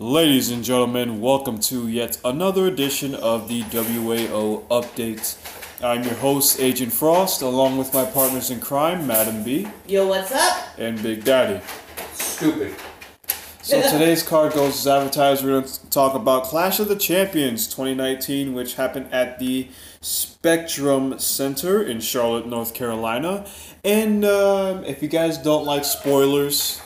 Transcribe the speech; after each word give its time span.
Ladies 0.00 0.50
and 0.50 0.64
gentlemen, 0.64 1.20
welcome 1.20 1.60
to 1.60 1.86
yet 1.86 2.16
another 2.24 2.66
edition 2.66 3.14
of 3.14 3.48
the 3.48 3.60
WAO 3.64 4.66
Update. 4.68 5.36
I'm 5.84 6.02
your 6.04 6.14
host, 6.14 6.58
Agent 6.58 6.90
Frost, 6.90 7.42
along 7.42 7.76
with 7.76 7.92
my 7.92 8.06
partners 8.06 8.50
in 8.50 8.60
crime, 8.60 9.06
Madam 9.06 9.44
B 9.44 9.68
Yo, 9.86 10.06
what's 10.06 10.32
up? 10.32 10.68
and 10.78 11.02
Big 11.02 11.22
Daddy. 11.22 11.62
Stupid. 12.14 12.74
So 13.60 13.82
today's 13.90 14.22
card 14.22 14.54
goes 14.54 14.78
as 14.78 14.86
advertised. 14.86 15.44
We're 15.44 15.60
going 15.60 15.64
to 15.64 15.90
talk 15.90 16.14
about 16.14 16.44
Clash 16.44 16.80
of 16.80 16.88
the 16.88 16.96
Champions 16.96 17.66
2019, 17.66 18.54
which 18.54 18.76
happened 18.76 19.12
at 19.12 19.38
the 19.38 19.68
Spectrum 20.00 21.18
Center 21.18 21.82
in 21.82 22.00
Charlotte, 22.00 22.46
North 22.46 22.72
Carolina. 22.72 23.46
And 23.84 24.24
um, 24.24 24.82
if 24.84 25.02
you 25.02 25.08
guys 25.08 25.36
don't 25.36 25.66
like 25.66 25.84
spoilers, 25.84 26.80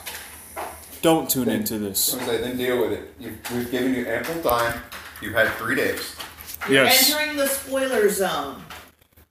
don't 1.05 1.29
tune 1.29 1.49
into 1.49 1.77
this. 1.77 2.15
I 2.15 2.17
was 2.17 2.27
like, 2.27 2.41
then 2.41 2.57
deal 2.57 2.81
with 2.81 2.93
it. 2.93 3.13
You've, 3.19 3.51
we've 3.51 3.69
given 3.69 3.93
you 3.93 4.07
ample 4.07 4.41
time. 4.41 4.81
You've 5.21 5.35
had 5.35 5.49
three 5.51 5.75
days. 5.75 6.15
Yes. 6.67 7.11
Entering 7.11 7.37
the 7.37 7.45
spoiler 7.45 8.09
zone. 8.09 8.63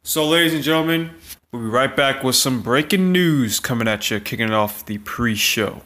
So, 0.05 0.25
ladies 0.25 0.55
and 0.55 0.63
gentlemen, 0.63 1.11
we'll 1.51 1.63
be 1.63 1.69
right 1.69 1.97
back 1.97 2.23
with 2.23 2.37
some 2.37 2.63
breaking 2.63 3.11
news 3.11 3.59
coming 3.59 3.89
at 3.89 4.09
you, 4.09 4.21
kicking 4.21 4.53
off 4.53 4.87
the 4.87 4.99
pre 4.99 5.35
show. 5.35 5.83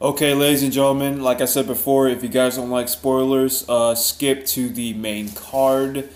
Okay, 0.00 0.32
ladies 0.32 0.62
and 0.62 0.72
gentlemen, 0.72 1.20
like 1.22 1.42
I 1.42 1.44
said 1.44 1.66
before, 1.66 2.08
if 2.08 2.22
you 2.22 2.30
guys 2.30 2.56
don't 2.56 2.70
like 2.70 2.88
spoilers, 2.88 3.68
uh, 3.68 3.94
skip 3.94 4.46
to 4.46 4.70
the 4.70 4.94
main 4.94 5.28
card. 5.32 6.08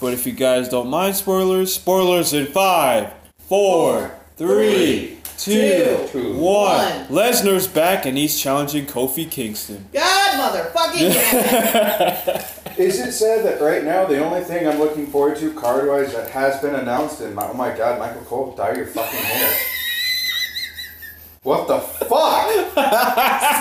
But 0.00 0.14
if 0.14 0.26
you 0.26 0.32
guys 0.32 0.68
don't 0.68 0.88
mind 0.88 1.14
spoilers, 1.14 1.72
spoilers 1.72 2.32
in 2.32 2.46
five, 2.46 3.12
four, 3.38 4.18
three, 4.36 5.15
two, 5.38 6.08
two, 6.10 6.32
one. 6.34 6.78
one. 6.78 7.06
Lesnar's 7.08 7.66
back 7.66 8.06
and 8.06 8.16
he's 8.16 8.38
challenging 8.38 8.86
Kofi 8.86 9.30
Kingston. 9.30 9.86
God 9.92 10.52
motherfucking 10.54 11.12
damn 11.12 12.28
it. 12.74 12.78
Is 12.78 13.00
it 13.00 13.12
said 13.12 13.44
that 13.46 13.60
right 13.64 13.84
now 13.84 14.04
the 14.04 14.22
only 14.24 14.42
thing 14.42 14.66
I'm 14.68 14.78
looking 14.78 15.06
forward 15.06 15.36
to 15.38 15.52
card 15.54 15.88
wise 15.88 16.12
that 16.14 16.30
has 16.30 16.60
been 16.60 16.74
announced 16.74 17.20
in 17.20 17.34
my 17.34 17.48
oh 17.48 17.54
my 17.54 17.74
god, 17.76 17.98
Michael 17.98 18.22
Cole, 18.22 18.54
dye 18.54 18.74
your 18.74 18.86
fucking 18.86 19.18
hair. 19.18 19.54
What 21.42 21.68
the 21.68 21.78
fuck? 21.78 22.50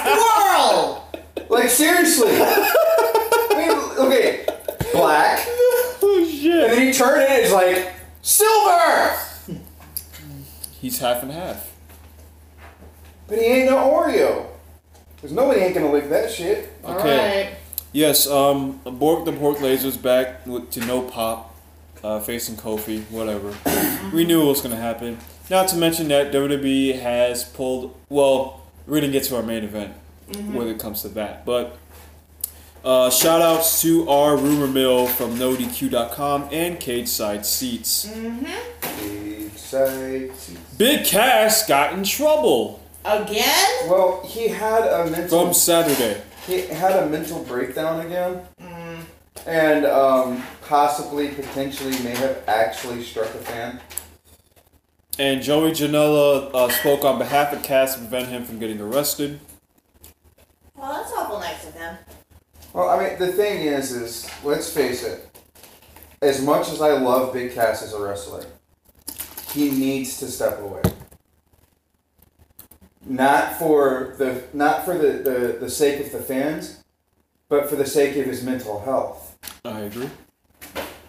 Squirrel! 0.01 1.07
Like 1.49 1.69
seriously. 1.69 2.31
I 2.31 3.53
mean, 3.55 4.05
okay, 4.07 4.45
black, 4.93 5.39
Oh 5.47 6.27
shit. 6.29 6.51
and 6.63 6.73
then 6.73 6.81
he 6.87 6.91
turned 6.91 7.21
it, 7.21 7.29
it's 7.43 7.53
like 7.53 7.93
silver. 8.21 9.15
He's 10.85 10.99
half 10.99 11.23
and 11.23 11.31
half. 11.31 11.73
But 13.27 13.39
he 13.39 13.45
ain't 13.45 13.71
no 13.71 13.77
Oreo. 13.77 14.45
Cause 15.19 15.31
nobody 15.31 15.61
ain't 15.61 15.73
gonna 15.73 15.91
lick 15.91 16.09
that 16.09 16.29
shit. 16.29 16.71
Okay. 16.85 17.55
Yes, 17.91 18.27
um, 18.27 18.79
Borg 18.83 19.25
the 19.25 19.31
Pork 19.31 19.61
Laser's 19.61 19.97
back 19.97 20.45
with, 20.45 20.69
to 20.69 20.81
no 20.81 21.01
pop, 21.01 21.55
uh, 22.03 22.19
facing 22.19 22.55
Kofi, 22.55 23.01
whatever. 23.09 23.55
we 24.13 24.25
knew 24.25 24.43
it 24.43 24.45
was 24.45 24.61
going 24.61 24.75
to 24.75 24.79
happen. 24.79 25.17
Not 25.49 25.69
to 25.69 25.75
mention 25.75 26.09
that 26.09 26.31
WWE 26.31 26.99
has 26.99 27.43
pulled, 27.43 27.99
well, 28.09 28.61
we're 28.85 28.99
going 28.99 29.11
to 29.11 29.17
get 29.17 29.27
to 29.29 29.37
our 29.37 29.41
main 29.41 29.63
event 29.63 29.93
when 30.51 30.67
it 30.67 30.77
comes 30.77 31.01
to 31.01 31.07
that. 31.09 31.45
But 31.45 31.77
uh, 32.83 33.09
shout 33.09 33.41
outs 33.41 33.81
to 33.81 34.07
our 34.07 34.37
rumor 34.37 34.67
mill 34.67 35.07
from 35.07 35.37
NoDQ.com 35.37 36.49
and 36.51 36.79
Cage 36.79 37.07
Side 37.07 37.43
Seats. 37.43 38.05
Big 38.05 39.24
side. 39.75 40.31
Big 40.77 41.05
Cass 41.05 41.67
got 41.67 41.93
in 41.93 42.03
trouble 42.03 42.81
Again? 43.05 43.87
Well, 43.87 44.23
he 44.25 44.47
had 44.47 44.87
a 44.87 45.09
mental 45.11 45.45
from 45.45 45.53
Saturday. 45.53 46.21
he 46.47 46.61
had 46.61 47.03
a 47.03 47.07
mental 47.07 47.43
breakdown 47.43 48.03
again, 48.03 48.41
and 49.45 49.85
um, 49.85 50.41
possibly, 50.63 51.27
potentially, 51.27 51.91
may 52.03 52.15
have 52.15 52.43
actually 52.47 53.03
struck 53.03 53.27
a 53.27 53.37
fan. 53.37 53.79
And 55.19 55.43
Joey 55.43 55.71
Janela 55.71 56.49
uh, 56.55 56.69
spoke 56.69 57.05
on 57.05 57.19
behalf 57.19 57.53
of 57.53 57.61
Cass 57.61 57.93
to 57.93 57.99
prevent 57.99 58.29
him 58.29 58.43
from 58.43 58.57
getting 58.57 58.81
arrested. 58.81 59.39
Well, 60.75 60.91
that's 60.91 61.13
awful 61.13 61.39
nice 61.39 61.67
of 61.67 61.75
him. 61.75 61.97
Well, 62.73 62.89
I 62.89 63.07
mean, 63.07 63.19
the 63.19 63.31
thing 63.33 63.67
is, 63.67 63.91
is 63.91 64.27
let's 64.43 64.73
face 64.73 65.03
it. 65.03 65.29
As 66.23 66.41
much 66.41 66.69
as 66.69 66.81
I 66.81 66.93
love 66.93 67.33
Big 67.33 67.53
Cass 67.53 67.83
as 67.83 67.93
a 67.93 68.01
wrestler, 68.01 68.45
he 69.55 69.71
needs 69.71 70.19
to 70.19 70.27
step 70.27 70.59
away. 70.59 70.81
Not 73.05 73.57
for 73.57 74.15
the 74.17 74.43
not 74.53 74.83
for 74.83 74.97
the, 74.97 75.13
the, 75.13 75.57
the 75.61 75.69
sake 75.69 76.05
of 76.05 76.11
the 76.11 76.19
fans, 76.19 76.83
but 77.47 77.69
for 77.69 77.75
the 77.77 77.85
sake 77.85 78.17
of 78.17 78.25
his 78.25 78.43
mental 78.43 78.81
health. 78.81 79.37
I 79.63 79.81
agree. 79.81 80.09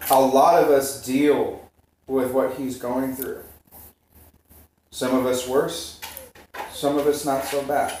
a 0.09 0.21
lot 0.21 0.63
of 0.63 0.69
us 0.69 1.05
deal 1.05 1.69
with 2.07 2.31
what 2.31 2.53
he's 2.53 2.77
going 2.77 3.15
through. 3.15 3.43
Some 4.91 5.15
of 5.15 5.25
us 5.25 5.47
worse, 5.47 5.99
some 6.71 6.97
of 6.97 7.05
us 7.05 7.25
not 7.25 7.43
so 7.43 7.61
bad. 7.63 7.97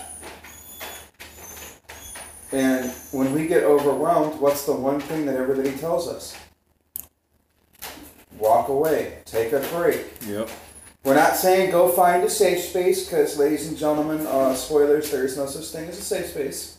And 2.53 2.89
when 3.11 3.33
we 3.33 3.45
get 3.45 3.63
overwhelmed, 3.63 4.39
what's 4.39 4.65
the 4.65 4.73
one 4.73 5.01
thing 5.01 5.25
that 5.25 5.35
everybody 5.35 5.75
tells 5.77 6.07
us? 6.07 6.37
Walk 8.39 8.69
away, 8.69 9.19
take 9.25 9.51
a 9.53 9.59
break. 9.73 10.05
Yep. 10.27 10.49
We're 11.03 11.15
not 11.15 11.35
saying 11.35 11.71
go 11.71 11.89
find 11.89 12.23
a 12.23 12.29
safe 12.29 12.59
space 12.63 13.05
because, 13.05 13.37
ladies 13.37 13.67
and 13.67 13.77
gentlemen, 13.77 14.25
uh, 14.27 14.53
spoilers, 14.53 15.09
there 15.09 15.23
is 15.25 15.37
no 15.37 15.45
such 15.45 15.65
thing 15.67 15.87
as 15.89 15.97
a 15.97 16.01
safe 16.01 16.27
space. 16.27 16.77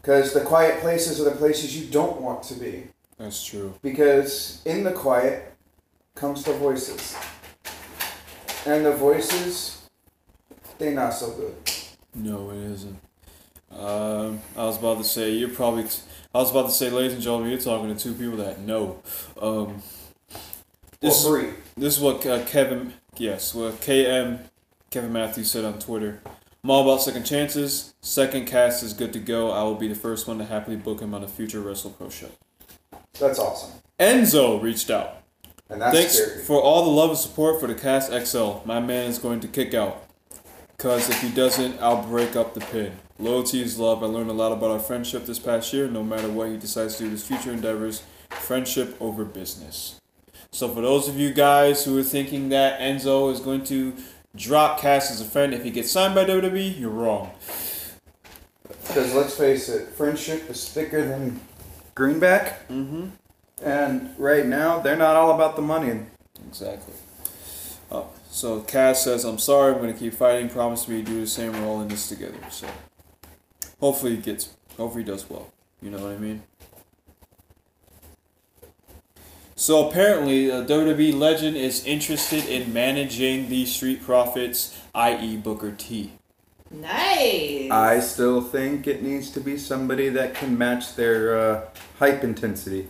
Because 0.00 0.32
the 0.32 0.40
quiet 0.40 0.80
places 0.80 1.20
are 1.20 1.24
the 1.24 1.32
places 1.36 1.78
you 1.78 1.86
don't 1.90 2.20
want 2.22 2.42
to 2.44 2.54
be 2.54 2.84
That's 3.18 3.44
true. 3.44 3.74
because 3.82 4.62
in 4.64 4.82
the 4.82 4.92
quiet 4.92 5.54
comes 6.14 6.44
the 6.44 6.54
voices 6.54 7.14
and 8.64 8.86
the 8.86 8.92
voices 8.92 9.82
they're 10.78 10.94
not 10.94 11.10
so 11.10 11.32
good 11.32 11.54
No, 12.14 12.50
it 12.50 12.62
isn't. 12.72 12.98
Um, 13.70 14.40
I 14.56 14.64
was 14.64 14.78
about 14.78 14.98
to 14.98 15.04
say 15.04 15.30
you're 15.32 15.50
probably. 15.50 15.84
I 16.34 16.38
was 16.38 16.50
about 16.50 16.66
to 16.66 16.72
say, 16.72 16.90
ladies 16.90 17.14
and 17.14 17.22
gentlemen, 17.22 17.50
you're 17.50 17.60
talking 17.60 17.94
to 17.94 18.00
two 18.00 18.12
people 18.12 18.36
that 18.36 18.60
know. 18.60 19.02
Um, 19.40 19.82
this 21.00 21.24
well 21.24 21.32
three 21.32 21.50
this 21.76 21.96
is 21.96 22.00
what 22.00 22.26
uh, 22.26 22.44
Kevin. 22.44 22.94
Yes, 23.16 23.54
what 23.54 23.80
KM 23.80 24.40
Kevin 24.90 25.12
Matthews 25.12 25.50
said 25.50 25.64
on 25.64 25.78
Twitter. 25.78 26.20
I'm 26.62 26.70
all 26.70 26.82
about 26.82 27.02
second 27.02 27.24
chances. 27.24 27.94
Second 28.00 28.46
cast 28.46 28.82
is 28.82 28.92
good 28.92 29.12
to 29.12 29.20
go. 29.20 29.50
I 29.50 29.62
will 29.62 29.76
be 29.76 29.88
the 29.88 29.94
first 29.94 30.26
one 30.26 30.38
to 30.38 30.44
happily 30.44 30.76
book 30.76 31.00
him 31.00 31.14
on 31.14 31.22
a 31.22 31.28
future 31.28 31.60
Wrestle 31.60 31.90
Pro 31.90 32.10
show. 32.10 32.30
that's 33.18 33.38
awesome 33.38 33.80
Enzo 33.98 34.60
reached 34.60 34.90
out. 34.90 35.22
and 35.70 35.80
that's 35.80 35.96
Thanks 35.96 36.18
scary 36.18 36.44
for 36.44 36.60
all 36.60 36.84
the 36.84 36.90
love 36.90 37.10
and 37.10 37.18
support 37.18 37.60
for 37.60 37.68
the 37.68 37.74
Cast 37.74 38.12
XL. 38.12 38.58
My 38.64 38.80
man 38.80 39.08
is 39.08 39.18
going 39.18 39.40
to 39.40 39.48
kick 39.48 39.72
out. 39.72 40.04
Because 40.76 41.08
if 41.08 41.20
he 41.20 41.30
doesn't, 41.30 41.80
I'll 41.80 42.04
break 42.04 42.36
up 42.36 42.54
the 42.54 42.60
pin. 42.60 42.92
Loyalty 43.18 43.62
is 43.62 43.78
love. 43.78 44.02
I 44.02 44.06
learned 44.06 44.30
a 44.30 44.34
lot 44.34 44.52
about 44.52 44.70
our 44.70 44.78
friendship 44.78 45.26
this 45.26 45.38
past 45.38 45.72
year. 45.72 45.88
No 45.88 46.02
matter 46.04 46.28
what 46.28 46.50
he 46.50 46.56
decides 46.56 46.94
to 46.94 46.98
do 47.00 47.04
with 47.10 47.12
his 47.20 47.26
future 47.26 47.52
endeavors, 47.52 48.02
friendship 48.30 48.96
over 49.00 49.24
business. 49.24 50.00
So 50.52 50.68
for 50.68 50.80
those 50.80 51.08
of 51.08 51.18
you 51.18 51.32
guys 51.32 51.84
who 51.84 51.98
are 51.98 52.02
thinking 52.02 52.48
that 52.50 52.80
Enzo 52.80 53.32
is 53.32 53.40
going 53.40 53.64
to 53.64 53.94
drop 54.36 54.80
Cass 54.80 55.10
as 55.10 55.20
a 55.20 55.24
friend 55.24 55.52
if 55.52 55.64
he 55.64 55.70
gets 55.70 55.90
signed 55.90 56.14
by 56.14 56.24
WWE, 56.24 56.78
you're 56.78 56.90
wrong. 56.90 57.32
because 58.86 59.14
let's 59.14 59.36
face 59.36 59.68
it 59.68 59.88
friendship 59.90 60.48
is 60.48 60.68
thicker 60.68 61.04
than 61.04 61.40
greenback 61.94 62.66
Mm-hmm. 62.68 63.06
and 63.62 64.14
right 64.18 64.46
now 64.46 64.78
they're 64.78 64.96
not 64.96 65.16
all 65.16 65.32
about 65.34 65.56
the 65.56 65.62
money 65.62 66.00
Exactly. 66.46 66.94
Uh, 67.90 68.04
so 68.30 68.60
Cass 68.60 69.02
says, 69.02 69.24
"I'm 69.24 69.38
sorry. 69.38 69.72
I'm 69.74 69.80
going 69.80 69.92
to 69.92 69.98
keep 69.98 70.14
fighting. 70.14 70.48
Promise 70.48 70.86
me 70.88 71.02
to 71.02 71.10
do 71.10 71.20
the 71.20 71.26
same. 71.26 71.52
We're 71.52 71.66
all 71.66 71.80
in 71.82 71.88
this 71.88 72.08
together." 72.08 72.38
So 72.50 72.66
hopefully 73.80 74.16
he 74.16 74.22
gets. 74.22 74.50
Hopefully 74.76 75.02
he 75.04 75.10
does 75.10 75.28
well. 75.28 75.50
You 75.82 75.90
know 75.90 75.98
what 75.98 76.12
I 76.12 76.18
mean? 76.18 76.42
So 79.56 79.88
apparently, 79.88 80.48
a 80.50 80.64
WWE 80.64 81.18
legend 81.18 81.56
is 81.56 81.84
interested 81.84 82.46
in 82.46 82.72
managing 82.72 83.48
the 83.48 83.66
Street 83.66 84.02
Profits, 84.04 84.78
i.e., 84.94 85.36
Booker 85.36 85.72
T. 85.72 86.12
Nice. 86.70 87.70
i 87.70 87.98
still 87.98 88.42
think 88.42 88.86
it 88.86 89.02
needs 89.02 89.30
to 89.30 89.40
be 89.40 89.56
somebody 89.56 90.10
that 90.10 90.34
can 90.34 90.58
match 90.58 90.96
their 90.96 91.38
uh, 91.38 91.60
hype 91.98 92.22
intensity 92.22 92.88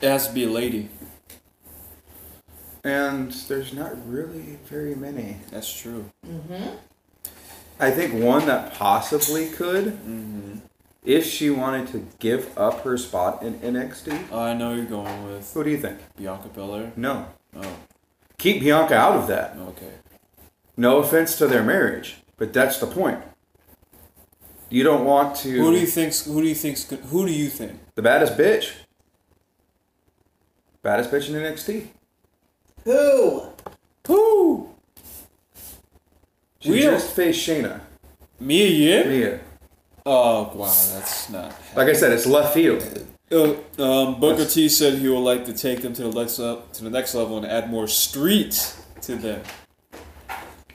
It 0.00 0.08
has 0.08 0.26
to 0.26 0.34
be 0.34 0.42
a 0.42 0.50
lady. 0.50 0.88
and 2.82 3.30
there's 3.46 3.72
not 3.72 3.92
really 4.10 4.58
very 4.66 4.96
many 4.96 5.36
That's 5.52 5.72
true. 5.72 6.10
mm-hmm. 6.26 6.74
I 7.80 7.90
think 7.90 8.14
one 8.22 8.46
that 8.46 8.72
possibly 8.74 9.48
could, 9.48 9.86
Mm-hmm. 9.86 10.58
if 11.04 11.26
she 11.26 11.50
wanted 11.50 11.88
to 11.88 12.06
give 12.18 12.56
up 12.56 12.82
her 12.84 12.96
spot 12.96 13.42
in 13.42 13.54
NXT. 13.60 14.32
I 14.32 14.54
know 14.54 14.74
you're 14.74 14.84
going 14.84 15.26
with 15.26 15.52
Who 15.52 15.64
do 15.64 15.70
you 15.70 15.78
think? 15.78 15.98
Bianca 16.16 16.48
Belair. 16.48 16.92
No. 16.96 17.26
Oh, 17.56 17.76
Keep 18.38 18.60
Bianca 18.62 18.94
out 18.94 19.16
of 19.16 19.26
that. 19.28 19.56
okay. 19.70 19.92
No 20.76 20.98
offense 20.98 21.36
to 21.38 21.46
their 21.46 21.62
marriage, 21.62 22.16
but 22.36 22.52
that's 22.52 22.78
the 22.78 22.86
point. 22.86 23.20
You 24.70 24.82
don't 24.82 25.04
want 25.04 25.36
to. 25.36 25.50
Who 25.50 25.70
do 25.72 25.78
you 25.78 25.86
think's 25.86 26.24
Who 26.24 26.40
do 26.42 26.48
you 26.48 26.54
think's 26.54 26.84
Who 26.88 27.26
do 27.26 27.32
you 27.32 27.48
think? 27.48 27.78
the 27.94 28.02
baddest 28.02 28.36
bitch? 28.36 28.72
Baddest 30.82 31.10
bitch 31.12 31.28
in 31.28 31.34
NXT. 31.34 31.86
Who? 32.84 33.46
Who? 34.08 34.73
She 36.64 36.70
We 36.70 36.80
don't- 36.80 36.94
just 36.94 37.10
faced 37.14 37.46
Shayna. 37.46 37.80
Mia 38.40 38.66
Yim? 38.66 39.08
Mia. 39.08 39.40
Oh 40.06 40.50
wow, 40.54 40.64
that's 40.94 41.30
not. 41.30 41.54
Like 41.76 41.88
I 41.88 41.92
said, 41.92 42.12
it's 42.12 42.26
left 42.26 42.54
field. 42.54 42.82
Uh, 43.30 43.54
um, 43.82 44.20
Booker 44.20 44.44
T 44.44 44.68
said 44.68 44.98
he 44.98 45.08
would 45.08 45.20
like 45.20 45.44
to 45.46 45.52
take 45.52 45.82
them 45.82 45.92
to 45.94 46.02
the 46.04 46.10
next 46.20 46.38
up 46.38 46.72
to 46.74 46.84
the 46.84 46.90
next 46.90 47.14
level 47.14 47.36
and 47.38 47.46
add 47.46 47.70
more 47.70 47.86
street 47.88 48.74
to 49.02 49.14
them. 49.16 49.42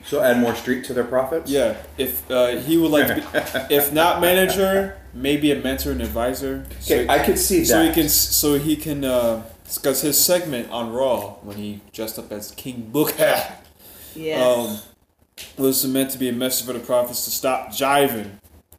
So 0.04 0.20
add 0.22 0.38
more 0.38 0.54
street 0.56 0.84
to 0.86 0.94
their 0.94 1.04
profits. 1.04 1.50
Yeah, 1.50 1.76
if 1.98 2.28
uh, 2.30 2.56
he 2.56 2.76
would 2.76 2.90
like 2.90 3.06
to 3.08 3.14
be, 3.16 3.22
if 3.74 3.92
not 3.92 4.20
manager, 4.20 4.96
maybe 5.14 5.52
a 5.52 5.56
mentor 5.56 5.92
and 5.92 6.00
advisor. 6.02 6.66
So, 6.80 6.94
Okay, 6.96 7.08
I 7.08 7.18
could 7.24 7.38
see 7.38 7.64
so 7.64 7.84
he 7.84 7.92
can 7.92 8.08
so 8.08 8.58
he 8.58 8.74
can 8.76 9.00
because 9.74 10.00
his 10.02 10.18
segment 10.18 10.70
on 10.70 10.92
Raw 10.92 11.34
when 11.42 11.56
he 11.56 11.80
dressed 11.92 12.18
up 12.18 12.32
as 12.32 12.50
King 12.52 12.88
Booker 12.92 13.40
Yes. 14.16 14.40
um, 14.84 14.89
was 15.56 15.86
meant 15.86 16.10
to 16.10 16.18
be 16.18 16.28
a 16.28 16.32
message 16.32 16.66
for 16.66 16.72
the 16.72 16.78
Profits 16.80 17.24
to 17.24 17.30
stop 17.30 17.68
jiving 17.68 18.32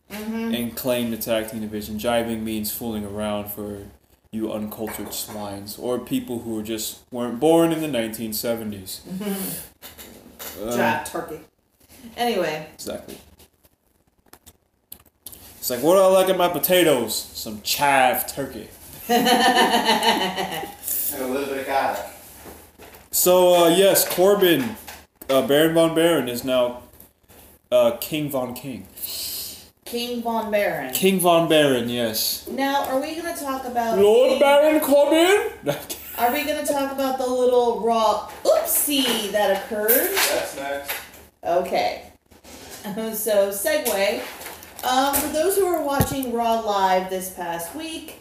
and 0.09 0.75
claim 0.75 1.11
the 1.11 1.17
tag 1.17 1.49
team 1.49 1.61
division. 1.61 1.97
Jiving 1.97 2.43
means 2.43 2.71
fooling 2.71 3.05
around 3.05 3.49
for 3.49 3.85
you 4.31 4.51
uncultured 4.51 5.13
swines 5.13 5.77
or 5.77 5.99
people 5.99 6.39
who 6.39 6.61
just 6.63 6.99
weren't 7.11 7.39
born 7.39 7.71
in 7.71 7.81
the 7.81 7.87
1970s. 7.87 8.99
Uh, 10.61 10.77
Jive 10.77 11.05
turkey. 11.05 11.39
Anyway, 12.17 12.67
Exactly. 12.73 13.17
It's 15.57 15.69
like, 15.69 15.83
what 15.83 15.93
do 15.95 16.01
I 16.01 16.07
like 16.07 16.27
in 16.29 16.37
my 16.37 16.47
potatoes? 16.49 17.13
Some 17.15 17.61
chive 17.61 18.25
turkey. 18.33 18.67
And 21.13 21.23
a 21.23 21.27
little 21.27 21.47
bit 21.47 21.59
of 21.59 21.65
garlic. 21.67 21.99
So, 23.11 23.65
uh, 23.65 23.67
yes, 23.67 24.07
Corbin, 24.07 24.77
uh, 25.31 25.47
Baron 25.47 25.73
Von 25.73 25.95
Baron 25.95 26.27
is 26.27 26.43
now 26.43 26.83
uh, 27.71 27.91
King 28.01 28.29
Von 28.29 28.53
King. 28.53 28.87
King 29.85 30.21
Von 30.21 30.51
Baron. 30.51 30.93
King 30.93 31.19
Von 31.19 31.47
Baron, 31.49 31.89
yes. 31.89 32.47
Now, 32.47 32.85
are 32.85 32.99
we 32.99 33.15
gonna 33.15 33.35
talk 33.35 33.65
about 33.65 33.97
Lord 33.97 34.29
King- 34.31 34.39
Baron 34.39 34.79
Corbin? 34.81 35.53
Are 36.17 36.31
we 36.31 36.43
gonna 36.43 36.65
talk 36.65 36.91
about 36.91 37.17
the 37.17 37.25
little 37.25 37.79
raw 37.79 38.29
oopsie 38.43 39.31
that 39.31 39.63
occurred? 39.63 39.89
That's 39.89 40.55
next. 40.57 40.91
Okay. 41.43 42.07
So, 43.13 43.49
segue. 43.49 44.21
Um, 44.83 45.13
for 45.15 45.27
those 45.27 45.55
who 45.55 45.65
are 45.67 45.81
watching 45.83 46.33
Raw 46.33 46.59
live 46.61 47.09
this 47.11 47.29
past 47.29 47.75
week, 47.75 48.15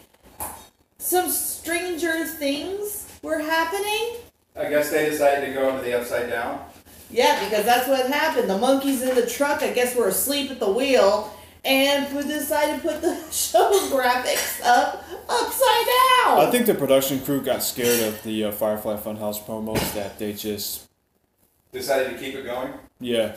some 0.99 1.29
stranger 1.29 2.25
things 2.25 3.07
were 3.23 3.39
happening. 3.39 4.17
I 4.55 4.69
guess 4.69 4.91
they 4.91 5.09
decided 5.09 5.47
to 5.47 5.53
go 5.53 5.69
into 5.69 5.81
the 5.81 5.99
upside 5.99 6.29
down. 6.29 6.63
Yeah, 7.11 7.43
because 7.43 7.65
that's 7.65 7.87
what 7.87 8.07
happened. 8.11 8.49
The 8.49 8.57
monkeys 8.57 9.01
in 9.01 9.15
the 9.15 9.25
truck, 9.27 9.61
I 9.61 9.71
guess, 9.71 9.95
were 9.95 10.07
asleep 10.07 10.49
at 10.51 10.59
the 10.59 10.71
wheel, 10.71 11.31
and 11.65 12.15
we 12.15 12.23
decided 12.23 12.81
to 12.81 12.87
put 12.87 13.01
the 13.01 13.15
show 13.31 13.71
graphics 13.91 14.61
up 14.65 15.03
upside 15.29 15.85
down. 15.85 16.39
I 16.39 16.49
think 16.51 16.65
the 16.65 16.75
production 16.75 17.19
crew 17.21 17.41
got 17.41 17.63
scared 17.63 18.01
of 18.01 18.21
the 18.23 18.45
uh, 18.45 18.51
Firefly 18.51 18.97
Funhouse 18.97 19.43
promos 19.43 19.93
that 19.93 20.17
they 20.19 20.33
just, 20.33 20.87
Decided 21.71 22.11
to 22.13 22.17
keep 22.17 22.35
it 22.35 22.43
going. 22.45 22.73
yeah. 22.99 23.35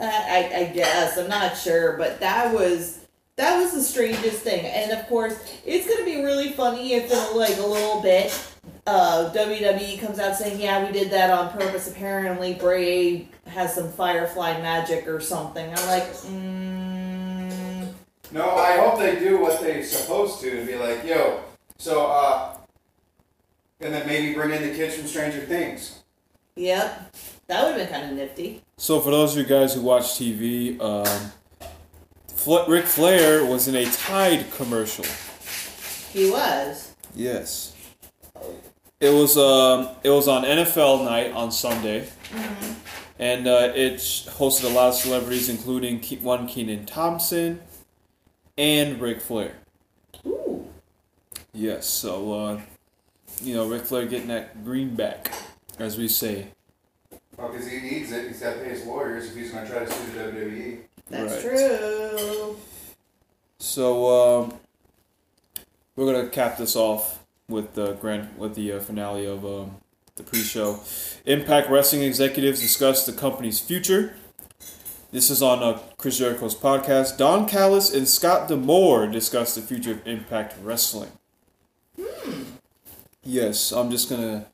I, 0.00 0.04
I, 0.52 0.58
I 0.58 0.64
guess 0.74 1.16
I'm 1.16 1.28
not 1.28 1.56
sure, 1.56 1.96
but 1.96 2.18
that 2.18 2.52
was 2.52 2.98
that 3.36 3.56
was 3.60 3.72
the 3.72 3.80
strangest 3.80 4.40
thing. 4.42 4.66
And 4.66 4.90
of 4.90 5.06
course, 5.06 5.38
it's 5.64 5.88
gonna 5.88 6.04
be 6.04 6.24
really 6.24 6.50
funny 6.50 6.94
if 6.94 7.12
in 7.12 7.36
like 7.36 7.56
a 7.58 7.66
little 7.66 8.00
bit, 8.02 8.36
uh, 8.86 9.30
WWE 9.34 9.98
comes 10.00 10.18
out 10.18 10.36
saying, 10.36 10.60
"Yeah, 10.60 10.84
we 10.84 10.92
did 10.92 11.10
that 11.10 11.30
on 11.30 11.50
purpose." 11.50 11.88
Apparently, 11.90 12.54
Bray 12.54 13.28
has 13.46 13.74
some 13.74 13.90
Firefly 13.92 14.60
magic 14.60 15.06
or 15.06 15.20
something. 15.20 15.66
I'm 15.68 15.86
like, 15.86 16.04
mm, 16.12 17.88
No, 18.32 18.50
I 18.56 18.76
hope 18.78 18.98
they 18.98 19.18
do 19.18 19.40
what 19.40 19.60
they're 19.60 19.84
supposed 19.84 20.40
to 20.40 20.58
and 20.58 20.66
be 20.66 20.74
like, 20.76 21.04
yo, 21.04 21.40
so, 21.78 22.06
uh, 22.06 22.56
and 23.80 23.92
then 23.94 24.06
maybe 24.06 24.34
bring 24.34 24.50
in 24.50 24.62
the 24.62 24.74
kids 24.74 24.96
from 24.96 25.06
Stranger 25.06 25.40
Things. 25.40 26.00
yep, 26.56 27.14
that 27.46 27.62
would 27.64 27.78
have 27.78 27.90
been 27.90 28.00
kind 28.00 28.10
of 28.10 28.16
nifty. 28.16 28.62
So 28.76 29.00
for 29.00 29.10
those 29.10 29.32
of 29.36 29.38
you 29.42 29.44
guys 29.44 29.74
who 29.74 29.82
watch 29.82 30.04
TV, 30.18 30.80
um, 30.80 31.32
Fla- 32.28 32.68
Ric 32.68 32.86
Flair 32.86 33.44
was 33.44 33.68
in 33.68 33.74
a 33.76 33.84
Tide 33.84 34.50
commercial. 34.52 35.04
He 36.12 36.30
was. 36.30 36.92
Yes. 37.14 37.73
It 39.00 39.10
was 39.10 39.36
um, 39.36 39.88
it 40.02 40.10
was 40.10 40.28
on 40.28 40.44
NFL 40.44 41.04
night 41.04 41.32
on 41.32 41.50
Sunday, 41.52 42.08
and 43.18 43.46
uh, 43.46 43.72
it 43.74 43.94
hosted 43.96 44.64
a 44.64 44.68
lot 44.74 44.88
of 44.90 44.94
celebrities, 44.94 45.48
including 45.48 46.00
Ke- 46.00 46.22
one 46.22 46.46
Kenan 46.46 46.86
Thompson 46.86 47.60
and 48.56 49.00
Ric 49.00 49.20
Flair. 49.20 49.54
Ooh. 50.26 50.68
Yes, 51.52 51.86
so 51.86 52.32
uh, 52.32 52.60
you 53.42 53.54
know 53.54 53.66
Ric 53.68 53.82
Flair 53.82 54.06
getting 54.06 54.28
that 54.28 54.64
greenback, 54.64 55.32
as 55.78 55.98
we 55.98 56.08
say. 56.08 56.46
Well, 57.36 57.48
because 57.50 57.68
he 57.70 57.80
needs 57.80 58.12
it. 58.12 58.28
He's 58.28 58.40
got 58.40 58.54
to 58.54 58.60
pay 58.60 58.70
his 58.70 58.86
lawyers 58.86 59.26
if 59.26 59.36
he's 59.36 59.50
going 59.50 59.66
to 59.66 59.70
try 59.70 59.84
to 59.84 59.90
sue 59.90 60.12
the. 60.12 60.20
WWE. 60.20 60.78
That's 61.10 61.32
Right. 61.32 61.42
true. 61.42 62.56
So 63.58 64.42
um, 64.44 64.54
we're 65.96 66.12
gonna 66.12 66.28
cap 66.28 66.56
this 66.58 66.76
off 66.76 67.23
with 67.48 67.74
the 67.74 67.92
grand 67.94 68.36
with 68.38 68.54
the 68.54 68.72
uh, 68.72 68.80
finale 68.80 69.26
of 69.26 69.44
um, 69.44 69.76
the 70.16 70.22
pre-show. 70.22 70.80
Impact 71.26 71.68
Wrestling 71.68 72.02
executives 72.02 72.60
discuss 72.60 73.04
the 73.06 73.12
company's 73.12 73.60
future. 73.60 74.14
This 75.12 75.30
is 75.30 75.42
on 75.42 75.62
uh, 75.62 75.78
Chris 75.96 76.18
Jericho's 76.18 76.56
podcast. 76.56 77.18
Don 77.18 77.46
Callis 77.46 77.94
and 77.94 78.08
Scott 78.08 78.48
D'Amore 78.48 79.06
discuss 79.06 79.54
the 79.54 79.62
future 79.62 79.92
of 79.92 80.06
Impact 80.06 80.54
Wrestling. 80.62 81.10
Yes, 83.22 83.72
I'm 83.72 83.90
just 83.90 84.10
gonna 84.10 84.46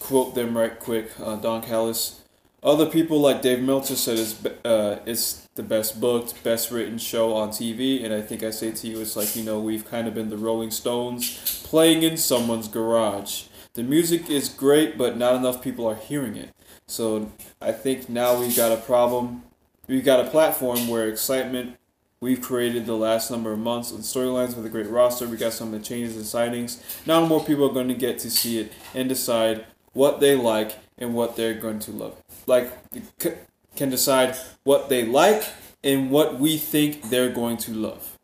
quote 0.00 0.34
them 0.34 0.56
right 0.56 0.78
quick. 0.78 1.10
Uh, 1.20 1.36
Don 1.36 1.62
Callis. 1.62 2.20
Other 2.64 2.86
people 2.86 3.20
like 3.20 3.42
Dave 3.42 3.60
Meltzer 3.60 3.94
said 3.94 4.18
it's, 4.18 4.42
uh, 4.64 4.98
it's 5.04 5.46
the 5.54 5.62
best 5.62 6.00
booked, 6.00 6.42
best 6.42 6.70
written 6.70 6.96
show 6.96 7.34
on 7.34 7.50
TV, 7.50 8.02
and 8.02 8.14
I 8.14 8.22
think 8.22 8.42
I 8.42 8.50
say 8.50 8.72
to 8.72 8.86
you, 8.88 9.00
it's 9.00 9.16
like, 9.16 9.36
you 9.36 9.44
know, 9.44 9.60
we've 9.60 9.88
kind 9.88 10.08
of 10.08 10.14
been 10.14 10.30
the 10.30 10.38
Rolling 10.38 10.70
Stones 10.70 11.62
playing 11.64 12.02
in 12.02 12.16
someone's 12.16 12.68
garage. 12.68 13.44
The 13.74 13.82
music 13.82 14.30
is 14.30 14.48
great, 14.48 14.96
but 14.96 15.18
not 15.18 15.34
enough 15.34 15.62
people 15.62 15.86
are 15.86 15.94
hearing 15.94 16.36
it. 16.36 16.54
So 16.86 17.30
I 17.60 17.72
think 17.72 18.08
now 18.08 18.40
we've 18.40 18.56
got 18.56 18.72
a 18.72 18.80
problem. 18.80 19.42
We've 19.86 20.04
got 20.04 20.24
a 20.24 20.30
platform 20.30 20.88
where 20.88 21.06
excitement 21.06 21.76
we've 22.20 22.40
created 22.40 22.86
the 22.86 22.96
last 22.96 23.30
number 23.30 23.52
of 23.52 23.58
months 23.58 23.90
and 23.90 24.00
storylines 24.00 24.56
with 24.56 24.64
a 24.64 24.70
great 24.70 24.88
roster. 24.88 25.28
We 25.28 25.36
got 25.36 25.52
some 25.52 25.74
of 25.74 25.80
the 25.80 25.86
changes 25.86 26.16
and 26.16 26.24
signings. 26.24 26.80
Now 27.06 27.26
more 27.26 27.44
people 27.44 27.68
are 27.68 27.74
going 27.74 27.88
to 27.88 27.94
get 27.94 28.18
to 28.20 28.30
see 28.30 28.58
it 28.58 28.72
and 28.94 29.10
decide 29.10 29.66
what 29.92 30.20
they 30.20 30.34
like 30.34 30.76
and 30.96 31.14
what 31.14 31.36
they're 31.36 31.54
going 31.54 31.80
to 31.80 31.90
love. 31.90 32.23
Like 32.46 32.72
c- 33.18 33.32
can 33.76 33.90
decide 33.90 34.36
what 34.64 34.88
they 34.88 35.04
like 35.04 35.44
and 35.82 36.10
what 36.10 36.38
we 36.38 36.56
think 36.56 37.10
they're 37.10 37.30
going 37.30 37.56
to 37.58 37.72
love. 37.72 38.18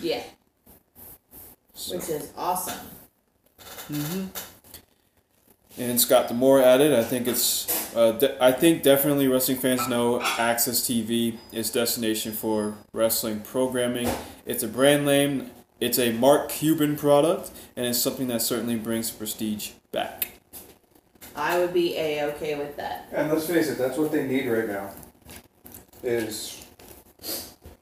Yeah, 0.00 0.22
So- 1.74 1.96
which 1.96 2.08
is 2.08 2.30
awesome. 2.36 2.78
And 5.76 6.00
Scott 6.00 6.28
D'Amore 6.28 6.62
added, 6.62 6.92
I 6.92 7.02
think 7.02 7.26
it's, 7.26 7.92
uh, 7.96 8.12
de- 8.12 8.42
I 8.42 8.52
think 8.52 8.82
definitely 8.84 9.26
wrestling 9.26 9.58
fans 9.58 9.88
know 9.88 10.20
AXS 10.20 10.80
TV 10.86 11.38
is 11.52 11.70
destination 11.70 12.32
for 12.32 12.76
wrestling 12.92 13.40
programming. 13.40 14.08
It's 14.46 14.62
a 14.62 14.68
brand 14.68 15.04
name, 15.04 15.50
it's 15.80 15.98
a 15.98 16.12
Mark 16.12 16.48
Cuban 16.48 16.94
product, 16.96 17.50
and 17.76 17.86
it's 17.86 17.98
something 17.98 18.28
that 18.28 18.40
certainly 18.42 18.76
brings 18.76 19.10
prestige 19.10 19.70
back. 19.90 20.33
I 21.36 21.58
would 21.58 21.72
be 21.72 21.96
a 21.96 22.24
okay 22.26 22.56
with 22.56 22.76
that. 22.76 23.08
And 23.12 23.30
let's 23.30 23.46
face 23.46 23.68
it, 23.68 23.78
that's 23.78 23.98
what 23.98 24.12
they 24.12 24.26
need 24.26 24.46
right 24.46 24.68
now. 24.68 24.90
Is 26.02 26.64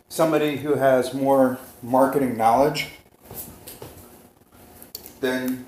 somebody 0.08 0.56
who 0.56 0.74
has 0.74 1.14
more 1.14 1.58
marketing 1.82 2.36
knowledge 2.36 2.88
than 5.20 5.66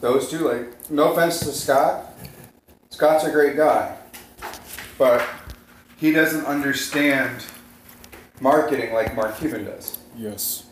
those 0.00 0.30
two. 0.30 0.48
Like, 0.48 0.90
no 0.90 1.12
offense 1.12 1.40
to 1.40 1.46
Scott, 1.46 2.14
Scott's 2.90 3.24
a 3.24 3.30
great 3.30 3.56
guy, 3.56 3.96
but 4.98 5.26
he 5.96 6.12
doesn't 6.12 6.44
understand 6.44 7.44
marketing 8.40 8.92
like 8.92 9.16
Mark 9.16 9.38
Cuban 9.38 9.64
does. 9.64 9.98
Yes. 10.16 10.64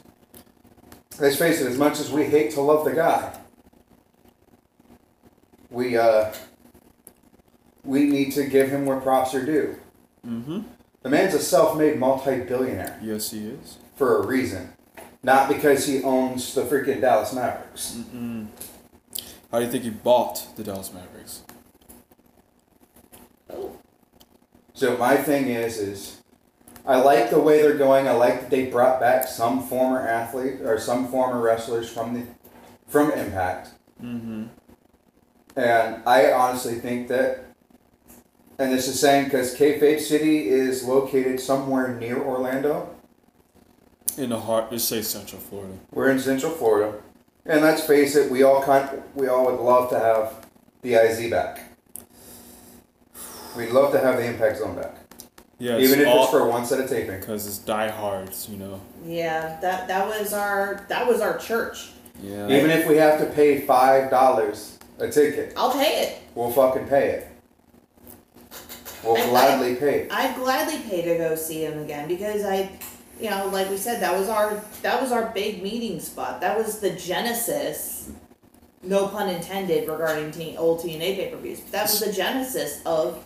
Let's 1.18 1.36
face 1.36 1.60
it, 1.60 1.68
as 1.68 1.78
much 1.78 2.00
as 2.00 2.10
we 2.10 2.24
hate 2.24 2.50
to 2.52 2.60
love 2.60 2.84
the 2.84 2.92
guy, 2.92 3.38
we 5.70 5.96
uh, 5.96 6.32
we 7.84 8.04
need 8.04 8.32
to 8.32 8.44
give 8.46 8.70
him 8.70 8.86
where 8.86 9.00
props 9.00 9.34
are 9.34 9.44
due. 9.44 9.76
Mm-hmm. 10.26 10.60
The 11.02 11.08
man's 11.10 11.34
a 11.34 11.38
self-made 11.40 11.98
multi-billionaire 11.98 12.98
Yes, 13.02 13.30
he 13.30 13.46
is. 13.48 13.76
for 13.96 14.22
a 14.22 14.26
reason, 14.26 14.72
not 15.22 15.48
because 15.48 15.86
he 15.86 16.02
owns 16.02 16.54
the 16.54 16.62
freaking 16.62 17.00
Dallas 17.02 17.32
Mavericks. 17.34 17.96
Mm-mm. 17.98 18.46
How 19.50 19.58
do 19.58 19.66
you 19.66 19.70
think 19.70 19.84
he 19.84 19.90
bought 19.90 20.46
the 20.56 20.64
Dallas 20.64 20.92
Mavericks? 20.92 21.42
Oh. 23.50 23.76
So 24.72 24.96
my 24.96 25.16
thing 25.16 25.48
is, 25.48 25.76
is 25.78 26.22
I 26.86 26.96
like 26.96 27.30
the 27.30 27.38
way 27.38 27.62
they're 27.62 27.76
going. 27.78 28.08
I 28.08 28.12
like 28.12 28.40
that 28.40 28.50
they 28.50 28.66
brought 28.66 28.98
back 29.00 29.28
some 29.28 29.62
former 29.62 30.00
athlete 30.00 30.60
or 30.62 30.78
some 30.78 31.08
former 31.08 31.40
wrestlers 31.40 31.88
from 31.90 32.14
the 32.14 32.26
from 32.88 33.12
Impact, 33.12 33.70
Mm-hmm. 34.02 34.44
and 35.56 36.02
I 36.06 36.32
honestly 36.32 36.74
think 36.76 37.08
that. 37.08 37.43
And 38.58 38.72
this 38.72 38.86
is 38.88 39.00
saying 39.00 39.24
because 39.24 39.56
Kayfabe 39.56 40.00
City 40.00 40.48
is 40.48 40.84
located 40.84 41.40
somewhere 41.40 41.88
near 41.98 42.22
Orlando. 42.22 42.88
In 44.16 44.30
the 44.30 44.38
heart, 44.38 44.70
just 44.70 44.88
say 44.88 45.02
Central 45.02 45.40
Florida. 45.40 45.74
We're 45.90 46.10
in 46.10 46.20
Central 46.20 46.52
Florida, 46.52 46.98
and 47.44 47.62
let's 47.62 47.84
face 47.84 48.14
it, 48.14 48.30
we 48.30 48.44
all 48.44 48.62
kind 48.62 49.02
we 49.16 49.26
all 49.26 49.46
would 49.46 49.58
love 49.60 49.90
to 49.90 49.98
have 49.98 50.46
the 50.82 50.94
IZ 50.94 51.30
back. 51.30 51.62
We'd 53.56 53.70
love 53.70 53.92
to 53.92 53.98
have 54.00 54.16
the 54.16 54.24
Impact 54.24 54.58
Zone 54.58 54.74
back, 54.76 54.94
Yeah, 55.58 55.78
even 55.78 56.00
if 56.00 56.08
all, 56.08 56.22
it's 56.24 56.30
for 56.32 56.48
one 56.48 56.64
set 56.66 56.80
of 56.80 56.88
taping. 56.88 57.20
because 57.20 57.46
it's 57.46 57.58
diehards, 57.58 58.48
you 58.48 58.56
know. 58.56 58.80
Yeah, 59.04 59.58
that 59.60 59.88
that 59.88 60.06
was 60.06 60.32
our 60.32 60.84
that 60.88 61.06
was 61.08 61.20
our 61.20 61.36
church. 61.38 61.90
Yeah. 62.22 62.48
Even 62.48 62.70
if 62.70 62.86
we 62.86 62.96
have 62.98 63.18
to 63.20 63.26
pay 63.26 63.60
five 63.62 64.10
dollars 64.10 64.78
a 65.00 65.08
ticket, 65.10 65.54
I'll 65.56 65.72
pay 65.72 66.02
it. 66.04 66.22
we'll 66.36 66.52
fucking 66.52 66.86
pay 66.86 67.10
it. 67.10 67.28
We'll 69.04 69.16
I, 69.16 69.28
gladly 69.28 69.76
pay. 69.76 70.08
I'd 70.10 70.34
gladly 70.36 70.78
pay 70.88 71.02
to 71.02 71.18
go 71.18 71.34
see 71.34 71.64
him 71.64 71.78
again 71.78 72.08
because 72.08 72.44
I, 72.44 72.70
you 73.20 73.30
know, 73.30 73.48
like 73.48 73.68
we 73.70 73.76
said, 73.76 74.00
that 74.00 74.18
was 74.18 74.28
our 74.28 74.62
that 74.82 75.00
was 75.00 75.12
our 75.12 75.30
big 75.30 75.62
meeting 75.62 76.00
spot. 76.00 76.40
That 76.40 76.56
was 76.56 76.80
the 76.80 76.90
genesis, 76.90 78.10
no 78.82 79.08
pun 79.08 79.28
intended, 79.28 79.88
regarding 79.88 80.30
teen, 80.30 80.56
old 80.56 80.80
TNA 80.80 81.16
pay 81.16 81.30
per 81.30 81.36
views. 81.36 81.60
That 81.70 81.82
was 81.82 82.00
the 82.00 82.12
genesis 82.12 82.80
of 82.86 83.22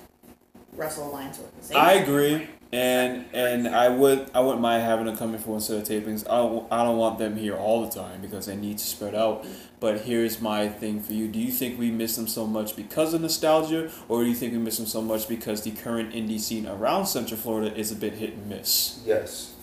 Wrestle 0.75 1.11
Alliance 1.11 1.39
organization. 1.39 1.81
I 1.81 1.93
agree, 1.95 2.49
and 2.73 3.25
and 3.33 3.69
I 3.69 3.89
would 3.89 4.31
I 4.35 4.41
wouldn't 4.41 4.61
mind 4.61 4.83
having 4.83 5.07
them 5.07 5.17
come 5.17 5.35
in 5.35 5.41
for 5.41 5.51
one 5.51 5.61
set 5.61 5.77
of 5.77 5.89
tapings. 5.89 6.27
I 6.29 6.37
don't 6.37 6.73
I 6.73 6.85
don't 6.85 6.99
want 6.99 7.19
them 7.19 7.37
here 7.37 7.57
all 7.57 7.85
the 7.87 7.91
time 7.91 8.21
because 8.21 8.47
they 8.47 8.57
need 8.57 8.79
to 8.79 8.85
spread 8.85 9.15
out. 9.15 9.47
But 9.81 10.01
here's 10.03 10.41
my 10.41 10.69
thing 10.69 11.01
for 11.01 11.13
you: 11.13 11.29
Do 11.29 11.39
you 11.39 11.53
think 11.53 11.79
we 11.79 11.91
miss 11.91 12.17
them 12.17 12.27
so 12.27 12.47
much 12.47 12.75
because 12.75 13.15
of 13.15 13.21
nostalgia, 13.21 13.91
or 14.09 14.25
do 14.25 14.29
you 14.29 14.35
think 14.35 14.53
we 14.53 14.59
miss 14.59 14.77
them 14.77 14.87
so 14.87 15.01
much 15.01 15.29
because 15.29 15.63
the 15.63 15.71
current 15.71 16.13
indie 16.13 16.41
scene 16.41 16.67
around 16.67 17.07
Central 17.07 17.39
Florida 17.39 17.75
is 17.77 17.93
a 17.93 17.97
bit 17.97 18.15
hit 18.15 18.33
and 18.35 18.49
miss? 18.49 19.01
Yes, 19.07 19.55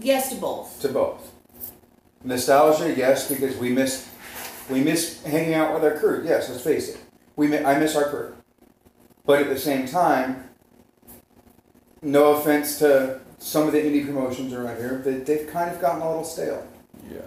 yes 0.00 0.30
to 0.30 0.36
both. 0.36 0.80
to 0.80 0.88
both. 0.88 1.30
Nostalgia, 2.24 2.94
yes, 2.96 3.28
because 3.28 3.56
we 3.56 3.70
miss 3.70 4.08
we 4.70 4.80
miss 4.82 5.22
hanging 5.24 5.54
out 5.54 5.74
with 5.74 5.84
our 5.84 5.98
crew. 5.98 6.22
Yes, 6.24 6.48
let's 6.48 6.62
face 6.62 6.88
it. 6.88 6.98
We 7.36 7.46
mi- 7.46 7.64
I 7.64 7.78
miss 7.78 7.94
our 7.94 8.08
crew, 8.08 8.34
but 9.24 9.40
at 9.42 9.48
the 9.48 9.58
same 9.58 9.86
time, 9.86 10.48
no 12.02 12.34
offense 12.34 12.78
to 12.78 13.20
some 13.38 13.66
of 13.66 13.72
the 13.72 13.78
indie 13.78 14.04
promotions 14.04 14.52
around 14.52 14.78
here, 14.78 15.02
they, 15.04 15.18
they've 15.18 15.46
kind 15.46 15.70
of 15.70 15.80
gotten 15.80 16.00
a 16.02 16.08
little 16.08 16.24
stale. 16.24 16.66
Yeah. 17.10 17.20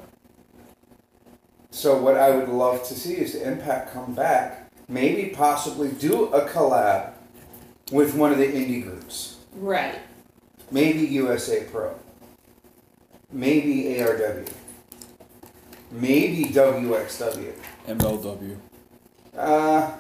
So 1.78 1.96
what 1.96 2.18
I 2.18 2.32
would 2.32 2.50
love 2.50 2.82
to 2.88 2.96
see 2.96 3.18
is 3.18 3.34
the 3.34 3.48
Impact 3.48 3.94
come 3.94 4.16
back, 4.16 4.68
maybe 4.88 5.30
possibly 5.30 5.90
do 5.92 6.26
a 6.34 6.50
collab 6.50 7.12
with 7.92 8.16
one 8.16 8.32
of 8.32 8.40
the 8.40 8.48
indie 8.48 8.82
groups. 8.82 9.38
Right. 9.54 10.00
Maybe 10.72 11.02
USA 11.02 11.66
Pro. 11.72 11.94
Maybe 13.32 13.96
ARW. 14.00 14.52
Maybe 15.92 16.46
WXW. 16.46 17.54
MLW. 17.88 18.58
Uh, 19.38 19.92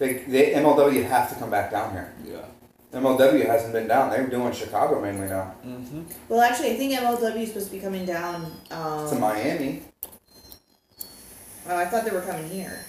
they, 0.00 0.14
they 0.24 0.54
MLW 0.54 1.04
have 1.06 1.28
to 1.32 1.36
come 1.36 1.50
back 1.50 1.70
down 1.70 1.92
here. 1.92 2.12
Yeah. 2.26 2.98
MLW 2.98 3.46
hasn't 3.46 3.72
been 3.72 3.86
down. 3.86 4.10
They're 4.10 4.26
doing 4.26 4.52
Chicago 4.52 5.00
mainly 5.00 5.28
now. 5.28 5.54
Mm-hmm. 5.64 6.02
Well, 6.28 6.40
actually, 6.40 6.72
I 6.72 6.76
think 6.76 6.94
MLW 6.94 7.36
is 7.36 7.48
supposed 7.50 7.66
to 7.68 7.72
be 7.76 7.78
coming 7.80 8.04
down. 8.04 8.52
Um, 8.72 9.08
To 9.08 9.14
Miami. 9.14 9.82
Oh, 11.68 11.76
I 11.76 11.84
thought 11.86 12.04
they 12.04 12.10
were 12.10 12.22
coming 12.22 12.48
here. 12.48 12.84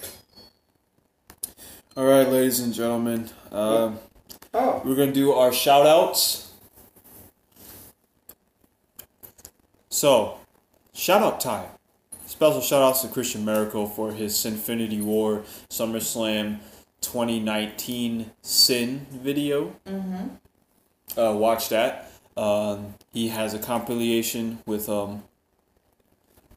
All 1.96 2.06
right, 2.06 2.28
ladies 2.28 2.60
and 2.60 2.74
gentlemen. 2.74 3.30
Um, 3.52 4.00
Oh, 4.56 4.84
We're 4.86 4.96
gonna 4.96 5.12
do 5.12 5.32
our 5.32 5.52
shout 5.52 5.88
outs. 5.88 6.52
So, 9.90 10.38
shout 10.94 11.24
out 11.24 11.40
time. 11.42 11.70
Special 12.28 12.62
shout 12.62 12.84
outs 12.84 13.02
to 13.02 13.08
Christian 13.08 13.46
Miracle 13.46 13.88
for 13.88 14.12
his 14.12 14.36
Sinfinity 14.36 15.02
War 15.02 15.44
SummerSlam 15.70 16.60
2019 17.02 18.30
Sin 18.44 19.08
video. 19.12 19.76
Mm-hmm. 19.88 21.20
Uh, 21.20 21.34
watch 21.34 21.70
that. 21.70 22.12
Um, 22.38 22.94
he 23.12 23.30
has 23.30 23.56
a 23.56 23.60
compilation 23.60 24.60
with 24.68 24.88
um, 24.88 25.24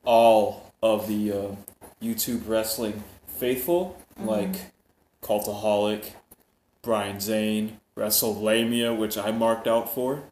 all 0.05 0.73
of 0.83 1.09
the 1.09 1.33
uh, 1.33 1.57
YouTube 2.03 2.49
wrestling 2.49 3.03
faithful, 3.27 4.01
like 4.19 4.73
Cultaholic, 5.23 6.13
Brian 6.83 7.21
Zane, 7.21 7.81
WrestleLamia, 7.97 8.97
which 8.97 9.19
I 9.19 9.31
marked 9.31 9.67
out 9.67 9.93
for. 9.93 10.23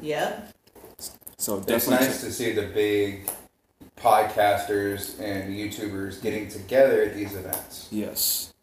Yep. 0.00 0.52
So 1.36 1.58
it's 1.58 1.66
definitely. 1.66 2.06
nice 2.06 2.20
to 2.20 2.32
see 2.32 2.52
the 2.52 2.66
big 2.66 3.28
podcasters 3.96 5.18
and 5.20 5.54
YouTubers 5.54 6.22
getting 6.22 6.48
together 6.48 7.02
at 7.02 7.14
these 7.14 7.34
events. 7.34 7.88
Yes. 7.90 8.54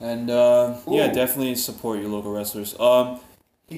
And 0.00 0.30
uh, 0.30 0.76
yeah, 0.86 1.08
definitely 1.08 1.56
support 1.56 2.00
your 2.00 2.08
local 2.08 2.32
wrestlers. 2.32 2.78
Um, 2.78 3.20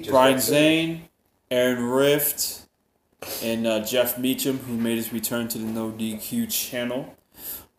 Brian. 0.08 0.38
Zane, 0.38 1.08
Aaron 1.50 1.82
Rift, 1.82 2.66
and 3.42 3.66
uh, 3.66 3.80
Jeff 3.84 4.18
Meacham, 4.18 4.58
who 4.58 4.76
made 4.76 4.96
his 4.96 5.12
return 5.12 5.48
to 5.48 5.58
the 5.58 5.64
No 5.64 5.90
DQ 5.90 6.50
channel. 6.50 7.16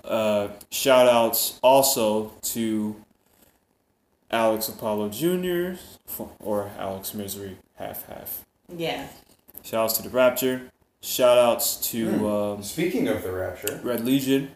Uh, 0.04 0.50
shout 0.72 1.08
outs 1.08 1.60
also 1.62 2.32
to 2.42 2.96
Alex 4.32 4.68
Apollo 4.70 5.10
Jr. 5.10 5.74
or 6.40 6.72
Alex 6.78 7.14
Misery, 7.14 7.58
half 7.76 8.08
half. 8.08 8.46
Yeah. 8.76 9.08
Shout 9.64 9.84
outs 9.86 9.98
to 9.98 10.04
the 10.04 10.10
Rapture. 10.10 10.62
Shout 11.02 11.38
outs 11.38 11.78
to 11.92 12.10
Hmm. 12.12 12.26
um, 12.26 12.64
Speaking 12.64 13.08
of 13.08 13.24
the 13.24 13.32
Rapture, 13.32 13.80
Red 13.84 14.06
Legion. 14.06 14.52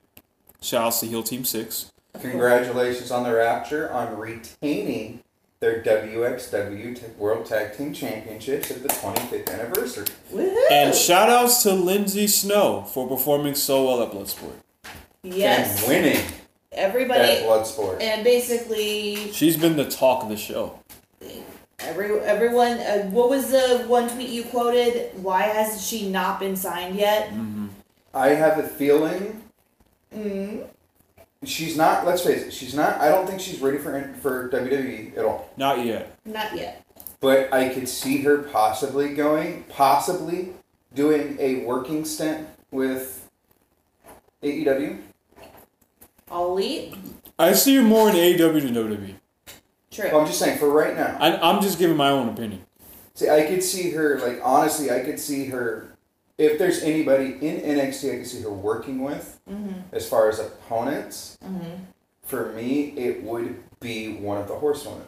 Shout 0.62 0.86
outs 0.88 1.00
to 1.02 1.08
Heel 1.08 1.24
Team 1.24 1.44
6. 1.46 1.92
congratulations 2.22 3.12
on 3.12 3.24
the 3.24 3.34
Rapture 3.34 3.92
on 3.92 4.18
retaining 4.18 5.20
their 5.60 5.82
WXW 5.84 7.18
World 7.18 7.46
Tag 7.46 7.75
Team 7.78 7.94
Championships 7.94 8.72
at 8.72 8.82
the 8.84 8.88
25th 8.90 9.50
anniversary. 9.52 10.06
Woohoo! 10.34 10.56
And 10.72 10.96
shout 10.96 11.30
outs 11.30 11.62
to 11.64 11.74
Lindsay 11.74 12.28
Snow 12.28 12.84
for 12.84 13.08
performing 13.08 13.56
so 13.56 13.84
well 13.86 14.02
at 14.04 14.12
Bloodsport. 14.12 14.54
Yes. 15.25 15.79
And 15.82 15.88
winning 15.89 16.17
at 16.72 16.79
Everybody. 16.79 17.38
Bloodsport. 17.44 18.01
And 18.01 18.24
basically, 18.24 19.32
She's 19.32 19.55
been 19.58 19.75
the 19.77 19.89
talk 19.89 20.24
of 20.24 20.29
the 20.29 20.38
show. 20.38 20.79
every 21.79 22.20
everyone. 22.20 22.77
Uh, 22.79 23.03
what 23.10 23.29
was 23.29 23.50
the 23.51 23.86
one 23.88 24.10
tweet 24.10 24.29
you 24.29 24.44
quoted? 24.44 25.12
Why 25.22 25.44
has 25.44 25.86
she 25.86 26.10
not 26.10 26.39
been 26.39 26.55
signed 26.55 26.96
yet? 26.98 27.29
Mm-hmm. 27.29 27.67
I 28.13 28.29
have 28.29 28.60
a 28.60 28.67
feeling 28.67 29.41
Mm. 30.15 30.65
she's 31.44 31.75
not. 31.75 32.05
Let's 32.05 32.22
face 32.24 32.44
it, 32.44 32.53
she's 32.53 32.74
not. 32.74 33.01
I 33.01 33.10
don't 33.10 33.27
think 33.27 33.41
she's 33.41 33.60
ready 33.60 33.77
for 33.77 34.13
for 34.22 34.50
WWE 34.50 35.17
at 35.17 35.25
all. 35.25 35.50
Not 35.58 35.86
yet. 35.86 36.17
Not 36.25 36.55
yet. 36.55 36.86
But 37.20 37.53
I 37.53 37.70
could 37.70 37.89
see 37.89 38.22
her 38.22 38.38
possibly 38.44 39.13
going, 39.13 39.63
possibly 39.70 40.53
doing 40.94 41.36
a 41.39 41.65
working 41.65 42.05
stint 42.05 42.48
with 42.72 43.29
AEW. 44.44 45.00
All 46.29 46.58
elite. 46.58 46.96
I 47.38 47.53
see 47.53 47.75
her 47.75 47.82
more 47.84 48.10
in 48.10 48.15
AEW 48.15 48.62
than 48.62 48.74
WWE. 48.74 49.15
True. 49.91 50.10
Well, 50.12 50.22
I'm 50.22 50.27
just 50.27 50.39
saying 50.39 50.58
for 50.58 50.70
right 50.70 50.96
now. 50.96 51.17
I, 51.20 51.38
I'm 51.38 51.62
just 51.62 51.79
giving 51.79 51.96
my 51.96 52.10
own 52.10 52.29
opinion. 52.29 52.65
See, 53.13 53.29
I 53.29 53.44
could 53.44 53.63
see 53.63 53.91
her 53.91 54.20
like 54.20 54.39
honestly. 54.44 54.91
I 54.91 55.00
could 55.00 55.20
see 55.20 55.46
her. 55.48 55.96
If 56.38 56.60
there's 56.60 56.84
anybody 56.84 57.38
in 57.39 57.62
NXT, 57.62 58.13
I 58.13 58.17
could 58.17 58.27
see 58.27 58.41
her 58.41 58.50
working 58.50 59.01
with 59.01 59.39
mm-hmm. 59.50 59.79
as 59.94 60.08
far 60.08 60.27
as 60.27 60.39
opponents. 60.39 61.38
Mm-hmm. 61.44 61.84
For 62.24 62.51
me, 62.51 62.89
it 62.98 63.24
would 63.24 63.63
be 63.79 64.15
one 64.15 64.38
of 64.38 64.48
the 64.50 64.55
horsewomen. 64.55 65.05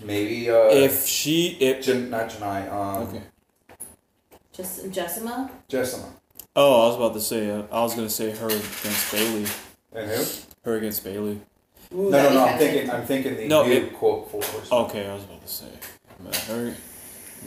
Maybe 0.00 0.50
uh, 0.50 0.68
If 0.68 1.06
she, 1.06 1.56
if 1.58 1.84
Jan- 1.84 2.10
not 2.10 2.28
Janai, 2.28 2.70
um, 2.70 3.08
okay. 3.08 3.22
Just 4.52 4.90
Jessamyn. 4.90 5.50
Jessamyn. 5.68 6.12
Oh, 6.58 6.84
I 6.84 6.86
was 6.88 6.96
about 6.96 7.12
to 7.14 7.20
say. 7.20 7.50
Uh, 7.50 7.62
I 7.70 7.82
was 7.82 7.94
gonna 7.94 8.08
say 8.10 8.30
her 8.30 8.46
against 8.46 9.12
Bayley. 9.12 9.46
And 9.92 10.10
who? 10.10 10.24
Her 10.64 10.76
against 10.78 11.04
Bayley. 11.04 11.40
Ooh, 11.92 12.10
No, 12.10 12.22
no, 12.22 12.30
no. 12.32 12.44
I'm 12.44 12.58
fancy. 12.58 12.66
thinking. 12.66 12.90
I'm 12.90 13.06
thinking 13.06 13.36
the 13.36 13.48
No, 13.48 13.64
new 13.66 13.72
it- 13.72 13.92
quote 13.94 14.30
for. 14.30 14.42
horsemen. 14.42 14.80
Okay, 14.84 15.06
I 15.08 15.14
was 15.14 15.24
about 15.24 15.42
to 15.46 15.52
say. 15.52 15.66
I'm 16.18 16.24
gonna 16.24 16.36
hurry. 16.38 16.74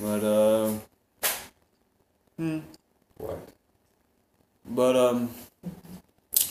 But 0.01 0.23
um 0.23 0.81
hmm. 2.37 2.59
What? 3.17 3.39
But 4.65 4.95
um 4.95 5.29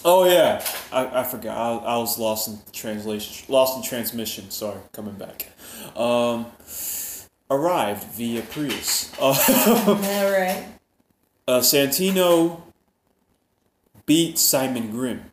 Oh 0.05 0.25
yeah. 0.29 0.65
I, 0.93 1.21
I 1.21 1.23
forgot. 1.25 1.57
I, 1.57 1.95
I 1.95 1.97
was 1.99 2.19
lost 2.19 2.49
in 2.49 2.59
translation 2.73 3.47
lost 3.49 3.77
in 3.77 3.83
transmission, 3.85 4.51
sorry, 4.51 4.81
coming 4.93 5.15
back. 5.15 5.47
Um 5.97 6.47
arrived 7.51 8.05
via 8.15 8.43
Prius. 8.43 9.13
Uh, 9.21 9.27
All 9.87 10.31
right. 10.31 10.65
Uh 11.49 11.61
Santino 11.61 12.61
beat 14.05 14.37
Simon 14.39 14.91
Grimm 14.91 15.31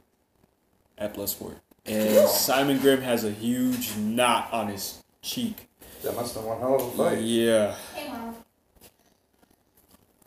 at 0.97 1.13
Bloodsport. 1.13 1.55
And 1.85 2.29
Simon 2.29 2.79
Grimm 2.79 3.01
has 3.01 3.25
a 3.25 3.31
huge 3.31 3.97
knot 3.97 4.47
on 4.53 4.69
his 4.69 5.03
cheek. 5.21 5.67
That 6.03 6.15
must 6.15 6.33
have 6.35 6.43
been 6.45 6.51
one 6.53 6.59
hell 6.61 6.75
of 6.75 6.81
a 6.81 6.91
fight. 6.91 7.21
Yeah. 7.21 7.75
Hey, 7.93 8.07
mom. 8.07 8.33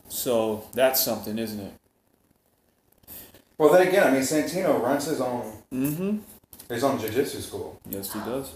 So 0.09 0.67
that's 0.73 1.01
something, 1.03 1.39
isn't 1.39 1.59
it? 1.59 1.73
Well, 3.57 3.73
then 3.73 3.87
again, 3.87 4.05
I 4.07 4.11
mean, 4.11 4.21
Santino 4.21 4.79
runs 4.79 5.05
his 5.05 5.19
own 5.19 5.53
Mm-hmm. 5.73 6.17
his 6.71 6.83
own 6.83 6.99
jiu-jitsu 6.99 7.41
school, 7.41 7.79
Yes, 7.89 8.13
he 8.13 8.19
does. 8.19 8.53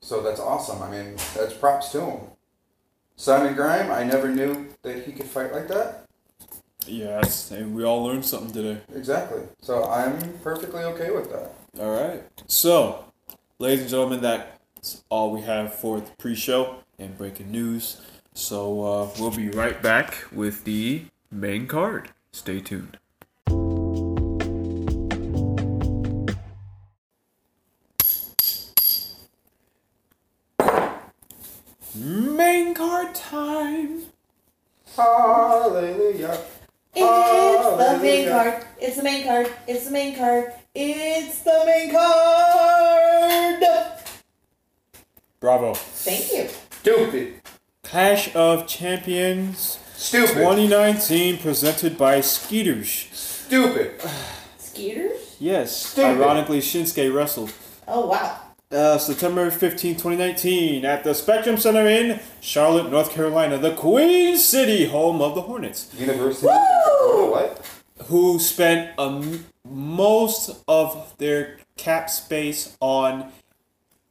so 0.00 0.22
that's 0.22 0.40
awesome. 0.40 0.80
I 0.82 0.90
mean, 0.90 1.16
that's 1.36 1.52
props 1.52 1.90
to 1.92 2.00
him. 2.00 2.20
Simon 3.16 3.54
Grimm, 3.54 3.90
I 3.92 4.02
never 4.04 4.28
knew 4.30 4.68
that 4.80 5.04
he 5.04 5.12
could 5.12 5.26
fight 5.26 5.52
like 5.52 5.68
that. 5.68 6.07
Yes, 6.88 7.50
and 7.50 7.74
we 7.74 7.84
all 7.84 8.02
learned 8.02 8.24
something 8.24 8.52
today. 8.52 8.80
Exactly. 8.94 9.42
So 9.60 9.84
I'm 9.84 10.18
perfectly 10.42 10.82
okay 10.84 11.10
with 11.10 11.30
that. 11.30 11.52
All 11.80 11.90
right. 11.92 12.22
So, 12.46 13.04
ladies 13.58 13.82
and 13.82 13.90
gentlemen, 13.90 14.20
that's 14.22 15.02
all 15.10 15.30
we 15.30 15.42
have 15.42 15.74
for 15.74 16.00
the 16.00 16.10
pre-show 16.18 16.76
and 16.98 17.16
breaking 17.18 17.50
news. 17.52 18.00
So 18.34 18.84
uh, 18.84 19.08
we'll 19.18 19.30
be 19.30 19.50
right 19.50 19.82
back 19.82 20.24
with 20.32 20.64
the 20.64 21.04
main 21.30 21.66
card. 21.66 22.10
Stay 22.32 22.60
tuned. 22.60 22.96
Main 31.94 32.74
card 32.74 33.14
time. 33.14 34.02
Hallelujah. 34.96 36.38
It's 36.94 37.76
the 37.76 37.98
main 38.02 38.28
card. 38.28 38.64
It's 38.80 38.96
the 38.96 39.02
main 39.02 39.24
card. 39.24 39.52
It's 39.66 39.84
the 39.86 39.90
main 39.90 40.16
card. 40.16 40.52
It's 40.74 41.40
the 41.40 41.62
main 41.66 41.90
card. 41.92 43.62
Bravo. 45.40 45.74
Thank 45.74 46.32
you. 46.32 46.48
Stupid. 46.80 47.34
Clash 47.84 48.34
of 48.34 48.66
Champions 48.66 49.78
Stupid. 49.94 50.34
2019 50.34 51.38
presented 51.38 51.96
by 51.96 52.20
Skeeters. 52.20 53.08
Stupid. 53.12 54.00
Skeeters? 54.58 55.36
Yes, 55.40 55.74
Stupid. 55.76 56.20
ironically, 56.20 56.60
Shinsuke 56.60 57.14
wrestled. 57.14 57.52
Oh 57.86 58.06
wow. 58.08 58.40
Uh, 58.70 58.98
September 58.98 59.50
15, 59.50 59.94
2019, 59.94 60.84
at 60.84 61.02
the 61.02 61.14
Spectrum 61.14 61.56
Center 61.56 61.86
in 61.88 62.20
Charlotte, 62.42 62.90
North 62.90 63.10
Carolina, 63.10 63.56
the 63.56 63.74
Queen 63.74 64.36
City, 64.36 64.84
home 64.84 65.22
of 65.22 65.34
the 65.34 65.40
Hornets, 65.40 65.88
University 65.98 66.46
of 66.48 67.30
what? 67.30 67.66
who 68.08 68.38
spent 68.38 68.90
um, 68.98 69.46
most 69.66 70.62
of 70.68 71.14
their 71.16 71.56
cap 71.78 72.10
space 72.10 72.76
on 72.80 73.32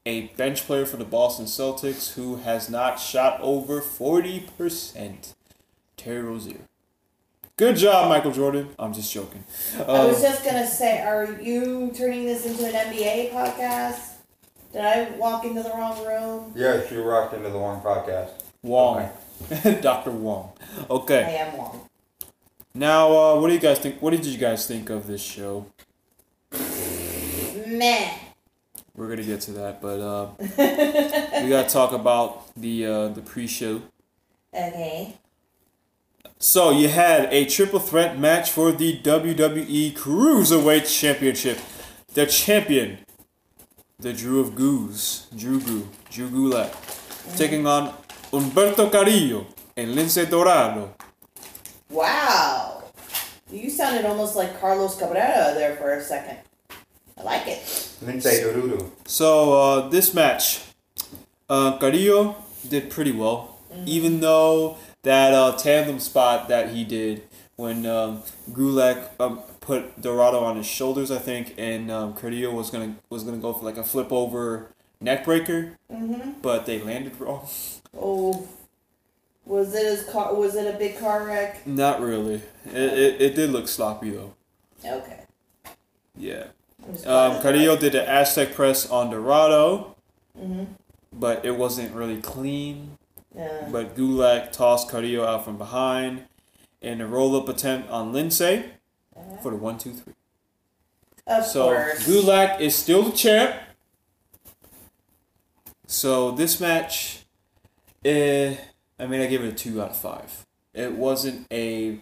a 0.08 0.22
bench 0.38 0.64
player 0.66 0.88
for 0.88 0.98
the 0.98 1.06
Boston 1.06 1.46
Celtics 1.46 2.14
who 2.16 2.38
has 2.38 2.68
not 2.68 3.00
shot 3.00 3.40
over 3.42 3.80
40%. 3.80 5.36
Terry 5.98 6.22
Rozier. 6.24 6.62
Good 7.58 7.76
job, 7.76 8.10
Michael 8.10 8.32
Jordan. 8.32 8.70
I'm 8.80 8.94
just 8.94 9.14
joking. 9.14 9.44
I 9.78 9.82
Um, 9.82 10.08
was 10.08 10.22
just 10.22 10.44
gonna 10.44 10.66
say, 10.68 11.02
are 11.02 11.40
you 11.42 11.92
turning 11.96 12.26
this 12.26 12.46
into 12.48 12.66
an 12.66 12.74
NBA 12.74 13.32
podcast? 13.32 14.14
Did 14.74 14.82
I 14.82 15.10
walk 15.18 15.46
into 15.46 15.64
the 15.64 15.70
wrong 15.70 16.06
room? 16.06 16.54
Yes, 16.56 16.92
you 16.92 17.04
walked 17.04 17.34
into 17.34 17.50
the 17.50 17.58
wrong 17.58 17.82
podcast. 17.82 18.30
Wong. 18.64 19.10
Dr. 19.82 20.12
Wong. 20.12 20.52
Okay. 20.90 21.24
I 21.24 21.46
am 21.46 21.58
Wong. 21.58 21.88
Now, 22.74 23.08
uh, 23.12 23.40
what 23.40 23.48
do 23.48 23.54
you 23.54 23.60
guys 23.60 23.80
think? 23.80 24.02
What 24.02 24.12
did 24.12 24.26
you 24.26 24.38
guys 24.38 24.68
think 24.68 24.90
of 24.90 25.08
this 25.08 25.22
show? 25.22 25.68
Meh. 27.66 28.14
We're 28.96 29.10
gonna 29.10 29.24
get 29.24 29.42
to 29.42 29.52
that, 29.54 29.82
but 29.82 30.00
uh, 30.00 30.30
we 30.40 31.50
gotta 31.50 31.70
talk 31.70 31.92
about 31.94 32.54
the 32.56 32.86
uh, 32.86 33.08
the 33.10 33.22
pre-show. 33.22 33.82
Okay. 34.54 35.16
So 36.40 36.72
you 36.72 36.90
had 36.90 37.32
a 37.34 37.46
triple 37.46 37.80
threat 37.80 38.20
match 38.20 38.52
for 38.52 38.72
the 38.72 39.00
WWE 39.02 39.94
Cruiserweight 39.94 41.00
Championship. 41.00 41.60
The 42.14 42.26
champion, 42.26 43.00
the 44.00 44.14
Drew 44.14 44.40
of 44.40 44.54
Goose, 44.54 45.26
Drew 45.36 45.60
Goo, 45.60 45.88
Drew 46.12 46.30
Gulak, 46.30 46.70
taking 47.36 47.66
on 47.66 47.96
Humberto 48.32 48.92
Carrillo 48.92 49.48
and 49.76 49.96
Lince 49.96 50.30
Dorado. 50.30 50.94
Wow. 51.90 52.84
You 53.50 53.72
sounded 53.72 54.06
almost 54.06 54.36
like 54.36 54.60
Carlos 54.62 55.00
Cabrera 55.00 55.54
there 55.56 55.76
for 55.78 55.96
a 55.96 56.02
second. 56.04 56.38
I 57.18 57.24
like 57.24 57.48
it. 57.48 57.98
Lindsay 58.04 58.44
Doruru. 58.44 58.92
So 59.08 59.54
uh, 59.60 59.90
this 59.90 60.14
match, 60.14 60.62
uh, 61.50 61.80
Carrillo 61.80 62.36
did 62.70 62.92
pretty 62.92 63.14
well, 63.14 63.58
even 63.88 64.20
though 64.20 64.78
that 65.02 65.34
uh, 65.34 65.58
tandem 65.58 66.00
spot 66.00 66.50
that 66.50 66.70
he 66.70 66.84
did 66.84 67.24
when 67.56 67.88
um, 67.88 68.22
Gulak 68.52 69.10
um, 69.20 69.42
put 69.68 70.02
Dorado 70.02 70.40
on 70.40 70.56
his 70.56 70.66
shoulders, 70.66 71.12
I 71.12 71.18
think, 71.20 71.54
and 71.58 71.92
um, 71.92 72.14
Carrillo 72.14 72.52
was 72.54 72.70
gonna 72.72 72.96
was 73.10 73.24
gonna 73.24 73.38
go 73.38 73.52
for 73.54 73.66
like 73.66 73.78
a 73.78 73.84
flip 73.84 74.12
over 74.12 74.70
neck 75.02 75.26
breaker, 75.26 75.78
Mm-hmm. 75.92 76.40
but 76.42 76.66
they 76.66 76.82
landed 76.82 77.20
wrong. 77.20 77.48
Oh. 77.96 78.48
Was 79.46 79.74
it 79.76 79.86
his 79.86 80.04
car? 80.10 80.34
Was 80.34 80.56
it 80.56 80.74
a 80.74 80.78
big 80.78 80.98
car 81.00 81.26
wreck? 81.26 81.66
Not 81.68 82.02
really. 82.02 82.42
It, 82.66 82.76
it, 82.76 83.22
it 83.22 83.36
did 83.36 83.50
look 83.52 83.68
sloppy 83.68 84.10
though. 84.12 84.34
Okay. 84.84 85.22
Yeah. 86.18 86.48
I'm 86.86 86.94
just 86.94 87.06
glad 87.06 87.36
Um, 87.38 87.42
Carrillo 87.42 87.78
did 87.78 87.94
the 87.94 88.08
Aztec 88.10 88.54
press 88.54 88.90
on 88.90 89.10
Dorado, 89.10 89.96
Mhm. 90.38 90.68
but 91.14 91.46
it 91.46 91.56
wasn't 91.58 91.94
really 91.96 92.18
clean. 92.22 92.98
Yeah. 93.36 93.68
But 93.72 93.96
Gulak 93.96 94.52
tossed 94.52 94.90
Carrillo 94.90 95.24
out 95.26 95.46
from 95.46 95.58
behind 95.58 96.24
in 96.82 97.00
a 97.02 97.08
roll 97.08 97.36
up 97.36 97.48
attempt 97.50 97.90
on 97.90 98.12
Lince 98.14 98.66
for 99.42 99.52
the 99.52 99.58
one, 99.58 99.78
two, 99.78 99.94
three. 99.94 100.14
Of 101.26 101.46
So 101.46 101.66
course. 101.74 102.08
Gulak 102.08 102.60
is 102.62 102.76
still 102.76 103.04
the 103.04 103.12
champ. 103.12 103.56
So 105.88 106.32
this 106.32 106.60
match, 106.60 107.26
eh, 108.04 108.56
I 109.00 109.06
mean, 109.08 109.22
I 109.22 109.28
give 109.28 109.44
it 109.44 109.50
a 109.54 109.56
two 109.56 109.82
out 109.82 109.92
of 109.92 109.98
five. 109.98 110.46
It 110.74 110.94
wasn't 110.94 111.48
a, 111.52 112.02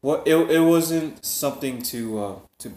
what 0.00 0.22
it, 0.26 0.34
it 0.50 0.60
wasn't 0.60 1.24
something 1.24 1.82
to 1.82 2.18
uh, 2.22 2.34
to. 2.58 2.72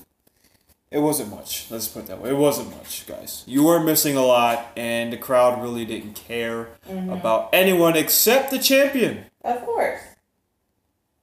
It 0.91 0.99
wasn't 0.99 1.31
much. 1.31 1.67
Let's 1.71 1.87
put 1.87 2.03
it 2.03 2.07
that 2.07 2.21
way. 2.21 2.29
It 2.29 2.37
wasn't 2.37 2.69
much, 2.77 3.07
guys. 3.07 3.43
You 3.47 3.63
were 3.63 3.79
missing 3.79 4.15
a 4.15 4.21
lot, 4.23 4.71
and 4.77 5.11
the 5.11 5.17
crowd 5.17 5.61
really 5.61 5.85
didn't 5.85 6.13
care 6.13 6.69
Mhm. 6.87 7.11
about 7.19 7.49
anyone 7.51 7.95
except 7.95 8.51
the 8.51 8.59
champion. 8.59 9.25
Of 9.43 9.65
course. 9.65 10.01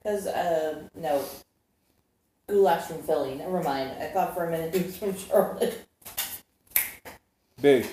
Because, 0.03 0.26
uh, 0.26 0.83
no. 0.96 1.22
Goulash 2.51 2.85
from 2.85 3.03
Philly. 3.03 3.35
Never 3.37 3.63
mind. 3.63 3.93
I 4.01 4.07
thought 4.07 4.35
for 4.35 4.45
a 4.45 4.51
minute 4.51 4.75
he 4.75 4.83
was 4.83 4.97
from 4.97 5.17
Charlotte. 5.17 5.87
Big. 7.61 7.87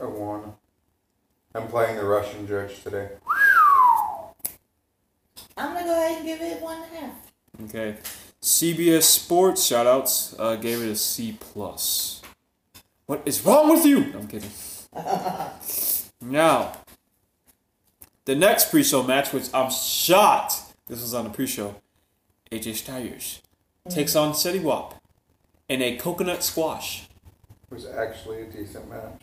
I 0.00 0.04
won. 0.04 0.54
I'm 1.54 1.68
playing 1.68 1.96
the 1.96 2.04
Russian 2.04 2.46
judge 2.46 2.82
today. 2.82 3.08
I'm 5.56 5.74
gonna 5.74 5.86
go 5.86 5.92
ahead 5.92 6.18
and 6.18 6.26
give 6.26 6.40
it 6.40 6.60
one 6.62 6.82
and 6.82 6.84
a 6.84 7.00
half. 7.00 7.14
Okay. 7.64 7.96
CBS 8.40 9.02
Sports 9.02 9.68
shoutouts 9.68 10.38
uh, 10.38 10.56
gave 10.56 10.80
it 10.82 10.88
a 10.88 10.96
C 10.96 11.36
plus. 11.38 12.22
What 13.06 13.22
is 13.26 13.44
wrong 13.44 13.70
with 13.70 13.84
you? 13.84 14.12
I'm 14.14 14.28
kidding. 14.28 14.50
now, 16.20 16.72
the 18.26 18.36
next 18.36 18.70
pre-show 18.70 19.02
match, 19.02 19.32
which 19.32 19.48
I'm 19.52 19.70
shocked 19.70 20.54
this 20.86 21.02
was 21.02 21.14
on 21.14 21.24
the 21.24 21.30
pre-show, 21.30 21.74
AJ 22.50 22.76
Styles 22.76 23.42
takes 23.88 24.16
on 24.16 24.34
City 24.34 24.58
Wap 24.58 24.94
in 25.68 25.82
a 25.82 25.96
coconut 25.96 26.42
squash. 26.42 27.08
It 27.70 27.74
was 27.74 27.86
actually 27.86 28.42
a 28.42 28.46
decent 28.46 28.88
match. 28.88 29.22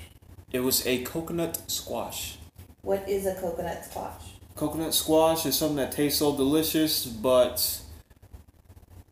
It 0.51 0.59
was 0.59 0.85
a 0.85 1.03
coconut 1.03 1.69
squash. 1.69 2.37
What 2.81 3.07
is 3.09 3.25
a 3.25 3.35
coconut 3.35 3.83
squash? 3.85 4.21
Coconut 4.55 4.93
squash 4.93 5.45
is 5.45 5.57
something 5.57 5.77
that 5.77 5.91
tastes 5.91 6.19
so 6.19 6.35
delicious, 6.35 7.05
but 7.05 7.81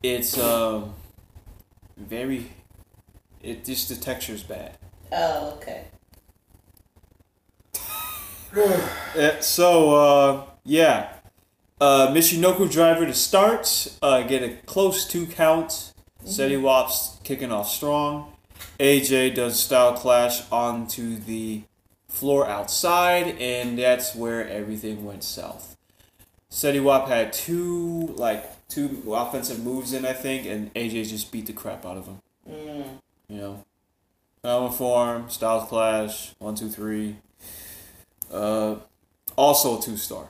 it's 0.01 0.37
um 0.37 0.93
very 1.97 2.51
It 3.41 3.65
just 3.65 3.89
the 3.89 3.95
texture's 3.95 4.43
bad. 4.43 4.77
Oh, 5.11 5.57
okay. 5.57 5.85
Uh, 8.55 9.39
so 9.41 9.95
uh, 9.95 10.43
yeah, 10.63 11.09
uh, 11.83 12.13
Michinoku 12.13 12.71
driver 12.71 13.05
to 13.05 13.13
start. 13.13 13.97
Uh, 14.01 14.21
get 14.21 14.41
a 14.41 14.55
close 14.65 15.05
two 15.05 15.25
count. 15.27 15.91
Seti 16.23 16.55
Wops 16.55 17.21
kicking 17.25 17.51
off 17.51 17.69
strong. 17.69 18.31
AJ 18.79 19.35
does 19.35 19.59
style 19.59 19.91
clash 19.93 20.49
onto 20.49 21.17
the 21.17 21.63
floor 22.07 22.47
outside, 22.47 23.35
and 23.37 23.77
that's 23.77 24.15
where 24.15 24.47
everything 24.47 25.03
went 25.03 25.25
south. 25.25 25.75
Seti 26.47 26.79
Wap 26.79 27.09
had 27.09 27.33
two 27.33 28.13
like 28.15 28.45
two 28.69 29.03
offensive 29.13 29.61
moves 29.61 29.91
in, 29.91 30.05
I 30.05 30.13
think, 30.13 30.47
and 30.47 30.73
AJ 30.75 31.09
just 31.09 31.33
beat 31.33 31.47
the 31.47 31.53
crap 31.53 31.85
out 31.85 31.97
of 31.97 32.05
him. 32.05 32.21
Mm. 32.49 32.85
You 33.27 33.37
know, 33.37 33.65
Power 34.41 34.71
form, 34.71 35.29
Styles 35.29 35.67
Clash, 35.67 36.33
one, 36.39 36.55
two, 36.55 36.69
three. 36.69 37.17
Uh, 38.31 38.75
also 39.35 39.79
a 39.79 39.81
two 39.81 39.97
star. 39.97 40.29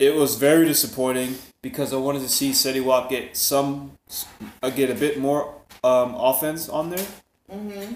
It 0.00 0.14
was 0.16 0.36
very 0.36 0.64
disappointing 0.66 1.36
because 1.62 1.92
I 1.92 1.96
wanted 1.98 2.22
to 2.22 2.28
see 2.28 2.52
Seti 2.54 2.80
Wap 2.80 3.10
get 3.10 3.36
some, 3.36 3.92
uh, 4.62 4.70
get 4.70 4.88
a 4.90 4.94
bit 4.94 5.18
more 5.20 5.54
um, 5.84 6.14
offense 6.16 6.68
on 6.68 6.90
there 6.90 7.06
Mm-hmm. 7.52 7.94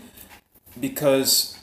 because 0.80 1.56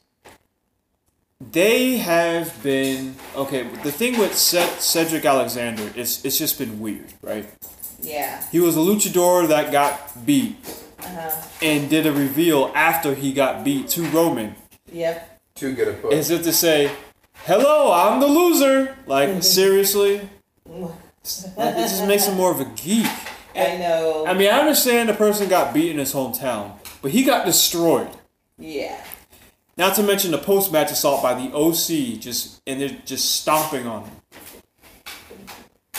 they 1.51 1.97
have 1.97 2.61
been 2.63 3.15
okay. 3.35 3.63
The 3.83 3.91
thing 3.91 4.17
with 4.17 4.31
Ced- 4.37 4.79
Cedric 4.79 5.25
Alexander 5.25 5.91
is 5.95 6.23
it's 6.23 6.37
just 6.37 6.57
been 6.57 6.79
weird, 6.79 7.13
right? 7.21 7.45
Yeah. 8.01 8.41
He 8.51 8.59
was 8.61 8.77
a 8.77 8.79
luchador 8.79 9.47
that 9.49 9.71
got 9.71 10.25
beat 10.25 10.55
Uh-huh. 10.99 11.31
and 11.61 11.89
did 11.89 12.05
a 12.07 12.11
reveal 12.13 12.71
after 12.75 13.13
he 13.13 13.33
got 13.33 13.63
beat 13.65 13.89
to 13.89 14.03
Roman. 14.09 14.55
Yep. 14.91 15.41
Too 15.55 15.73
good 15.75 15.87
a 15.89 15.93
put. 15.93 16.13
As 16.13 16.29
if 16.29 16.43
to 16.43 16.53
say, 16.53 16.91
"Hello, 17.45 17.91
I'm 17.91 18.19
the 18.19 18.27
loser." 18.27 18.95
Like 19.05 19.43
seriously, 19.43 20.29
like, 20.67 20.91
it 21.57 21.75
just 21.77 22.07
makes 22.07 22.25
him 22.27 22.35
more 22.35 22.51
of 22.51 22.59
a 22.59 22.65
geek. 22.65 23.07
I 23.55 23.77
know. 23.77 24.25
I 24.25 24.33
mean, 24.33 24.49
I 24.49 24.59
understand 24.59 25.09
the 25.09 25.13
person 25.13 25.49
got 25.49 25.73
beat 25.73 25.91
in 25.91 25.97
his 25.97 26.13
hometown, 26.13 26.73
but 27.01 27.11
he 27.11 27.23
got 27.23 27.45
destroyed. 27.45 28.09
yeah. 28.57 29.03
Not 29.77 29.95
to 29.95 30.03
mention 30.03 30.31
the 30.31 30.37
post-match 30.37 30.91
assault 30.91 31.23
by 31.23 31.33
the 31.33 31.51
OC, 31.55 32.19
just 32.19 32.61
and 32.67 32.79
they're 32.81 32.97
just 33.05 33.35
stomping 33.35 33.87
on 33.87 34.03
him. 34.03 34.15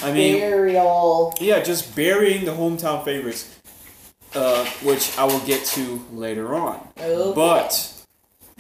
I 0.03 0.13
mean, 0.13 0.39
Burial. 0.39 1.35
yeah, 1.41 1.61
just 1.63 1.97
burying 1.97 2.45
the 2.45 2.53
hometown 2.53 3.05
favorites, 3.05 3.59
uh, 4.35 4.65
which 4.83 5.17
I 5.19 5.25
will 5.25 5.41
get 5.41 5.65
to 5.69 6.05
later 6.13 6.55
on. 6.55 6.87
Okay. 7.01 7.33
But 7.35 7.93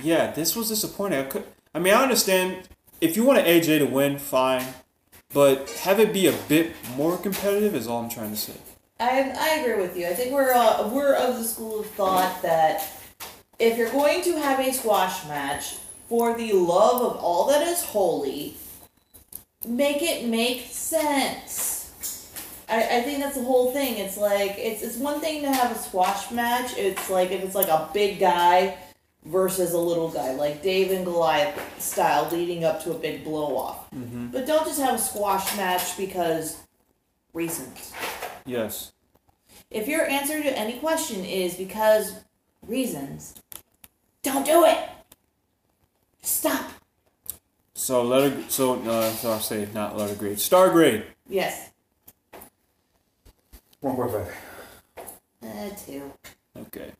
yeah, 0.02 0.30
this 0.32 0.56
was 0.56 0.68
disappointing. 0.70 1.20
I 1.20 1.24
could. 1.24 1.44
I 1.74 1.78
mean, 1.78 1.94
I 1.94 2.02
understand 2.02 2.68
if 3.00 3.16
you 3.16 3.24
want 3.24 3.38
an 3.38 3.46
AJ 3.46 3.78
to 3.78 3.86
win, 3.86 4.18
fine, 4.18 4.66
but 5.32 5.70
have 5.70 5.98
it 5.98 6.12
be 6.12 6.26
a 6.26 6.32
bit 6.48 6.72
more 6.96 7.16
competitive 7.16 7.74
is 7.74 7.86
all 7.86 8.02
I'm 8.02 8.10
trying 8.10 8.30
to 8.30 8.36
say. 8.36 8.52
I, 9.00 9.34
I 9.36 9.48
agree 9.60 9.82
with 9.82 9.96
you. 9.96 10.06
I 10.06 10.12
think 10.12 10.32
we're 10.32 10.52
uh, 10.52 10.88
we're 10.88 11.14
of 11.14 11.38
the 11.38 11.44
school 11.44 11.80
of 11.80 11.86
thought 11.86 12.42
that 12.42 12.88
if 13.58 13.78
you're 13.78 13.90
going 13.90 14.22
to 14.24 14.38
have 14.38 14.60
a 14.60 14.72
squash 14.72 15.26
match 15.26 15.76
for 16.08 16.36
the 16.36 16.52
love 16.52 17.00
of 17.00 17.16
all 17.16 17.48
that 17.48 17.66
is 17.66 17.82
holy, 17.82 18.56
make 19.66 20.02
it 20.02 20.26
make 20.26 20.66
sense. 20.66 22.28
I, 22.68 22.98
I 22.98 23.02
think 23.02 23.20
that's 23.20 23.36
the 23.36 23.44
whole 23.44 23.72
thing. 23.72 23.96
It's 23.96 24.18
like 24.18 24.56
it's 24.58 24.82
it's 24.82 24.98
one 24.98 25.20
thing 25.20 25.42
to 25.42 25.50
have 25.50 25.74
a 25.74 25.78
squash 25.78 26.30
match. 26.30 26.76
It's 26.76 27.08
like 27.08 27.30
if 27.30 27.42
it's 27.42 27.54
like 27.54 27.68
a 27.68 27.88
big 27.94 28.20
guy 28.20 28.76
versus 29.24 29.72
a 29.72 29.78
little 29.78 30.08
guy, 30.08 30.32
like 30.32 30.62
Dave 30.62 30.90
and 30.90 31.04
Goliath 31.04 31.80
style, 31.80 32.28
leading 32.30 32.64
up 32.64 32.82
to 32.84 32.90
a 32.92 32.98
big 32.98 33.24
blow 33.24 33.56
off. 33.56 33.90
Mm-hmm. 33.90 34.28
But 34.28 34.46
don't 34.46 34.66
just 34.66 34.80
have 34.80 34.94
a 34.94 34.98
squash 34.98 35.56
match 35.56 35.96
because 35.96 36.58
reasons. 37.32 37.92
Yes. 38.44 38.92
If 39.70 39.88
your 39.88 40.06
answer 40.06 40.42
to 40.42 40.58
any 40.58 40.78
question 40.78 41.24
is 41.24 41.54
because 41.54 42.14
reasons, 42.66 43.34
don't 44.22 44.44
do 44.44 44.64
it. 44.64 44.78
Stop. 46.22 46.70
So 47.74 48.02
letter. 48.02 48.36
So 48.48 48.80
uh, 48.82 49.10
so 49.10 49.32
I'll 49.32 49.40
say 49.40 49.66
not 49.74 49.96
letter 49.96 50.14
grade. 50.14 50.38
Star 50.38 50.70
grade. 50.70 51.04
Yes. 51.28 51.70
One 53.80 53.96
more 53.96 54.06
One 54.06 54.12
point 54.12 54.28
five. 54.28 55.12
Uh, 55.42 55.70
two. 55.84 56.12
Okay. 56.56 56.92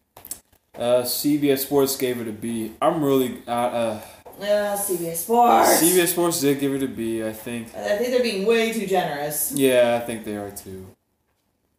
Uh, 0.74 1.02
CBS 1.02 1.58
Sports 1.58 1.96
gave 1.96 2.20
it 2.20 2.28
a 2.28 2.32
B. 2.32 2.72
I'm 2.80 3.04
really 3.04 3.42
uh, 3.46 3.50
uh 3.50 4.00
Uh, 4.40 4.76
CBS 4.76 5.16
Sports. 5.16 5.82
CBS 5.82 6.08
Sports 6.08 6.40
did 6.40 6.60
give 6.60 6.72
it 6.74 6.82
a 6.82 6.88
B. 6.88 7.22
I 7.22 7.32
think. 7.32 7.68
I 7.76 7.98
think 7.98 8.10
they're 8.10 8.22
being 8.22 8.46
way 8.46 8.72
too 8.72 8.86
generous. 8.86 9.52
Yeah, 9.54 10.00
I 10.00 10.06
think 10.06 10.24
they 10.24 10.36
are 10.36 10.50
too. 10.50 10.86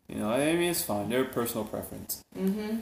You 0.08 0.20
know, 0.20 0.30
I 0.30 0.54
mean, 0.54 0.70
it's 0.70 0.84
fine. 0.84 1.10
Their 1.10 1.26
personal 1.26 1.66
preference. 1.66 2.24
Mm-hmm. 2.38 2.82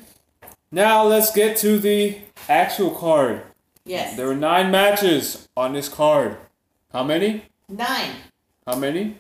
Now 0.69 1.04
let's 1.04 1.32
get 1.34 1.56
to 1.58 1.80
the 1.80 2.17
actual 2.50 2.91
card. 2.91 3.43
Yes. 3.86 4.17
There 4.17 4.28
were 4.28 4.36
nine 4.36 4.69
matches 4.69 5.47
on 5.56 5.74
this 5.74 5.88
card. 5.88 6.38
How 6.91 7.04
many? 7.04 7.45
Nine. 7.69 8.12
How 8.67 8.76
many? 8.76 9.17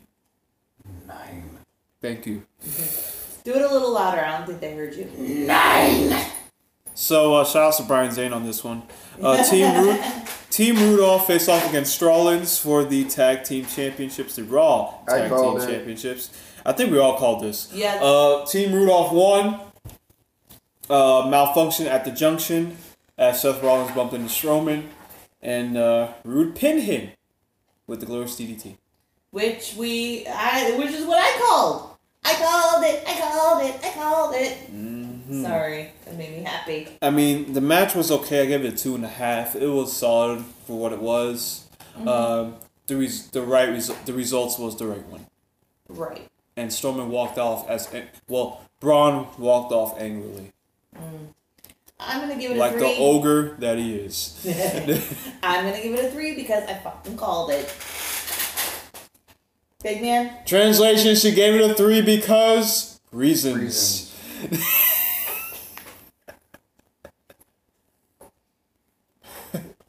Nine. 1.07 1.57
Thank 2.01 2.25
you. 2.25 2.43
Do 3.43 3.53
it 3.53 3.61
a 3.61 3.73
little 3.73 3.93
louder. 3.93 4.23
I 4.23 4.37
don't 4.37 4.45
think 4.45 4.59
they 4.59 4.75
heard 4.75 4.93
you. 4.93 6.27
So, 7.01 7.33
uh, 7.33 7.45
shout 7.45 7.63
out 7.63 7.77
to 7.77 7.83
Brian 7.83 8.11
Zane 8.11 8.31
on 8.31 8.45
this 8.45 8.63
one. 8.63 8.83
Uh, 9.19 9.43
Team 9.49 9.73
Ru- 9.83 9.99
Team 10.51 10.75
Rudolph 10.75 11.25
face 11.25 11.49
off 11.49 11.67
against 11.67 11.99
Strawlins 11.99 12.61
for 12.61 12.83
the 12.83 13.05
Tag 13.05 13.43
Team 13.43 13.65
Championships, 13.65 14.35
the 14.35 14.43
Raw 14.43 14.99
I 15.07 15.21
Tag 15.21 15.31
Team 15.31 15.57
it. 15.57 15.65
Championships. 15.67 16.29
I 16.63 16.73
think 16.73 16.91
we 16.91 16.99
all 16.99 17.17
called 17.17 17.41
this. 17.43 17.71
Yeah. 17.73 17.95
Uh, 18.03 18.45
Team 18.45 18.71
Rudolph 18.71 19.11
won. 19.11 19.59
Uh, 20.91 21.25
malfunction 21.27 21.87
at 21.87 22.05
the 22.05 22.11
junction 22.11 22.77
as 23.17 23.41
Seth 23.41 23.63
Rollins 23.63 23.95
bumped 23.95 24.13
into 24.13 24.27
Strowman, 24.27 24.83
and 25.41 25.77
uh, 25.77 26.09
Roode 26.23 26.53
pinned 26.55 26.83
him 26.83 27.09
with 27.87 27.99
the 28.01 28.05
glorious 28.05 28.39
DDT. 28.39 28.75
which 29.31 29.73
we, 29.75 30.27
I, 30.27 30.75
which 30.77 30.91
is 30.91 31.05
what 31.07 31.17
I 31.19 31.39
called. 31.39 31.97
I 32.23 32.33
called 32.35 32.83
it. 32.83 33.03
I 33.07 33.19
called 33.19 33.63
it. 33.63 33.79
I 33.83 33.89
called 33.93 34.35
it. 34.35 34.71
Mhm. 34.71 35.41
Sorry, 35.43 35.91
that 36.11 36.17
made 36.17 36.37
me 36.37 36.43
happy. 36.43 36.87
I 37.01 37.09
mean, 37.09 37.53
the 37.53 37.61
match 37.61 37.95
was 37.95 38.11
okay. 38.11 38.41
I 38.43 38.45
gave 38.45 38.63
it 38.65 38.73
a 38.73 38.77
two 38.77 38.95
and 38.95 39.03
a 39.05 39.09
half. 39.09 39.55
It 39.55 39.67
was 39.67 39.95
solid 39.95 40.43
for 40.67 40.77
what 40.77 40.93
it 40.93 40.99
was. 40.99 41.65
Um, 42.05 42.55
the 42.87 42.95
res- 42.97 43.27
the 43.29 43.41
right 43.41 43.69
res- 43.69 43.91
the 44.05 44.13
results 44.13 44.57
was 44.57 44.77
the 44.77 44.87
right 44.87 45.05
one, 45.07 45.25
Right. 45.89 46.27
and 46.57 46.69
Strowman 46.71 47.07
walked 47.07 47.37
off 47.37 47.69
as 47.69 47.89
well. 48.27 48.61
Braun 48.79 49.27
walked 49.37 49.71
off 49.71 49.99
angrily, 49.99 50.51
I'm 51.99 52.21
gonna 52.21 52.39
give 52.39 52.51
it 52.51 52.57
a 52.57 52.59
like 52.59 52.71
three. 52.73 52.81
the 52.81 52.97
ogre 52.97 53.55
that 53.59 53.77
he 53.77 53.93
is. 53.95 54.39
I'm 55.43 55.65
gonna 55.65 55.81
give 55.83 55.93
it 55.93 56.05
a 56.05 56.09
three 56.11 56.33
because 56.35 56.63
I 56.67 56.73
fucking 56.75 57.15
called 57.17 57.51
it. 57.51 57.71
Big 59.83 60.01
man. 60.01 60.31
Translation: 60.45 61.15
She 61.15 61.31
gave 61.33 61.55
it 61.55 61.69
a 61.71 61.73
three 61.75 62.01
because 62.01 62.99
reasons. 63.11 64.11
Reasons. 64.41 64.77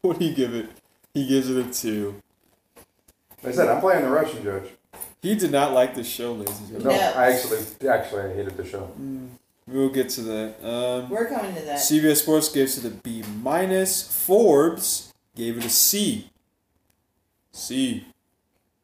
What 0.08 0.18
do 0.18 0.24
you 0.24 0.34
give 0.34 0.52
it? 0.52 0.68
He 1.14 1.28
gives 1.28 1.48
it 1.48 1.64
a 1.64 1.72
two. 1.72 2.20
Like 3.42 3.52
I 3.52 3.56
said, 3.56 3.68
I'm 3.68 3.80
playing 3.80 4.02
the 4.02 4.10
Russian 4.10 4.42
judge. 4.42 4.64
He 5.20 5.36
did 5.36 5.52
not 5.52 5.72
like 5.72 5.94
the 5.94 6.02
show, 6.02 6.32
ladies 6.32 6.58
and 6.58 6.72
No, 6.72 6.78
gentlemen. 6.90 7.00
No. 7.00 7.20
I 7.20 7.32
actually, 7.32 7.88
actually, 7.88 8.22
I 8.22 8.34
hated 8.34 8.56
the 8.56 8.66
show. 8.66 8.90
We'll 9.68 9.90
get 9.90 10.08
to 10.10 10.22
that. 10.22 10.54
Um, 10.68 11.08
We're 11.08 11.28
coming 11.28 11.54
to 11.54 11.60
that. 11.62 11.78
CBS 11.78 12.16
Sports 12.16 12.48
gives 12.48 12.84
it 12.84 12.84
a 12.84 12.94
B 12.94 13.22
minus. 13.42 14.02
Forbes 14.26 15.12
gave 15.36 15.56
it 15.58 15.64
a 15.64 15.70
C. 15.70 16.30
C. 17.52 18.04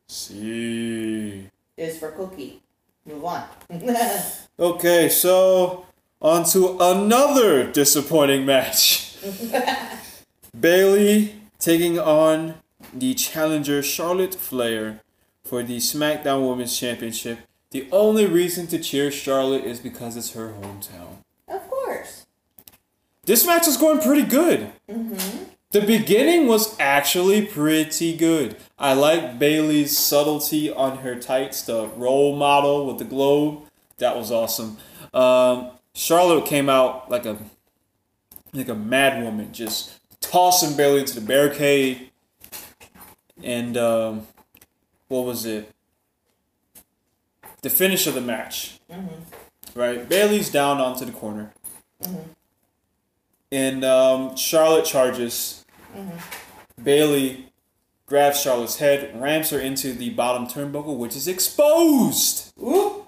C. 0.06 1.48
Is 1.76 1.98
for 1.98 2.12
cookie. 2.12 2.62
Move 3.04 3.24
on. 3.24 3.44
Okay, 4.60 5.08
so 5.08 5.86
on 6.20 6.42
to 6.46 6.76
another 6.80 7.70
disappointing 7.70 8.44
match. 8.44 9.16
Bayley 10.58 11.34
taking 11.58 11.98
on 11.98 12.54
the 12.92 13.14
challenger 13.14 13.82
Charlotte 13.82 14.34
Flair 14.34 15.00
for 15.44 15.62
the 15.62 15.78
SmackDown 15.78 16.48
Women's 16.48 16.78
Championship. 16.78 17.40
The 17.70 17.88
only 17.92 18.26
reason 18.26 18.66
to 18.68 18.78
cheer 18.78 19.10
Charlotte 19.10 19.64
is 19.64 19.80
because 19.80 20.16
it's 20.16 20.32
her 20.32 20.54
hometown. 20.60 21.18
of 21.48 21.68
course. 21.68 22.26
This 23.24 23.46
match 23.46 23.66
is 23.68 23.76
going 23.76 24.00
pretty 24.00 24.22
good. 24.22 24.72
Mm-hmm. 24.88 25.44
The 25.70 25.82
beginning 25.82 26.46
was 26.46 26.74
actually 26.80 27.44
pretty 27.44 28.16
good. 28.16 28.56
I 28.78 28.94
like 28.94 29.38
Bayley's 29.38 29.98
subtlety 29.98 30.72
on 30.72 30.98
her 30.98 31.14
tights, 31.14 31.60
the 31.60 31.88
role 31.88 32.34
model 32.36 32.86
with 32.86 32.96
the 32.96 33.04
globe. 33.04 33.64
That 33.98 34.16
was 34.16 34.32
awesome. 34.32 34.78
Um, 35.12 35.72
Charlotte 35.94 36.46
came 36.46 36.70
out 36.70 37.10
like 37.10 37.26
a 37.26 37.36
like 38.54 38.68
a 38.68 38.74
mad 38.74 39.22
woman, 39.22 39.52
just 39.52 39.97
tossing 40.20 40.76
Bayley 40.76 41.00
into 41.00 41.14
the 41.14 41.26
barricade. 41.26 42.10
And 43.42 43.76
um, 43.76 44.26
what 45.08 45.24
was 45.24 45.44
it? 45.46 45.72
The 47.62 47.70
finish 47.70 48.06
of 48.06 48.14
the 48.14 48.20
match. 48.20 48.80
Right, 49.74 50.08
Bayley's 50.08 50.50
down 50.50 50.80
onto 50.80 51.04
the 51.04 51.12
corner, 51.12 51.52
and 53.52 53.84
um, 53.84 54.34
Charlotte 54.34 54.84
charges. 54.84 55.64
Bayley 56.82 57.52
grabs 58.06 58.40
Charlotte's 58.40 58.78
head, 58.78 59.20
rams 59.20 59.50
her 59.50 59.60
into 59.60 59.92
the 59.92 60.10
bottom 60.10 60.46
turnbuckle, 60.46 60.96
which 60.96 61.14
is 61.14 61.28
exposed. 61.28 62.52
Ooh. 62.60 63.06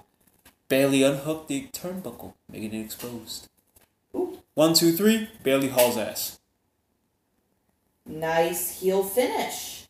Bayley 0.69 1.03
unhooked 1.03 1.49
the 1.49 1.67
turnbuckle, 1.73 2.35
making 2.49 2.73
it 2.73 2.85
exposed. 2.85 3.49
Ooh. 4.15 4.39
One, 4.53 4.73
two, 4.73 4.93
three. 4.93 5.29
Bayley 5.43 5.69
hauls 5.69 5.97
ass. 5.97 6.39
Nice 8.11 8.79
heel 8.81 9.03
finish. 9.03 9.85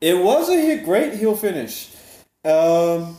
It 0.00 0.16
was 0.22 0.48
a 0.48 0.78
great 0.82 1.14
heel 1.14 1.36
finish. 1.36 1.90
Um, 2.44 3.16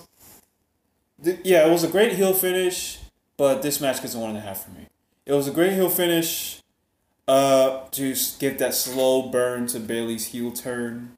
th- 1.24 1.40
yeah, 1.44 1.68
it 1.68 1.72
was 1.72 1.84
a 1.84 1.88
great 1.88 2.14
heel 2.14 2.34
finish, 2.34 2.98
but 3.38 3.62
this 3.62 3.80
match 3.80 4.02
gets 4.02 4.16
a 4.16 4.20
one 4.20 4.30
and 4.32 4.40
a 4.40 4.42
half 4.42 4.64
for 4.66 4.72
me. 4.72 4.88
It 5.26 5.34
was 5.34 5.48
a 5.48 5.52
great 5.52 5.74
heel 5.74 5.90
finish. 5.90 6.58
Uh, 7.28 7.88
to 7.92 8.14
give 8.40 8.58
that 8.58 8.74
slow 8.74 9.30
burn 9.30 9.68
to 9.68 9.80
Bayley's 9.80 10.28
heel 10.28 10.52
turn. 10.52 11.16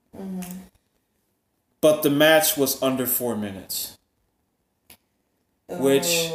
But 1.81 2.03
the 2.03 2.09
match 2.09 2.55
was 2.57 2.81
under 2.83 3.07
four 3.07 3.35
minutes. 3.35 3.97
Which- 5.67 6.29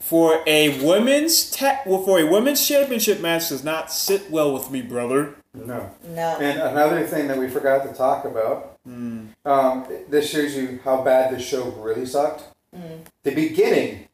For 0.00 0.42
a 0.46 0.78
women's 0.84 1.50
ta- 1.50 1.80
well, 1.84 2.02
for 2.02 2.20
a 2.20 2.24
women's 2.24 2.66
championship 2.66 3.20
match 3.20 3.48
does 3.48 3.64
not 3.64 3.90
sit 3.92 4.30
well 4.30 4.52
with 4.54 4.70
me, 4.70 4.80
brother. 4.80 5.36
No. 5.66 5.90
No. 6.08 6.38
And 6.38 6.60
another 6.60 7.06
thing 7.06 7.28
that 7.28 7.38
we 7.38 7.48
forgot 7.48 7.86
to 7.86 7.92
talk 7.92 8.24
about. 8.24 8.78
Hmm. 8.84 9.26
Um, 9.44 9.86
this 10.08 10.30
shows 10.30 10.56
you 10.56 10.80
how 10.84 11.02
bad 11.02 11.34
the 11.34 11.40
show 11.40 11.70
really 11.72 12.06
sucked. 12.06 12.44
The 13.22 13.34
beginning, 13.34 14.08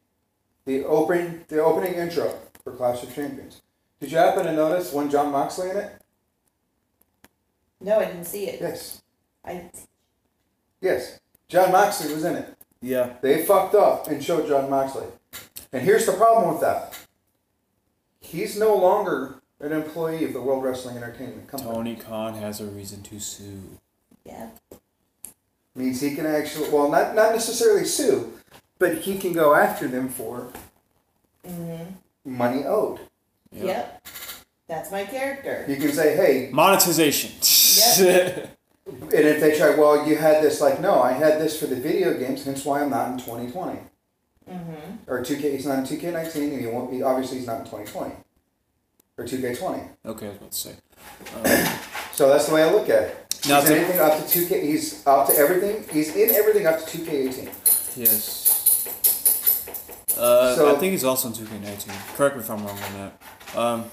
the 0.65 0.83
open, 0.85 1.45
the 1.47 1.63
opening 1.63 1.93
intro 1.93 2.33
for 2.63 2.73
Clash 2.73 3.03
of 3.03 3.13
Champions. 3.13 3.61
Did 3.99 4.11
you 4.11 4.17
happen 4.17 4.45
to 4.45 4.53
notice 4.53 4.91
one 4.91 5.09
Jon 5.09 5.31
Moxley 5.31 5.69
in 5.69 5.77
it? 5.77 6.01
no, 7.81 7.99
I 7.99 8.05
didn't 8.05 8.25
see 8.25 8.47
it. 8.47 8.59
Yes. 8.61 9.01
I 9.43 9.69
Yes. 10.81 11.19
Jon 11.47 11.71
Moxley 11.71 12.13
was 12.13 12.23
in 12.25 12.35
it. 12.35 12.57
Yeah. 12.81 13.13
They 13.21 13.45
fucked 13.45 13.75
up 13.75 14.07
and 14.07 14.23
showed 14.23 14.47
Jon 14.47 14.69
Moxley. 14.69 15.07
And 15.71 15.83
here's 15.83 16.05
the 16.05 16.13
problem 16.13 16.51
with 16.51 16.61
that. 16.61 16.97
He's 18.19 18.57
no 18.57 18.75
longer 18.75 19.41
an 19.59 19.71
employee 19.71 20.23
of 20.25 20.33
the 20.33 20.41
World 20.41 20.63
Wrestling 20.63 20.97
Entertainment 20.97 21.47
Company. 21.47 21.71
Tony 21.73 21.95
Khan 21.95 22.33
has 22.35 22.59
a 22.61 22.65
reason 22.65 23.01
to 23.03 23.19
sue. 23.19 23.61
yeah. 24.23 24.49
Means 25.77 25.99
he 25.99 26.15
can 26.15 26.25
actually, 26.25 26.69
well, 26.69 26.89
not, 26.89 27.15
not 27.15 27.33
necessarily 27.33 27.83
sue, 27.83 28.31
but 28.79 28.99
he 28.99 29.17
can 29.17 29.33
go 29.33 29.53
after 29.55 29.89
them 29.89 30.07
for 30.07 30.47
Mhm. 31.45 31.87
money 32.23 32.63
owed. 32.63 32.99
Yep. 33.51 34.07
That's 34.67 34.89
my 34.89 35.03
character. 35.03 35.65
You 35.67 35.75
can 35.75 35.91
say, 35.91 36.15
hey, 36.15 36.49
Monetization. 36.51 37.31
and 38.87 39.11
if 39.11 39.41
they 39.41 39.57
try, 39.57 39.75
well, 39.75 40.07
you 40.07 40.15
had 40.15 40.41
this, 40.41 40.61
like, 40.61 40.79
no, 40.79 41.01
I 41.01 41.11
had 41.11 41.41
this 41.41 41.59
for 41.59 41.67
the 41.67 41.75
video 41.75 42.13
games, 42.17 42.45
hence 42.45 42.63
why 42.63 42.81
I'm 42.81 42.89
not 42.89 43.11
in 43.11 43.17
2020. 43.17 43.79
Mm-hmm. 44.49 44.95
Or 45.07 45.21
2K, 45.23 45.51
he's 45.51 45.65
not 45.65 45.79
in 45.79 45.85
2K19, 45.85 46.53
and 46.53 46.61
he 46.61 46.67
won't 46.67 46.89
be, 46.89 47.03
obviously, 47.03 47.37
he's 47.39 47.47
not 47.47 47.59
in 47.59 47.65
2020. 47.65 48.15
Or 49.17 49.23
2K20. 49.23 49.87
okay, 50.05 50.25
I 50.25 50.29
was 50.29 50.37
about 50.37 50.51
to 50.51 50.57
say. 50.57 50.75
Uh, 51.35 51.77
So 52.13 52.29
that's 52.29 52.47
the 52.47 52.53
way 52.55 52.63
I 52.63 52.71
look 52.71 52.89
at 52.89 53.03
it. 53.03 53.17
Now 53.47 53.59
he's 53.61 53.69
to- 53.69 53.75
in 53.77 53.83
anything 53.83 53.99
up 54.01 54.17
to 54.17 54.23
2K, 54.39 54.61
he's 54.65 55.05
up 55.07 55.27
to 55.27 55.35
everything, 55.37 55.85
he's 55.91 56.13
in 56.15 56.31
everything 56.35 56.65
up 56.67 56.79
to 56.79 56.85
2K18. 56.97 57.49
yes. 57.95 58.85
Uh, 60.17 60.55
So- 60.55 60.75
I 60.75 60.79
think 60.79 60.91
he's 60.91 61.03
also 61.05 61.29
in 61.29 61.33
2K19. 61.33 61.93
Correct 62.17 62.35
me 62.35 62.41
if 62.41 62.49
I'm 62.49 62.65
wrong 62.65 62.77
on 62.77 62.93
that. 63.53 63.57
Um, 63.57 63.85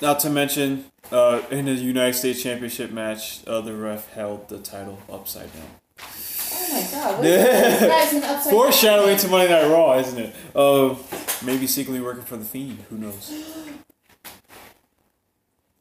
not 0.00 0.20
to 0.20 0.30
mention, 0.30 0.84
uh, 1.10 1.40
in 1.50 1.64
the 1.64 1.72
United 1.72 2.14
States 2.16 2.40
Championship 2.42 2.92
match, 2.92 3.40
uh, 3.48 3.60
the 3.60 3.74
ref 3.74 4.12
held 4.12 4.48
the 4.48 4.58
title 4.58 4.98
upside 5.12 5.52
down. 5.52 5.66
Oh 6.52 6.72
my 6.72 6.82
god. 6.92 7.16
What 7.18 7.26
is 7.26 7.80
this 7.80 7.80
guy's 7.88 8.12
an 8.14 8.22
upside 8.24 8.50
Foreshadowing 8.52 9.16
to 9.18 9.28
Monday 9.28 9.48
Night 9.52 9.68
Raw, 9.68 9.98
isn't 9.98 10.18
it? 10.18 10.34
Uh, 10.54 10.94
maybe 11.44 11.66
secretly 11.66 12.00
working 12.00 12.22
for 12.24 12.36
the 12.36 12.44
Fiend. 12.44 12.84
Who 12.90 12.98
knows? 12.98 13.32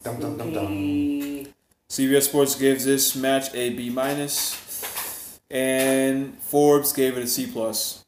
Dum 0.01 0.17
dum 0.17 0.37
dum 0.37 0.53
dum. 0.53 1.47
CBS 1.89 2.21
Sports 2.21 2.55
gives 2.55 2.85
this 2.85 3.17
match 3.17 3.53
a 3.53 3.71
B 3.71 3.89
minus, 3.89 5.41
and 5.51 6.37
Forbes 6.39 6.93
gave 6.93 7.17
it 7.17 7.23
a 7.23 7.27
C 7.27 7.45
plus. 7.45 8.05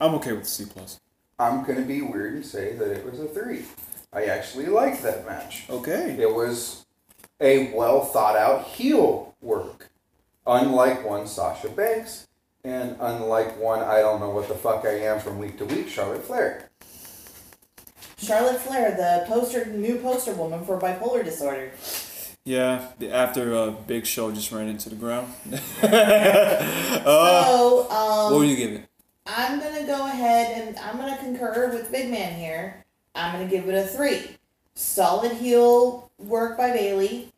I'm 0.00 0.14
okay 0.14 0.32
with 0.32 0.44
the 0.44 0.48
C 0.48 0.64
plus. 0.64 1.00
I'm 1.38 1.62
gonna 1.62 1.82
be 1.82 2.00
weird 2.00 2.36
and 2.36 2.46
say 2.46 2.74
that 2.76 2.90
it 2.90 3.04
was 3.04 3.20
a 3.20 3.26
three. 3.26 3.66
I 4.14 4.24
actually 4.24 4.64
liked 4.64 5.02
that 5.02 5.26
match. 5.26 5.64
Okay. 5.68 6.16
It 6.18 6.34
was 6.34 6.86
a 7.38 7.70
well 7.74 8.02
thought 8.02 8.36
out 8.36 8.64
heel 8.64 9.34
work. 9.42 9.90
Unlike 10.46 11.04
one 11.04 11.26
Sasha 11.26 11.68
Banks, 11.68 12.28
and 12.64 12.96
unlike 12.98 13.60
one 13.60 13.80
I 13.80 13.98
don't 14.00 14.20
know 14.20 14.30
what 14.30 14.48
the 14.48 14.54
fuck 14.54 14.86
I 14.86 15.00
am 15.00 15.20
from 15.20 15.38
week 15.38 15.58
to 15.58 15.66
week, 15.66 15.90
Charlotte 15.90 16.24
Flair. 16.24 16.63
Charlotte 18.24 18.60
Flair, 18.60 18.92
the 18.96 19.24
poster, 19.32 19.66
new 19.66 19.98
poster 19.98 20.32
woman 20.34 20.64
for 20.64 20.80
bipolar 20.80 21.24
disorder. 21.24 21.70
Yeah. 22.44 22.88
the- 22.98 23.12
After 23.12 23.54
a 23.54 23.70
Big 23.70 24.06
Show 24.06 24.30
just 24.32 24.50
ran 24.52 24.68
into 24.68 24.88
the 24.88 24.96
ground. 24.96 25.32
uh, 25.82 27.44
so, 27.44 27.90
um, 27.90 28.32
what 28.32 28.38
were 28.38 28.44
you 28.44 28.56
giving? 28.56 28.84
I'm 29.26 29.58
gonna 29.58 29.86
go 29.86 30.06
ahead 30.06 30.60
and 30.68 30.78
I'm 30.78 30.96
gonna 30.98 31.16
concur 31.16 31.70
with 31.72 31.90
Big 31.90 32.10
Man 32.10 32.34
here. 32.38 32.84
I'm 33.14 33.32
gonna 33.32 33.48
give 33.48 33.68
it 33.68 33.74
a 33.74 33.86
three. 33.86 34.36
Solid 34.74 35.32
heel 35.32 36.10
work 36.18 36.58
by 36.58 36.72
Bayley, 36.72 37.32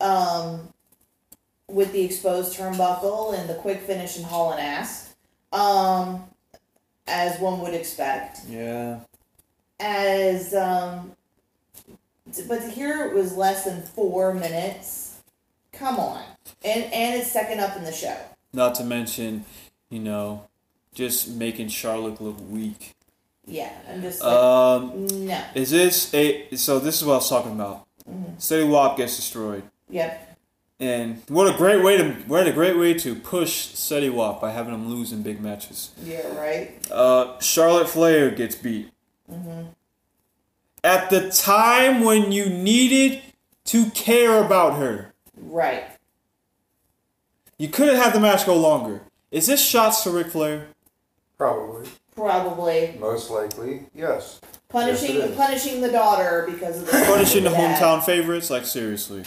um, 0.00 0.68
with 1.68 1.92
the 1.92 2.02
exposed 2.04 2.56
turnbuckle 2.56 3.36
and 3.36 3.48
the 3.48 3.54
quick 3.54 3.80
finish 3.80 4.16
and 4.16 4.26
hauling 4.26 4.60
ass, 4.60 5.14
um, 5.52 6.24
as 7.06 7.40
one 7.40 7.60
would 7.60 7.74
expect. 7.74 8.40
Yeah. 8.48 9.00
As 9.86 10.54
um, 10.54 11.12
but 12.48 12.60
to 12.62 12.70
hear 12.70 13.04
it 13.04 13.14
was 13.14 13.36
less 13.36 13.64
than 13.66 13.82
four 13.82 14.32
minutes. 14.32 15.20
Come 15.74 15.98
on, 15.98 16.22
and 16.64 16.84
and 16.84 17.20
it's 17.20 17.30
second 17.30 17.60
up 17.60 17.76
in 17.76 17.84
the 17.84 17.92
show. 17.92 18.16
Not 18.54 18.74
to 18.76 18.84
mention, 18.84 19.44
you 19.90 19.98
know, 19.98 20.46
just 20.94 21.28
making 21.28 21.68
Charlotte 21.68 22.18
look 22.18 22.36
weak. 22.48 22.94
Yeah, 23.44 23.70
I'm 23.90 24.00
just 24.00 24.22
like, 24.22 24.32
Um, 24.32 25.06
no. 25.26 25.38
is 25.54 25.70
this 25.70 26.14
a? 26.14 26.56
So 26.56 26.78
this 26.78 27.02
is 27.02 27.04
what 27.04 27.12
I 27.12 27.16
was 27.16 27.28
talking 27.28 27.52
about. 27.52 27.86
Steady 28.38 28.64
Wap 28.64 28.96
gets 28.96 29.16
destroyed. 29.16 29.64
Yep. 29.90 30.38
And 30.80 31.22
what 31.28 31.52
a 31.54 31.56
great 31.58 31.84
way 31.84 31.98
to 31.98 32.10
what 32.26 32.46
a 32.46 32.52
great 32.52 32.78
way 32.78 32.94
to 32.94 33.14
push 33.14 33.52
Seti 33.74 34.08
Wap 34.08 34.40
by 34.40 34.50
having 34.52 34.72
him 34.72 34.88
lose 34.88 35.12
in 35.12 35.22
big 35.22 35.42
matches. 35.42 35.90
Yeah. 36.02 36.26
Right. 36.40 36.72
Uh, 36.90 37.38
Charlotte 37.40 37.88
Flair 37.90 38.30
gets 38.30 38.54
beat. 38.54 38.90
At 40.82 41.08
the 41.10 41.30
time 41.30 42.04
when 42.04 42.30
you 42.32 42.46
needed 42.50 43.22
to 43.66 43.90
care 43.90 44.42
about 44.44 44.76
her, 44.78 45.12
Right. 45.36 45.84
you 47.58 47.68
couldn't 47.68 47.96
have 47.96 48.12
the 48.12 48.20
match 48.20 48.44
go 48.46 48.54
longer. 48.56 49.00
Is 49.30 49.46
this 49.46 49.64
shots 49.64 50.02
to 50.04 50.10
Ric 50.10 50.28
Flair? 50.28 50.68
Probably. 51.38 51.88
Probably 52.14 52.94
Most 53.00 53.28
likely, 53.30 53.86
yes. 53.94 54.40
punishing 54.68 55.16
Yes, 55.16 55.34
punishing 55.36 55.80
the 55.80 55.90
daughter 55.90 56.46
because 56.48 56.78
of 56.80 56.86
the 56.86 56.92
Punishing 57.06 57.42
the 57.44 57.50
Yeah. 57.50 57.76
hometown 57.76 58.04
favorites? 58.04 58.50
Like 58.50 58.64
seriously, 58.66 59.24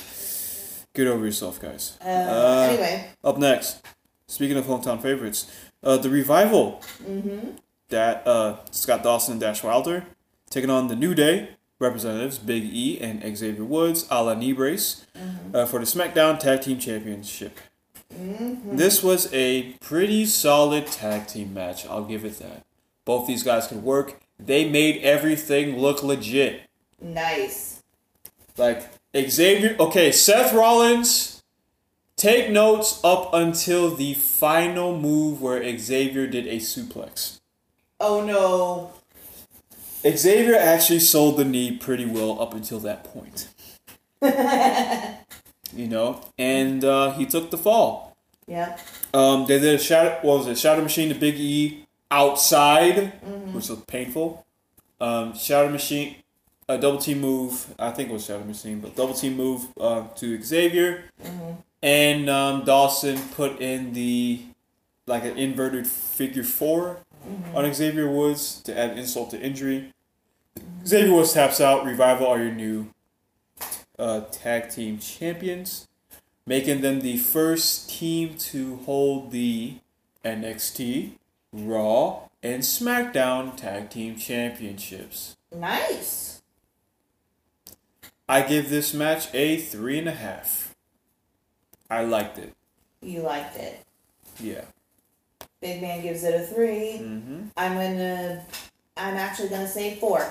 get 0.93 1.07
over 1.07 1.25
yourself, 1.25 1.59
guys. 1.59 1.97
Uh, 2.01 2.07
Uh, 2.07 2.67
anyway, 2.69 3.09
Up 3.25 3.37
next, 3.37 3.81
speaking 4.27 4.55
of 4.57 4.65
hometown 4.65 5.01
favorites, 5.01 5.47
uh, 5.83 5.97
the 5.97 6.09
revival. 6.09 6.81
mm-hmm. 7.03 7.49
That 7.89 8.25
uh, 8.27 8.57
Scott 8.71 9.03
Dawson 9.03 9.33
and 9.33 9.41
Dash 9.41 9.63
Wilder 9.63 10.05
taking 10.49 10.69
on 10.69 10.87
the 10.87 10.95
New 10.95 11.13
Day 11.13 11.49
representatives 11.79 12.37
Big 12.39 12.63
E 12.63 12.99
and 12.99 13.37
Xavier 13.37 13.63
Woods 13.63 14.07
a 14.09 14.23
la 14.23 14.33
knee 14.33 14.51
brace 14.53 15.05
uh, 15.53 15.65
for 15.65 15.79
the 15.79 15.85
SmackDown 15.85 16.39
Tag 16.39 16.61
Team 16.61 16.79
Championship. 16.79 17.59
This 18.09 19.03
was 19.03 19.31
a 19.33 19.73
pretty 19.81 20.25
solid 20.25 20.87
tag 20.87 21.27
team 21.27 21.53
match. 21.53 21.85
I'll 21.85 22.05
give 22.05 22.25
it 22.25 22.39
that. 22.39 22.63
Both 23.05 23.27
these 23.27 23.43
guys 23.43 23.67
could 23.67 23.83
work. 23.83 24.19
They 24.39 24.67
made 24.67 25.01
everything 25.03 25.77
look 25.77 26.03
legit. 26.03 26.61
nice. 27.01 27.83
Like 28.57 28.89
Xavier, 29.15 29.75
okay, 29.79 30.11
Seth 30.11 30.51
Rollins. 30.53 31.43
Take 32.15 32.49
notes 32.49 32.99
up 33.03 33.31
until 33.33 33.93
the 33.93 34.15
final 34.15 34.97
move 34.97 35.39
where 35.39 35.77
Xavier 35.77 36.25
did 36.25 36.47
a 36.47 36.57
suplex. 36.57 37.39
Oh 37.99 38.23
no. 38.23 38.93
Xavier 40.07 40.55
actually 40.55 40.99
sold 40.99 41.37
the 41.37 41.45
knee 41.45 41.75
pretty 41.75 42.05
well 42.05 42.41
up 42.41 42.53
until 42.53 42.79
that 42.79 43.03
point. 43.03 43.49
you 45.73 45.87
know, 45.87 46.21
and 46.37 46.83
uh, 46.83 47.11
he 47.13 47.25
took 47.25 47.51
the 47.51 47.57
fall. 47.57 48.15
Yeah. 48.47 48.77
Um, 49.13 49.45
they 49.45 49.59
did 49.59 49.75
a 49.75 49.79
shadow. 49.79 50.17
What 50.21 50.39
was 50.39 50.47
it? 50.47 50.57
Shatter 50.57 50.81
Machine 50.81 51.09
to 51.09 51.15
Big 51.15 51.35
E 51.35 51.85
outside, 52.09 53.13
which 53.51 53.69
was 53.69 53.79
painful. 53.87 54.45
Um, 55.01 55.35
Shatter 55.35 55.69
Machine, 55.69 56.15
a 56.69 56.77
double 56.77 56.99
team 56.99 57.19
move. 57.19 57.73
I 57.77 57.91
think 57.91 58.09
it 58.09 58.13
was 58.13 58.25
Shatter 58.25 58.45
Machine, 58.45 58.79
but 58.79 58.95
double 58.95 59.13
team 59.13 59.35
move 59.35 59.67
uh, 59.79 60.07
to 60.15 60.41
Xavier, 60.41 61.05
and 61.81 62.29
um, 62.29 62.63
Dawson 62.63 63.19
put 63.35 63.59
in 63.59 63.93
the 63.93 64.41
like 65.05 65.23
an 65.23 65.37
inverted 65.37 65.87
figure 65.87 66.43
4 67.53 67.63
on 67.63 67.73
Xavier 67.73 68.09
Woods 68.09 68.61
to 68.63 68.77
add 68.77 68.97
insult 68.97 69.31
to 69.31 69.39
injury. 69.39 69.93
Xavier 70.85 71.13
Woods 71.13 71.33
taps 71.33 71.59
out. 71.61 71.85
Revival 71.85 72.27
are 72.27 72.39
your 72.39 72.51
new 72.51 72.91
uh, 73.99 74.21
tag 74.31 74.69
team 74.69 74.99
champions 74.99 75.87
making 76.47 76.79
them 76.81 77.01
the 77.01 77.17
first 77.17 77.89
team 77.89 78.35
to 78.37 78.77
hold 78.77 79.31
the 79.31 79.75
NXT, 80.25 81.11
Raw, 81.51 82.21
and 82.41 82.63
SmackDown 82.63 83.55
Tag 83.55 83.89
Team 83.89 84.15
Championships. 84.15 85.35
Nice. 85.53 86.41
I 88.29 88.41
give 88.41 88.69
this 88.69 88.93
match 88.93 89.27
a 89.33 89.57
three 89.57 89.99
and 89.99 90.07
a 90.07 90.13
half. 90.13 90.75
I 91.89 92.03
liked 92.03 92.37
it. 92.37 92.53
You 93.01 93.21
liked 93.21 93.57
it. 93.57 93.85
Yeah. 94.39 94.65
Big 95.61 95.81
man 95.81 96.01
gives 96.01 96.23
it 96.23 96.35
a 96.35 96.45
3 96.45 96.67
Mm-hmm. 96.67 97.43
I'm 97.55 97.73
gonna. 97.73 98.45
I'm 98.95 99.15
actually 99.15 99.49
gonna 99.49 99.67
say 99.67 99.95
four. 99.95 100.25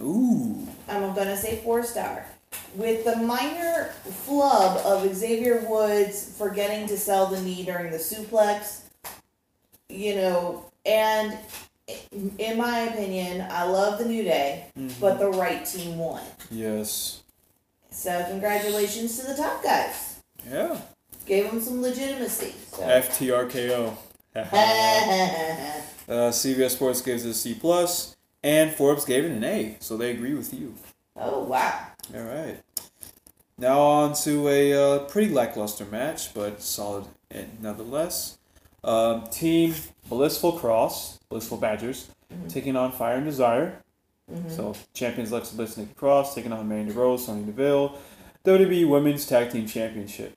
Ooh. 0.00 0.66
I'm 0.88 1.14
gonna 1.14 1.36
say 1.36 1.60
four 1.62 1.82
star. 1.82 2.26
With 2.74 3.04
the 3.04 3.16
minor 3.16 3.90
flub 4.24 4.78
of 4.84 5.14
Xavier 5.14 5.64
Woods 5.68 6.34
forgetting 6.36 6.86
to 6.88 6.96
sell 6.96 7.26
the 7.26 7.40
knee 7.40 7.64
during 7.64 7.90
the 7.90 7.98
suplex, 7.98 8.82
you 9.88 10.16
know, 10.16 10.70
and 10.86 11.36
in 12.38 12.58
my 12.58 12.80
opinion, 12.80 13.46
I 13.50 13.64
love 13.64 13.98
the 13.98 14.04
New 14.04 14.22
Day, 14.22 14.66
but 15.00 15.18
the 15.18 15.28
right 15.30 15.64
team 15.64 15.98
won. 15.98 16.22
Yes. 16.50 17.22
So 17.90 18.24
congratulations 18.28 19.18
to 19.18 19.26
the 19.26 19.34
top 19.34 19.62
guys. 19.62 20.20
Yeah. 20.48 20.78
Gave 21.26 21.50
them 21.50 21.60
some 21.60 21.82
legitimacy. 21.82 22.54
So. 22.72 22.82
FTRKO. 22.82 23.96
uh, 26.08 26.30
CBS 26.30 26.70
Sports 26.70 27.00
gives 27.00 27.24
it 27.24 27.30
a 27.30 27.34
C 27.34 27.54
plus, 27.54 28.16
and 28.42 28.72
Forbes 28.72 29.04
gave 29.04 29.24
it 29.24 29.30
an 29.30 29.44
A, 29.44 29.76
so 29.80 29.96
they 29.96 30.10
agree 30.10 30.34
with 30.34 30.52
you. 30.52 30.74
oh 31.16 31.44
wow. 31.44 31.86
All 32.14 32.22
right. 32.22 32.60
Now 33.58 33.80
on 33.80 34.14
to 34.22 34.48
a 34.48 34.72
uh, 34.72 34.98
pretty 35.06 35.32
lackluster 35.32 35.84
match, 35.84 36.32
but 36.32 36.62
solid 36.62 37.06
nonetheless. 37.60 38.38
Um, 38.84 39.26
team 39.26 39.74
Blissful 40.08 40.52
Cross, 40.52 41.18
Blissful 41.28 41.58
Badgers, 41.58 42.08
taking 42.48 42.76
on 42.76 42.92
Fire 42.92 43.16
and 43.16 43.24
Desire. 43.24 43.82
So 44.48 44.74
champions 44.92 45.30
Alexa 45.30 45.56
Bliss, 45.56 45.76
Nikki 45.76 45.94
Cross 45.94 46.34
taking 46.34 46.52
on 46.52 46.68
Mandy 46.68 46.92
Rose, 46.92 47.24
Sonya 47.24 47.46
Deville, 47.46 47.98
WWE 48.44 48.86
Women's 48.88 49.26
Tag 49.26 49.50
Team 49.50 49.66
Championship. 49.66 50.36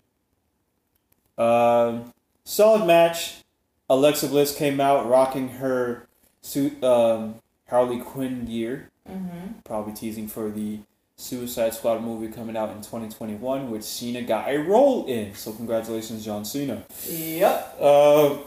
Um, 1.38 2.14
solid 2.46 2.86
match. 2.88 3.44
Alexa 3.91 4.27
Bliss 4.27 4.56
came 4.56 4.80
out 4.80 5.06
rocking 5.10 5.49
her 5.49 6.08
suit, 6.41 6.82
um, 6.84 7.36
Harley 7.69 7.99
Quinn 7.99 8.45
gear 8.45 8.88
Mm-hmm. 9.10 9.60
probably 9.65 9.93
teasing 9.93 10.27
for 10.27 10.49
the 10.51 10.80
Suicide 11.17 11.73
Squad 11.73 12.01
movie 12.04 12.32
coming 12.32 12.56
out 12.56 12.69
in 12.69 12.77
2021, 12.77 13.69
which 13.71 13.82
Cena 13.84 14.21
got 14.21 14.47
a 14.47 14.58
role 14.58 15.06
in. 15.08 15.34
So 15.34 15.51
congratulations, 15.51 16.23
John 16.23 16.45
Cena. 16.45 16.84
Yep. 17.10 17.77
Uh, 17.82 18.38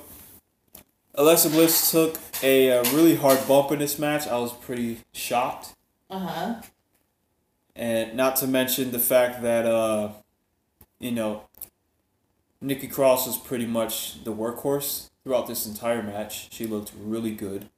Alexa 1.17 1.51
Bliss 1.51 1.91
took 1.91 2.19
a, 2.43 2.71
uh 2.79 2.85
really 2.95 3.17
hard 3.17 3.47
bump 3.49 3.73
in 3.73 3.81
this 3.81 3.99
match. 3.99 4.27
I 4.29 4.39
was 4.39 4.53
pretty 4.53 5.01
shocked, 5.13 5.75
Uh 6.09 6.19
huh. 6.21 6.55
and 7.77 8.15
not 8.15 8.37
to 8.37 8.47
mention 8.47 8.93
the 8.93 8.99
fact 9.01 9.43
that 9.43 9.67
uh, 9.67 10.13
you 11.01 11.11
know, 11.13 11.43
Nikki 12.61 12.87
Cross 12.87 13.27
was 13.27 13.37
pretty 13.37 13.67
much 13.67 14.23
the 14.25 14.33
workhorse 14.33 15.11
throughout 15.25 15.47
this 15.47 15.67
entire 15.67 16.03
match. 16.03 16.53
She 16.53 16.67
looked 16.67 16.93
really 16.97 17.33
good, 17.33 17.69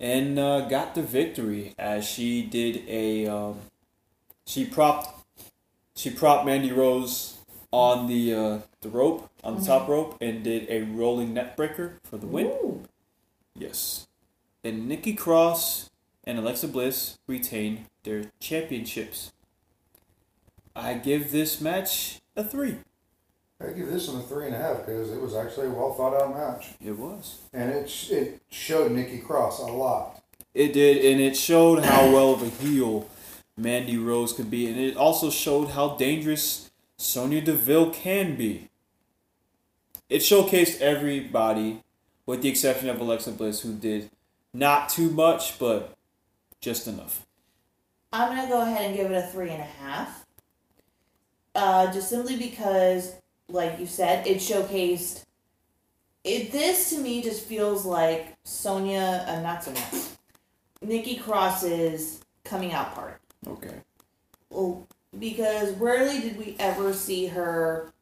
and 0.00 0.38
uh, 0.38 0.62
got 0.62 0.94
the 0.94 1.02
victory 1.02 1.74
as 1.78 2.06
she 2.06 2.42
did 2.42 2.82
a 2.88 3.26
um, 3.26 3.58
she 4.46 4.64
propped 4.64 5.24
she 5.94 6.10
propped 6.10 6.46
Mandy 6.46 6.72
Rose 6.72 7.36
on 7.70 8.06
the 8.08 8.34
uh, 8.34 8.58
the 8.80 8.88
rope 8.88 9.30
on 9.44 9.60
the 9.60 9.64
top 9.64 9.88
rope 9.88 10.16
and 10.20 10.42
did 10.42 10.66
a 10.68 10.82
rolling 10.82 11.34
neckbreaker 11.34 11.92
for 12.02 12.16
the 12.16 12.26
win. 12.26 12.46
Ooh. 12.46 12.82
Yes, 13.54 14.08
and 14.64 14.88
Nikki 14.88 15.12
Cross 15.12 15.90
and 16.24 16.38
Alexa 16.38 16.68
Bliss 16.68 17.18
retain 17.26 17.86
their 18.04 18.24
championships. 18.40 19.32
I 20.74 20.94
give 20.94 21.32
this 21.32 21.60
match 21.60 22.20
a 22.36 22.44
three. 22.44 22.78
I 23.60 23.72
give 23.72 23.90
this 23.90 24.08
one 24.08 24.20
a 24.20 24.24
three 24.24 24.46
and 24.46 24.54
a 24.54 24.58
half 24.58 24.78
because 24.86 25.10
it 25.10 25.20
was 25.20 25.34
actually 25.34 25.66
a 25.66 25.70
well 25.70 25.92
thought 25.94 26.14
out 26.20 26.34
match, 26.34 26.68
It 26.84 26.96
was. 26.98 27.38
and 27.52 27.70
it 27.70 27.90
sh- 27.90 28.10
it 28.10 28.42
showed 28.50 28.92
Nikki 28.92 29.18
Cross 29.18 29.60
a 29.60 29.66
lot. 29.66 30.22
It 30.54 30.72
did, 30.72 31.04
and 31.04 31.20
it 31.20 31.36
showed 31.36 31.84
how 31.84 32.10
well 32.10 32.32
of 32.32 32.42
a 32.42 32.48
heel 32.48 33.08
Mandy 33.56 33.98
Rose 33.98 34.32
could 34.32 34.50
be, 34.50 34.66
and 34.66 34.78
it 34.78 34.96
also 34.96 35.30
showed 35.30 35.70
how 35.70 35.96
dangerous 35.96 36.70
Sonya 36.96 37.42
Deville 37.42 37.90
can 37.90 38.34
be. 38.36 38.68
It 40.08 40.18
showcased 40.22 40.80
everybody, 40.80 41.82
with 42.26 42.42
the 42.42 42.48
exception 42.48 42.88
of 42.88 42.98
Alexa 43.00 43.32
Bliss, 43.32 43.60
who 43.60 43.74
did 43.74 44.10
not 44.54 44.88
too 44.88 45.10
much, 45.10 45.58
but 45.58 45.94
just 46.60 46.88
enough. 46.88 47.26
I'm 48.12 48.34
gonna 48.34 48.48
go 48.48 48.62
ahead 48.62 48.86
and 48.86 48.96
give 48.96 49.10
it 49.10 49.14
a 49.16 49.26
three 49.28 49.50
and 49.50 49.60
a 49.60 49.64
half. 49.64 50.24
Uh, 51.54 51.92
just 51.92 52.08
simply 52.08 52.36
because, 52.36 53.12
like 53.50 53.78
you 53.78 53.86
said, 53.86 54.26
it 54.26 54.38
showcased. 54.38 55.24
It 56.22 56.52
this 56.52 56.90
to 56.90 56.98
me 56.98 57.22
just 57.22 57.44
feels 57.44 57.84
like 57.84 58.36
Sonya, 58.44 59.24
uh, 59.26 59.40
not 59.40 59.64
Sonya, 59.64 59.82
Nikki 60.82 61.16
Cross's 61.16 62.20
coming 62.44 62.72
out 62.72 62.94
part. 62.94 63.20
Okay. 63.46 63.74
Well, 64.50 64.86
because 65.18 65.72
rarely 65.74 66.20
did 66.20 66.36
we 66.36 66.56
ever 66.58 66.92
see 66.92 67.26
her 67.26 67.92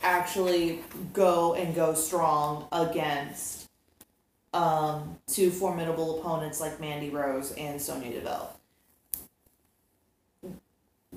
actually 0.00 0.80
go 1.12 1.54
and 1.54 1.74
go 1.74 1.94
strong 1.94 2.66
against 2.72 3.68
um, 4.54 5.18
two 5.26 5.50
formidable 5.50 6.20
opponents 6.20 6.60
like 6.60 6.80
Mandy 6.80 7.10
Rose 7.10 7.52
and 7.52 7.80
Sonya 7.80 8.12
Deville. 8.12 8.50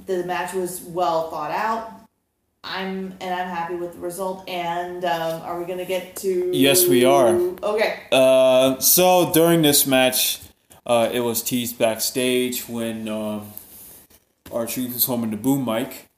The 0.06 0.23
match 0.23 0.54
was 0.54 0.82
well 0.82 1.30
thought 1.30 1.52
out. 1.52 1.99
I'm 2.63 3.13
and 3.22 3.34
I'm 3.34 3.48
happy 3.48 3.76
with 3.76 3.93
the 3.93 4.00
result. 4.00 4.48
And 4.50 5.04
um, 5.06 5.41
are 5.41 5.60
we 5.60 5.65
gonna 5.65 5.86
get 5.86 6.15
to? 6.17 6.52
Yes, 6.56 6.88
we 6.88 7.06
are. 7.06 7.30
Okay. 7.63 8.02
Uh, 8.12 8.80
so 8.80 9.32
during 9.34 9.62
this 9.62 9.88
match, 9.88 10.39
uh, 10.86 11.10
it 11.12 11.22
was 11.22 11.41
teased 11.41 11.78
backstage 11.78 12.67
when 12.67 13.08
um, 13.08 13.52
R-Truth 14.52 14.93
was 14.93 15.06
home 15.06 15.24
in 15.24 15.32
the 15.32 15.38
boom 15.38 15.63
mic, 15.63 16.10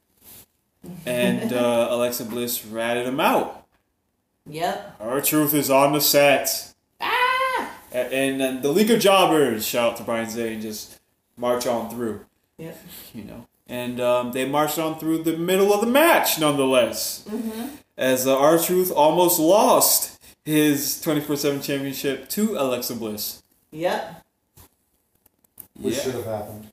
and 1.06 1.52
uh, 1.52 1.88
Alexa 1.90 2.24
Bliss 2.24 2.64
ratted 2.64 3.06
him 3.06 3.20
out. 3.20 3.66
Yep. 4.46 4.96
R-Truth 5.00 5.54
is 5.54 5.70
on 5.70 5.92
the 5.92 6.00
set, 6.00 6.72
Ah. 7.00 7.70
A- 7.92 8.12
and 8.12 8.40
then 8.40 8.62
the 8.62 8.72
League 8.72 8.90
of 8.90 8.98
Jobbers 8.98 9.64
shout 9.64 9.92
out 9.92 9.96
to 9.98 10.02
Brian 10.02 10.28
Zay 10.28 10.58
just 10.58 10.98
march 11.36 11.66
on 11.66 11.88
through. 11.88 12.24
Yep. 12.58 12.82
You 13.14 13.24
know, 13.24 13.46
and 13.66 14.00
um, 14.00 14.32
they 14.32 14.48
marched 14.48 14.78
on 14.78 14.98
through 14.98 15.22
the 15.22 15.36
middle 15.36 15.72
of 15.72 15.80
the 15.80 15.86
match, 15.86 16.38
nonetheless. 16.38 17.24
Mm-hmm. 17.28 17.76
As 17.96 18.26
uh, 18.26 18.38
R-Truth 18.38 18.90
almost 18.90 19.38
lost 19.38 20.18
his 20.44 21.00
twenty 21.00 21.20
four 21.20 21.36
seven 21.36 21.60
championship 21.62 22.28
to 22.30 22.56
Alexa 22.56 22.94
Bliss. 22.96 23.42
Yep. 23.70 24.24
Which 25.80 25.96
Yeah. 25.96 26.02
should 26.02 26.14
have 26.14 26.24
happened. 26.26 26.68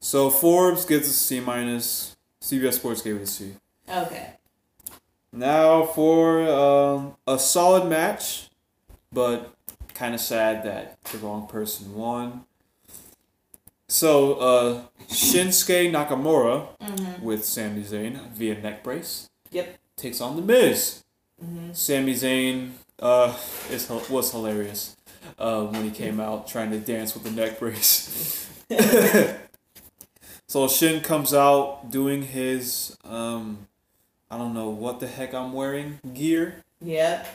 So 0.00 0.30
Forbes 0.30 0.84
gives 0.84 1.08
us 1.08 1.14
a 1.14 1.18
C 1.18 1.40
minus. 1.40 2.16
CBS 2.40 2.74
Sports 2.74 3.02
gave 3.02 3.16
it 3.16 3.22
a 3.22 3.26
C. 3.26 3.52
Okay. 3.88 4.30
Now 5.32 5.84
for 5.84 6.40
um, 6.48 7.16
a 7.26 7.38
solid 7.38 7.88
match, 7.88 8.48
but 9.12 9.52
kind 9.94 10.14
of 10.14 10.20
sad 10.20 10.62
that 10.64 11.02
the 11.04 11.18
wrong 11.18 11.46
person 11.46 11.94
won. 11.94 12.44
So 13.88 14.34
uh, 14.34 14.82
Shinsuke 15.08 15.90
Nakamura 15.90 16.68
Mm-hmm. 16.80 17.22
with 17.24 17.44
Sami 17.44 17.82
Zayn 17.82 18.18
via 18.32 18.60
neck 18.60 18.82
brace 18.82 19.28
Yep. 19.50 19.78
takes 19.96 20.20
on 20.20 20.36
the 20.36 20.42
Miz. 20.42 21.02
Mm-hmm. 21.42 21.72
Sami 21.72 22.14
Zayn 22.14 22.70
uh, 23.00 23.36
is 23.70 23.88
was 24.10 24.30
hilarious. 24.32 24.96
uh, 25.38 25.64
when 25.64 25.84
he 25.84 25.90
came 25.90 26.20
out 26.20 26.46
trying 26.48 26.70
to 26.70 26.78
dance 26.78 27.14
with 27.14 27.24
the 27.24 27.30
neck 27.30 27.58
brace. 27.58 28.48
so 30.46 30.68
Shin 30.68 31.00
comes 31.02 31.32
out 31.34 31.90
doing 31.90 32.22
his 32.22 32.96
um, 33.04 33.66
I 34.30 34.36
don't 34.38 34.54
know 34.54 34.68
what 34.70 35.00
the 35.00 35.06
heck 35.08 35.32
I'm 35.34 35.52
wearing 35.52 36.00
gear 36.14 36.62
Yep. 36.82 37.26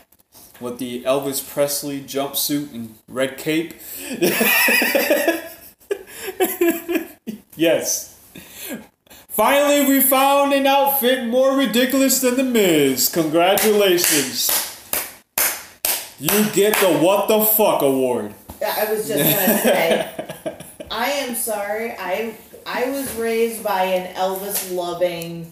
with 0.59 0.77
the 0.79 1.03
Elvis 1.03 1.41
Presley 1.47 2.01
jumpsuit 2.01 2.73
and 2.73 2.95
red 3.07 3.37
cape. 3.37 3.73
yes. 7.55 8.09
Finally, 9.29 9.85
we 9.87 9.99
found 9.99 10.53
an 10.53 10.67
outfit 10.67 11.25
more 11.27 11.57
ridiculous 11.57 12.21
than 12.21 12.35
The 12.35 12.43
Miz. 12.43 13.09
Congratulations. 13.09 14.69
You 16.19 16.49
get 16.51 16.75
the 16.77 16.99
What 16.99 17.27
the 17.27 17.43
Fuck 17.45 17.81
award. 17.81 18.33
I 18.65 18.85
was 18.93 19.07
just 19.07 19.19
gonna 19.19 19.57
say, 19.57 20.55
I 20.91 21.09
am 21.11 21.35
sorry. 21.35 21.91
I 21.91 22.35
I 22.65 22.89
was 22.91 23.13
raised 23.15 23.63
by 23.63 23.83
an 23.83 24.15
Elvis 24.15 24.73
loving 24.73 25.51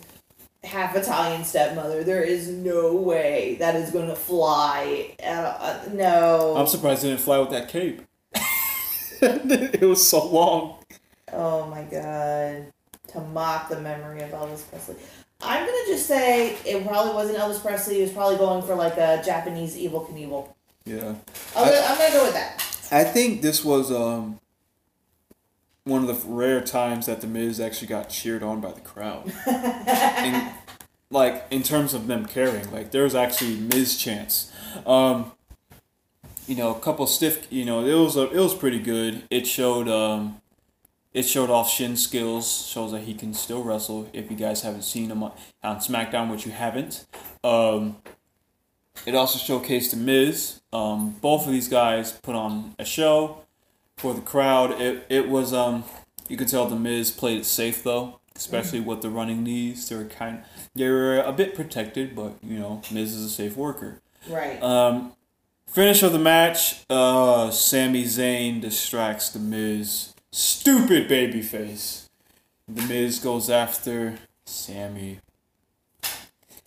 half 0.64 0.96
Italian 0.96 1.44
stepmother. 1.44 2.04
There 2.04 2.24
is 2.24 2.48
no 2.50 2.94
way 2.94 3.56
that 3.60 3.76
is 3.76 3.92
gonna 3.92 4.16
fly. 4.16 5.16
Uh, 5.24 5.80
no. 5.92 6.56
I'm 6.56 6.68
surprised 6.68 7.04
it 7.04 7.08
didn't 7.08 7.22
fly 7.22 7.40
with 7.40 7.50
that 7.50 7.68
cape. 7.68 8.02
it 9.24 9.82
was 9.82 10.08
so 10.08 10.28
long. 10.28 10.78
Oh 11.32 11.68
my 11.68 11.84
god. 11.84 12.72
To 13.10 13.22
mock 13.22 13.70
the 13.70 13.80
memory 13.80 14.22
of 14.22 14.32
Elvis 14.32 14.68
Presley. 14.70 14.96
I'm 15.42 15.66
gonna 15.66 15.88
just 15.88 16.08
say 16.08 16.56
it 16.66 16.86
probably 16.88 17.14
wasn't 17.14 17.38
Elvis 17.38 17.62
Presley. 17.62 17.96
He 17.96 18.02
was 18.02 18.12
probably 18.12 18.38
going 18.38 18.64
for 18.64 18.76
like 18.76 18.98
a 18.98 19.22
Japanese 19.24 19.76
Evel 19.76 20.08
Knievel. 20.10 20.50
Yeah. 20.86 21.16
I'm 21.56 21.66
gonna, 21.66 21.86
I'm 21.88 21.98
gonna 21.98 22.14
go 22.14 22.24
with 22.24 22.34
that. 22.34 22.66
I 22.92 23.04
think 23.04 23.42
this 23.42 23.64
was 23.64 23.92
um 23.92 24.40
one 25.84 26.08
of 26.08 26.08
the 26.08 26.28
rare 26.28 26.62
times 26.62 27.06
that 27.08 27.22
the 27.22 27.28
Miz 27.28 27.60
actually 27.60 27.88
got 27.88 28.10
cheered 28.10 28.44
on 28.44 28.62
by 28.62 28.72
the 28.72 28.82
crowd. 28.82 29.32
in, 29.48 30.50
like 31.10 31.46
in 31.52 31.64
terms 31.64 31.94
of 31.94 32.08
them 32.08 32.26
caring, 32.26 32.72
like 32.72 32.92
there 32.92 33.04
was 33.04 33.16
actually 33.16 33.56
Miz 33.56 33.98
chants. 33.98 34.52
Um, 34.86 35.32
you 36.52 36.58
know, 36.58 36.76
a 36.76 36.80
couple 36.80 37.08
stiff. 37.08 37.48
You 37.50 37.64
know, 37.64 37.86
it 37.86 37.94
was 37.94 38.18
a, 38.18 38.30
it 38.30 38.38
was 38.38 38.54
pretty 38.54 38.80
good. 38.80 39.24
It 39.30 39.48
showed 39.48 39.88
um, 39.88 40.42
it 41.14 41.24
showed 41.24 41.50
off 41.50 41.70
Shin 41.70 41.96
skills. 41.96 42.68
Shows 42.68 42.92
that 42.92 43.04
he 43.04 43.14
can 43.14 43.34
still 43.34 43.64
wrestle. 43.64 44.10
If 44.12 44.30
you 44.30 44.36
guys 44.36 44.62
haven't 44.62 44.82
seen 44.82 45.10
him 45.10 45.24
on, 45.24 45.32
on 45.64 45.78
SmackDown, 45.78 46.30
which 46.30 46.46
you 46.46 46.52
haven't. 46.52 47.06
Um, 47.42 47.96
it 49.06 49.16
also 49.16 49.40
showcased 49.40 49.92
the 49.92 49.96
Miz. 49.96 50.60
Um, 50.74 51.12
both 51.22 51.46
of 51.46 51.54
these 51.54 51.70
guys 51.70 52.12
put 52.12 52.36
on 52.36 52.76
a 52.78 52.84
show 52.84 53.44
for 53.96 54.14
the 54.14 54.22
crowd. 54.22 54.82
It 54.82 55.06
it 55.08 55.30
was 55.30 55.54
um 55.54 55.86
you 56.28 56.36
could 56.36 56.50
tell 56.50 56.66
the 56.66 56.76
Miz 56.76 57.12
played 57.12 57.40
it 57.40 57.46
safe 57.46 57.82
though, 57.82 58.20
especially 58.36 58.82
with 58.82 59.02
the 59.02 59.10
running 59.10 59.42
knees. 59.42 59.88
They 59.88 59.96
were 59.96 60.04
kind 60.04 60.44
they 60.76 60.90
were 60.90 61.22
a 61.22 61.32
bit 61.32 61.56
protected, 61.56 62.14
but 62.14 62.34
you 62.44 62.60
know 62.60 62.82
Miz 62.92 63.16
is 63.16 63.24
a 63.24 63.30
safe 63.30 63.56
worker. 63.56 64.02
Right. 64.30 64.62
Um, 64.62 65.14
finish 65.72 66.04
of 66.04 66.12
the 66.12 66.20
match. 66.20 66.84
Uh, 66.90 67.50
Sami 67.52 68.04
Zayn 68.04 68.62
distracts 68.62 69.30
the 69.30 69.40
Miz. 69.40 70.14
Stupid 70.32 71.10
babyface. 71.10 72.10
The 72.68 72.82
Miz 72.84 73.20
goes 73.20 73.50
after 73.50 74.18
Sami, 74.46 75.20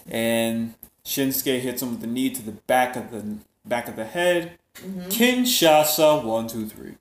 and 0.07 0.74
Shinsuke 1.05 1.61
hits 1.61 1.82
him 1.82 1.92
with 1.92 2.00
the 2.00 2.07
knee 2.07 2.30
to 2.30 2.42
the 2.42 2.52
back 2.52 2.96
of 2.96 3.11
the 3.11 3.38
back 3.64 3.88
of 3.88 3.96
the 3.96 4.05
head. 4.05 4.59
Kinshasa 4.74 6.22
one 6.22 6.46
two 6.46 6.66
three. 6.66 6.96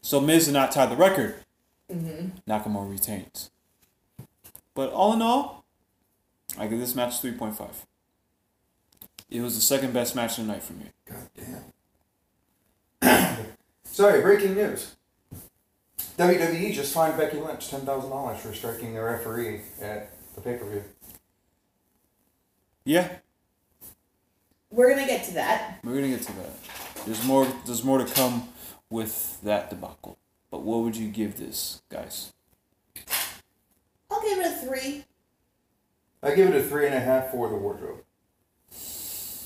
So 0.00 0.20
Miz 0.20 0.44
did 0.44 0.52
not 0.52 0.70
tie 0.70 0.86
the 0.86 0.96
record. 0.96 1.36
Nakamura 1.90 2.90
retains. 2.90 3.50
But 4.74 4.90
all 4.90 5.14
in 5.14 5.22
all, 5.22 5.64
I 6.58 6.66
give 6.66 6.78
this 6.78 6.94
match 6.94 7.20
three 7.20 7.32
point 7.32 7.56
five. 7.56 7.86
It 9.28 9.40
was 9.40 9.56
the 9.56 9.62
second 9.62 9.92
best 9.92 10.14
match 10.14 10.38
of 10.38 10.46
the 10.46 10.52
night 10.52 10.62
for 10.62 10.74
me. 10.74 10.90
God 11.06 11.28
damn. 13.02 13.46
Sorry, 13.84 14.20
breaking 14.20 14.54
news. 14.54 14.96
WWE 16.18 16.72
just 16.72 16.94
fined 16.94 17.16
Becky 17.18 17.38
Lynch 17.38 17.68
ten 17.68 17.80
thousand 17.80 18.10
dollars 18.10 18.40
for 18.40 18.54
striking 18.54 18.96
a 18.96 19.02
referee 19.02 19.60
at 19.80 20.10
the 20.34 20.40
pay 20.40 20.56
per 20.56 20.64
view. 20.68 20.84
Yeah, 22.84 23.08
We're 24.70 24.90
gonna 24.94 25.06
get 25.06 25.24
to 25.26 25.34
that. 25.34 25.78
we're 25.82 25.94
gonna 25.94 26.08
get 26.08 26.22
to 26.22 26.32
that. 26.34 26.50
There's 27.06 27.24
more. 27.24 27.46
There's 27.66 27.82
more 27.82 27.98
to 27.98 28.04
come 28.04 28.48
with 28.90 29.40
that 29.42 29.70
debacle. 29.70 30.18
But 30.50 30.62
what 30.62 30.80
would 30.82 30.96
you 30.96 31.08
give 31.08 31.36
this, 31.38 31.82
guys? 31.88 32.32
I'll 34.10 34.20
give 34.22 34.38
it 34.38 34.46
a 34.46 34.50
three. 34.66 35.04
I 36.22 36.34
give 36.34 36.48
it 36.48 36.54
a 36.54 36.62
three 36.62 36.86
and 36.86 36.94
a 36.94 37.00
half 37.00 37.30
for 37.32 37.48
the 37.48 37.56
wardrobe. 37.56 38.03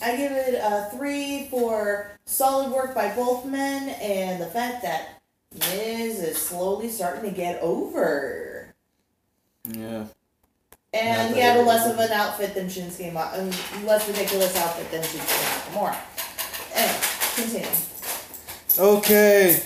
I 0.00 0.16
give 0.16 0.32
it 0.32 0.54
a 0.54 0.88
three 0.96 1.48
for 1.50 2.12
solid 2.24 2.70
work 2.72 2.94
by 2.94 3.14
both 3.14 3.44
men 3.44 3.88
and 4.00 4.40
the 4.40 4.46
fact 4.46 4.82
that 4.82 5.20
Miz 5.54 6.20
is 6.20 6.36
slowly 6.36 6.88
starting 6.88 7.28
to 7.28 7.36
get 7.36 7.60
over. 7.60 8.74
Yeah. 9.70 10.06
And 10.94 11.34
he 11.34 11.40
had 11.40 11.58
a 11.58 11.62
less 11.62 11.86
of 11.86 11.98
an 11.98 12.12
outfit 12.12 12.54
than 12.54 12.66
Shinsuke 12.66 13.12
Ma- 13.12 13.32
um, 13.34 13.50
less 13.84 14.08
ridiculous 14.08 14.56
outfit 14.56 14.90
than 14.90 15.02
Shinsuke 15.02 15.72
Nakamura. 15.72 15.96
Anyway, 16.74 16.98
continue. 17.34 17.68
Okay. 18.78 19.62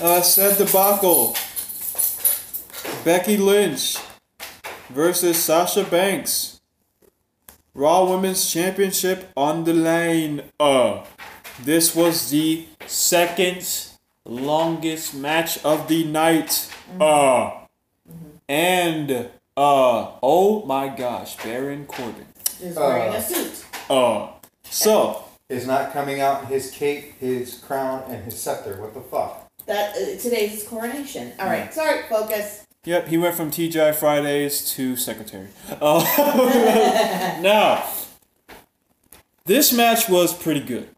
Uh, 0.00 0.20
said 0.20 0.58
debacle. 0.58 1.36
Becky 3.04 3.36
Lynch 3.36 3.96
versus 4.90 5.42
Sasha 5.42 5.84
Banks. 5.84 6.53
Raw 7.74 8.08
Women's 8.10 8.50
Championship 8.52 9.30
on 9.36 9.64
the 9.64 9.72
line. 9.74 10.42
Uh, 10.60 11.04
this 11.62 11.94
was 11.94 12.30
the 12.30 12.66
second 12.86 13.66
longest 14.24 15.14
match 15.14 15.62
of 15.64 15.88
the 15.88 16.04
night. 16.04 16.70
Uh, 17.00 17.50
and 18.48 19.10
uh, 19.56 20.10
oh 20.22 20.64
my 20.66 20.88
gosh, 20.88 21.36
Baron 21.42 21.86
Corbin. 21.86 22.26
Is 22.60 22.76
wearing 22.76 23.12
Uh. 23.12 23.16
a 23.16 23.22
suit. 23.22 23.64
Uh, 23.90 24.28
so 24.62 25.24
Is 25.48 25.66
not 25.66 25.92
coming 25.92 26.20
out 26.20 26.46
his 26.46 26.70
cape, 26.70 27.18
his 27.18 27.54
crown, 27.58 28.02
and 28.08 28.24
his 28.24 28.40
scepter. 28.40 28.80
What 28.80 28.94
the 28.94 29.00
fuck? 29.00 29.50
That 29.66 29.94
uh, 29.96 30.18
today's 30.20 30.52
his 30.52 30.62
coronation. 30.68 31.32
All 31.38 31.46
right, 31.46 31.72
sorry, 31.74 32.02
focus. 32.08 32.63
Yep, 32.84 33.08
he 33.08 33.16
went 33.16 33.34
from 33.34 33.50
TGI 33.50 33.94
Fridays 33.94 34.70
to 34.72 34.96
secretary. 34.96 35.48
Uh, 35.80 37.38
now, 37.42 37.84
this 39.46 39.72
match 39.72 40.08
was 40.08 40.34
pretty 40.34 40.60
good. 40.60 40.90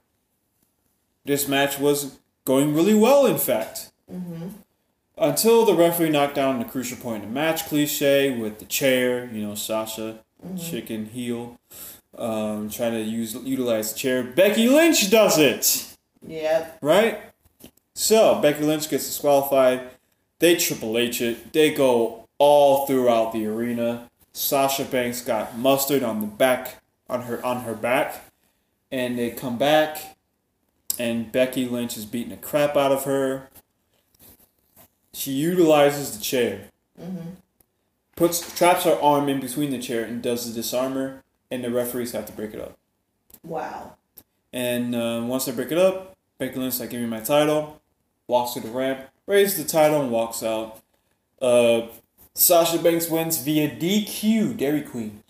This 1.25 1.47
match 1.47 1.79
was 1.79 2.19
going 2.45 2.75
really 2.75 2.95
well, 2.95 3.27
in 3.27 3.39
fact. 3.39 3.93
Until 5.19 5.65
the 5.65 5.75
referee 5.75 6.11
knocked 6.11 6.35
down 6.35 6.59
the 6.59 6.65
crucial 6.65 6.97
point 6.97 7.23
in 7.23 7.29
the 7.31 7.35
match 7.35 7.67
cliche 7.67 8.37
with 8.37 8.59
the 8.59 8.65
chair, 8.65 9.27
you 9.33 9.43
know, 9.43 9.55
Sasha, 9.55 10.19
chicken 10.59 11.07
heel, 11.07 11.59
um, 12.19 12.69
trying 12.69 12.93
to 12.93 13.01
use 13.01 13.35
utilize 13.35 13.93
the 13.93 13.99
chair. 13.99 14.23
Becky 14.23 14.69
Lynch 14.69 15.11
does 15.11 15.39
it! 15.39 15.97
Yep. 16.27 16.79
right? 16.83 17.21
So 17.95 18.41
Becky 18.41 18.63
Lynch 18.65 18.89
gets 18.89 19.07
disqualified. 19.07 19.91
They 20.39 20.57
Triple 20.57 20.99
H 20.99 21.21
it. 21.21 21.53
They 21.53 21.73
go 21.73 22.29
all 22.39 22.87
throughout 22.87 23.33
the 23.33 23.47
arena. 23.47 24.11
Sasha 24.33 24.85
Banks 24.85 25.23
got 25.23 25.57
mustard 25.57 26.03
on 26.03 26.21
the 26.21 26.27
back 26.27 26.83
on 27.09 27.23
her 27.23 27.45
on 27.45 27.63
her 27.63 27.75
back, 27.75 28.25
and 28.91 29.19
they 29.19 29.31
come 29.31 29.57
back, 29.57 30.17
and 30.99 31.31
Becky 31.33 31.67
Lynch 31.67 31.97
is 31.97 32.05
beating 32.05 32.31
the 32.31 32.37
crap 32.37 32.77
out 32.77 32.93
of 32.93 33.05
her. 33.05 33.49
She 35.15 35.33
utilizes 35.33 36.17
the 36.17 36.23
chair, 36.23 36.69
puts 38.17 38.55
traps 38.55 38.85
her 38.85 39.01
arm 39.01 39.29
in 39.29 39.41
between 39.41 39.71
the 39.71 39.79
chair, 39.79 40.05
and 40.05 40.23
does 40.23 40.47
the 40.47 40.55
disarmer, 40.55 41.23
and 41.51 41.65
the 41.65 41.71
referees 41.71 42.13
have 42.13 42.27
to 42.27 42.33
break 42.33 42.53
it 42.53 42.61
up. 42.61 42.77
Wow. 43.43 43.97
And 44.53 44.95
uh, 44.95 45.23
once 45.25 45.47
they 45.47 45.53
break 45.53 45.73
it 45.73 45.79
up, 45.79 46.15
Becky 46.39 46.59
Lynch 46.59 46.79
like, 46.81 46.91
give 46.91 47.01
me 47.01 47.07
my 47.07 47.21
title, 47.21 47.81
walks 48.27 48.53
to 48.55 48.61
the 48.61 48.69
ramp, 48.69 49.09
raises 49.27 49.63
the 49.63 49.69
title, 49.69 50.01
and 50.01 50.11
walks 50.11 50.43
out. 50.43 50.81
Uh, 51.41 51.89
Sasha 52.35 52.79
Banks 52.79 53.09
wins 53.09 53.39
via 53.39 53.69
DQ, 53.69 54.57
Dairy 54.57 54.83
Queen. 54.83 55.23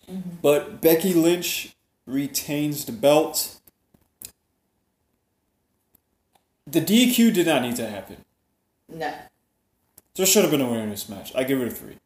But 0.42 0.80
Becky 0.80 1.14
Lynch 1.14 1.74
retains 2.06 2.84
the 2.84 2.92
belt. 2.92 3.60
The 6.66 6.80
DQ 6.80 7.32
did 7.32 7.46
not 7.46 7.62
need 7.62 7.76
to 7.76 7.88
happen. 7.88 8.24
No. 8.88 9.12
There 10.14 10.26
should 10.26 10.42
have 10.42 10.50
been 10.50 10.60
a 10.60 10.68
winner 10.68 10.84
in 10.84 10.90
this 10.90 11.08
match. 11.08 11.32
I 11.34 11.44
give 11.44 11.60
it 11.60 11.68
a 11.68 11.70
three. 11.70 11.98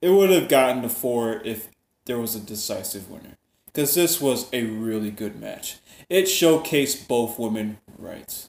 It 0.00 0.10
would 0.10 0.30
have 0.30 0.48
gotten 0.48 0.84
a 0.84 0.88
four 0.88 1.40
if 1.44 1.68
there 2.06 2.18
was 2.18 2.34
a 2.34 2.40
decisive 2.40 3.10
winner. 3.10 3.36
Because 3.66 3.94
this 3.94 4.20
was 4.20 4.48
a 4.52 4.64
really 4.64 5.10
good 5.10 5.40
match. 5.40 5.78
It 6.08 6.24
showcased 6.24 7.08
both 7.08 7.38
women 7.38 7.78
right. 7.98 8.48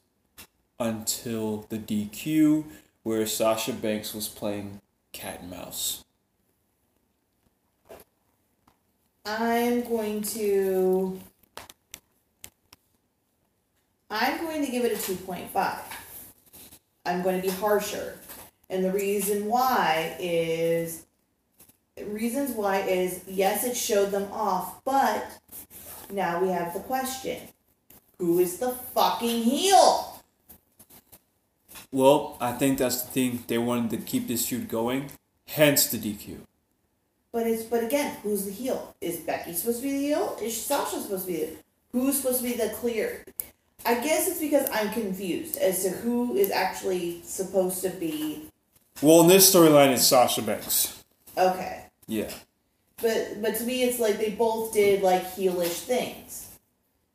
Until 0.78 1.66
the 1.68 1.78
DQ, 1.78 2.64
where 3.02 3.26
Sasha 3.26 3.72
Banks 3.72 4.14
was 4.14 4.28
playing 4.28 4.80
cat 5.12 5.40
and 5.40 5.50
mouse. 5.50 6.04
I'm 9.24 9.82
going 9.82 10.22
to. 10.22 11.18
I'm 14.10 14.44
going 14.44 14.64
to 14.64 14.70
give 14.70 14.84
it 14.84 14.92
a 14.92 14.96
2.5. 14.96 15.78
I'm 17.06 17.22
going 17.22 17.40
to 17.40 17.46
be 17.46 17.52
harsher. 17.52 18.18
And 18.68 18.84
the 18.84 18.92
reason 18.92 19.46
why 19.46 20.16
is. 20.18 21.06
Reasons 22.06 22.50
why 22.50 22.80
is 22.80 23.20
yes, 23.28 23.62
it 23.64 23.76
showed 23.76 24.10
them 24.10 24.28
off, 24.32 24.82
but 24.84 25.24
now 26.10 26.42
we 26.42 26.48
have 26.48 26.74
the 26.74 26.80
question 26.80 27.38
who 28.18 28.38
is 28.40 28.58
the 28.58 28.70
fucking 28.70 29.42
heel? 29.42 30.13
Well, 31.94 32.36
I 32.40 32.50
think 32.50 32.78
that's 32.78 33.02
the 33.02 33.12
thing. 33.12 33.44
They 33.46 33.56
wanted 33.56 33.90
to 33.90 33.98
keep 33.98 34.26
this 34.26 34.48
feud 34.48 34.68
going, 34.68 35.10
hence 35.46 35.86
the 35.86 35.96
DQ. 35.96 36.38
But 37.30 37.46
it's 37.46 37.62
but 37.62 37.84
again, 37.84 38.16
who's 38.24 38.46
the 38.46 38.50
heel? 38.50 38.96
Is 39.00 39.18
Becky 39.18 39.52
supposed 39.52 39.78
to 39.78 39.84
be 39.84 39.92
the 39.92 39.98
heel? 40.06 40.36
Is 40.42 40.60
Sasha 40.60 41.00
supposed 41.00 41.26
to 41.26 41.32
be 41.32 41.38
the 41.44 41.50
who's 41.92 42.16
supposed 42.16 42.38
to 42.38 42.48
be 42.48 42.54
the 42.54 42.70
clear? 42.70 43.24
I 43.86 43.94
guess 43.94 44.26
it's 44.26 44.40
because 44.40 44.68
I'm 44.72 44.90
confused 44.90 45.56
as 45.58 45.84
to 45.84 45.90
who 45.90 46.34
is 46.34 46.50
actually 46.50 47.22
supposed 47.22 47.80
to 47.82 47.90
be 47.90 48.48
Well, 49.00 49.20
in 49.20 49.28
this 49.28 49.54
storyline, 49.54 49.92
it's 49.92 50.04
Sasha 50.04 50.42
Banks. 50.42 51.04
okay. 51.38 51.84
Yeah. 52.08 52.32
But 53.00 53.40
but 53.40 53.54
to 53.54 53.62
me 53.62 53.84
it's 53.84 54.00
like 54.00 54.18
they 54.18 54.30
both 54.30 54.72
did 54.72 55.00
like 55.00 55.22
heelish 55.36 55.82
things. 55.86 56.48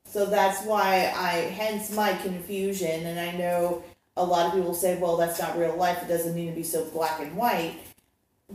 So 0.06 0.26
that's 0.26 0.66
why 0.66 1.12
I 1.14 1.52
hence 1.52 1.92
my 1.92 2.14
confusion 2.14 3.06
and 3.06 3.20
I 3.20 3.32
know 3.38 3.84
a 4.20 4.24
lot 4.24 4.47
of 4.47 4.53
people 4.53 4.74
say, 4.74 4.99
well 4.99 5.17
that's 5.17 5.39
not 5.39 5.57
real 5.57 5.76
life, 5.76 6.03
it 6.03 6.07
doesn't 6.07 6.36
need 6.36 6.49
to 6.49 6.55
be 6.55 6.63
so 6.63 6.86
black 6.86 7.20
and 7.20 7.36
white. 7.36 7.76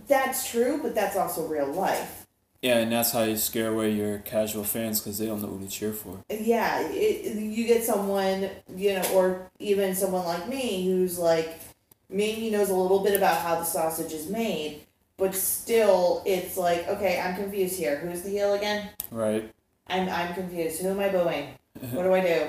That's 0.08 0.50
true, 0.50 0.80
but 0.82 0.94
that's 0.94 1.16
also 1.16 1.46
real 1.46 1.72
life. 1.72 2.26
Yeah, 2.62 2.78
and 2.78 2.90
that's 2.90 3.12
how 3.12 3.24
you 3.24 3.36
scare 3.36 3.70
away 3.70 3.90
your 3.90 4.20
casual 4.20 4.64
fans 4.64 4.98
because 4.98 5.18
they 5.18 5.26
don't 5.26 5.42
know 5.42 5.48
who 5.48 5.60
to 5.60 5.70
cheer 5.70 5.92
for. 5.92 6.24
yeah, 6.30 6.80
it, 6.88 7.36
you 7.36 7.66
get 7.66 7.84
someone, 7.84 8.48
you 8.74 8.94
know, 8.94 9.04
or 9.12 9.50
even 9.58 9.94
someone 9.94 10.24
like 10.24 10.48
me 10.48 10.86
who's 10.86 11.18
like, 11.18 11.60
maybe 12.08 12.50
knows 12.50 12.70
a 12.70 12.74
little 12.74 13.00
bit 13.00 13.14
about 13.14 13.40
how 13.42 13.56
the 13.56 13.64
sausage 13.64 14.12
is 14.12 14.30
made, 14.30 14.80
but 15.18 15.34
still, 15.34 16.22
it's 16.24 16.56
like, 16.56 16.88
okay, 16.88 17.20
I'm 17.20 17.36
confused 17.36 17.78
here. 17.78 17.98
Who's 17.98 18.22
the 18.22 18.30
heel 18.30 18.54
again? 18.54 18.88
Right. 19.10 19.52
I'm, 19.88 20.08
I'm 20.08 20.32
confused. 20.32 20.80
Who 20.80 20.88
am 20.88 21.00
I 21.00 21.10
booing? 21.10 21.48
What 21.92 22.04
do 22.04 22.14
I 22.14 22.20
do? 22.20 22.46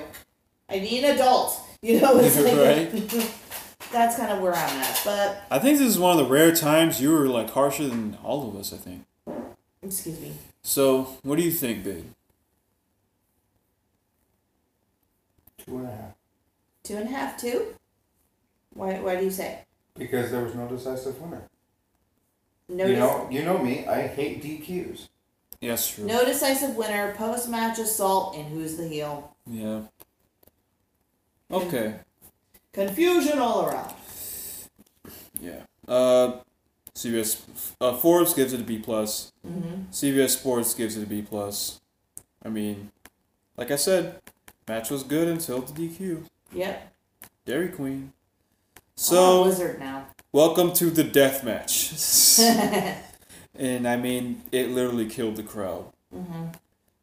I 0.70 0.80
need 0.80 1.04
an 1.04 1.16
adult. 1.16 1.60
You 1.82 2.02
know, 2.02 2.18
it's 2.20 2.40
like, 2.40 2.56
Right. 2.56 3.32
that's 3.92 4.18
kind 4.18 4.32
of 4.32 4.40
where 4.42 4.54
I'm 4.54 4.70
at. 4.82 5.02
But, 5.06 5.44
I 5.52 5.60
think 5.60 5.78
this 5.78 5.88
is 5.88 6.00
one 6.00 6.18
of 6.18 6.26
the 6.26 6.32
rare 6.32 6.54
times 6.56 7.02
you 7.02 7.12
were 7.12 7.28
like 7.28 7.52
harsher 7.52 7.88
than 7.88 8.18
all 8.24 8.48
of 8.48 8.56
us. 8.56 8.74
I 8.74 8.78
think. 8.78 9.04
excuse 9.84 10.20
me. 10.20 10.34
So, 10.64 11.18
what 11.24 11.38
do 11.38 11.44
you 11.44 11.52
think, 11.52 11.84
babe? 11.84 12.06
Two 15.66 15.78
and 15.78 15.88
a 15.88 15.92
half. 15.92 16.14
Two 16.84 16.96
and 16.98 17.08
a 17.08 17.12
half, 17.12 17.40
two? 17.40 17.76
Why, 18.74 19.00
why 19.00 19.16
do 19.16 19.24
you 19.24 19.32
say? 19.32 19.60
Because 19.98 20.32
there 20.32 20.44
was 20.44 20.54
no 20.56 20.68
decisive 20.68 21.20
winner. 21.22 21.44
No, 22.68 22.86
you 22.86 22.96
dec- 22.96 22.98
know, 23.00 23.28
you 23.32 23.44
know 23.44 23.58
me. 23.58 23.86
I 23.88 24.08
hate 24.08 24.44
DQs. 24.44 25.08
Yes, 25.62 25.88
true. 25.96 26.06
no 26.06 26.26
decisive 26.26 26.76
winner, 26.76 27.14
post 27.16 27.48
match 27.50 27.80
assault, 27.80 28.36
and 28.36 28.46
who's 28.48 28.76
the 28.76 28.88
heel? 28.88 29.36
Yeah. 29.48 29.82
Okay. 31.64 31.96
Confusion 32.74 33.40
all 33.40 33.66
around. 33.66 33.94
Yeah. 35.40 35.62
Uh, 35.88 36.40
CBS 36.94 37.42
uh, 37.80 37.94
Forbes 37.96 38.34
gives 38.34 38.54
it 38.54 38.62
a 38.62 38.64
B 38.64 38.78
plus. 38.80 39.32
Mm-hmm. 39.48 39.84
CBS 39.92 40.30
Sports 40.32 40.74
gives 40.74 40.98
it 40.98 41.04
a 41.04 41.06
B 41.06 41.22
plus. 41.22 41.80
I 42.44 42.50
mean, 42.50 42.92
like 43.58 43.72
I 43.72 43.76
said, 43.76 44.22
match 44.68 44.90
was 44.90 45.04
good 45.04 45.28
until 45.28 45.62
the 45.62 45.74
DQ. 45.88 46.26
Yep. 46.54 46.94
Dairy 47.46 47.70
Queen. 47.70 48.12
I'm 48.78 48.82
a 48.98 49.00
So 49.00 49.44
wizard 49.46 49.80
now. 49.80 50.08
welcome 50.32 50.74
to 50.74 50.90
the 50.90 51.04
death 51.04 51.44
match. 51.44 51.94
and 53.58 53.88
I 53.88 53.96
mean, 53.98 54.42
it 54.52 54.70
literally 54.72 55.06
killed 55.08 55.36
the 55.38 55.44
crowd. 55.44 55.86
mm-hmm. 56.14 56.46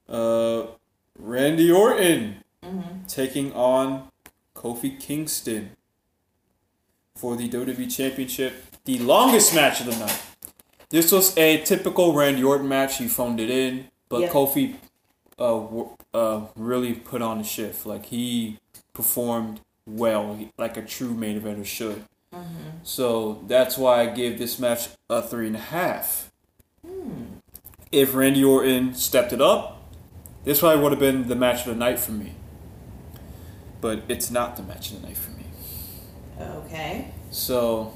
Uh, 0.08 0.66
Randy 1.18 1.70
Orton 1.70 2.36
Mm-hmm. 2.64 3.06
taking 3.08 3.52
on 3.54 4.08
Kofi 4.62 4.98
Kingston 4.98 5.70
for 7.16 7.36
the 7.36 7.48
WWE 7.48 7.94
Championship, 7.94 8.54
the 8.84 8.98
longest 8.98 9.54
match 9.54 9.80
of 9.80 9.86
the 9.86 9.96
night. 9.96 10.22
This 10.90 11.10
was 11.10 11.36
a 11.38 11.62
typical 11.62 12.12
Randy 12.12 12.44
Orton 12.44 12.68
match. 12.68 12.98
He 12.98 13.08
phoned 13.08 13.40
it 13.40 13.50
in, 13.50 13.88
but. 14.08 14.30
Kofi 14.30 14.76
uh, 15.38 15.84
uh, 16.14 16.46
really 16.56 16.94
put 16.94 17.22
on 17.22 17.40
a 17.40 17.44
shift. 17.44 17.86
Like 17.86 18.06
he 18.06 18.58
performed 18.92 19.60
well, 19.86 20.38
like 20.58 20.76
a 20.76 20.82
true 20.82 21.14
main 21.14 21.40
eventer 21.40 21.66
should. 21.66 22.04
Mm-hmm. 22.32 22.78
So 22.82 23.42
that's 23.46 23.76
why 23.76 24.02
I 24.02 24.06
give 24.06 24.38
this 24.38 24.58
match 24.58 24.88
a 25.10 25.22
three 25.22 25.48
and 25.48 25.56
a 25.56 25.60
half. 25.60 26.30
Hmm. 26.86 27.24
If 27.90 28.14
Randy 28.14 28.42
Orton 28.42 28.94
stepped 28.94 29.32
it 29.32 29.40
up, 29.40 29.82
this 30.44 30.60
probably 30.60 30.82
would 30.82 30.92
have 30.92 31.00
been 31.00 31.28
the 31.28 31.36
match 31.36 31.60
of 31.60 31.66
the 31.66 31.74
night 31.74 31.98
for 31.98 32.12
me. 32.12 32.32
But 33.82 34.04
it's 34.08 34.30
not 34.30 34.56
the 34.56 34.62
match 34.62 34.92
of 34.92 35.02
the 35.02 35.08
night 35.08 35.16
for 35.18 35.32
me. 35.32 35.44
Okay. 36.40 37.08
So 37.30 37.92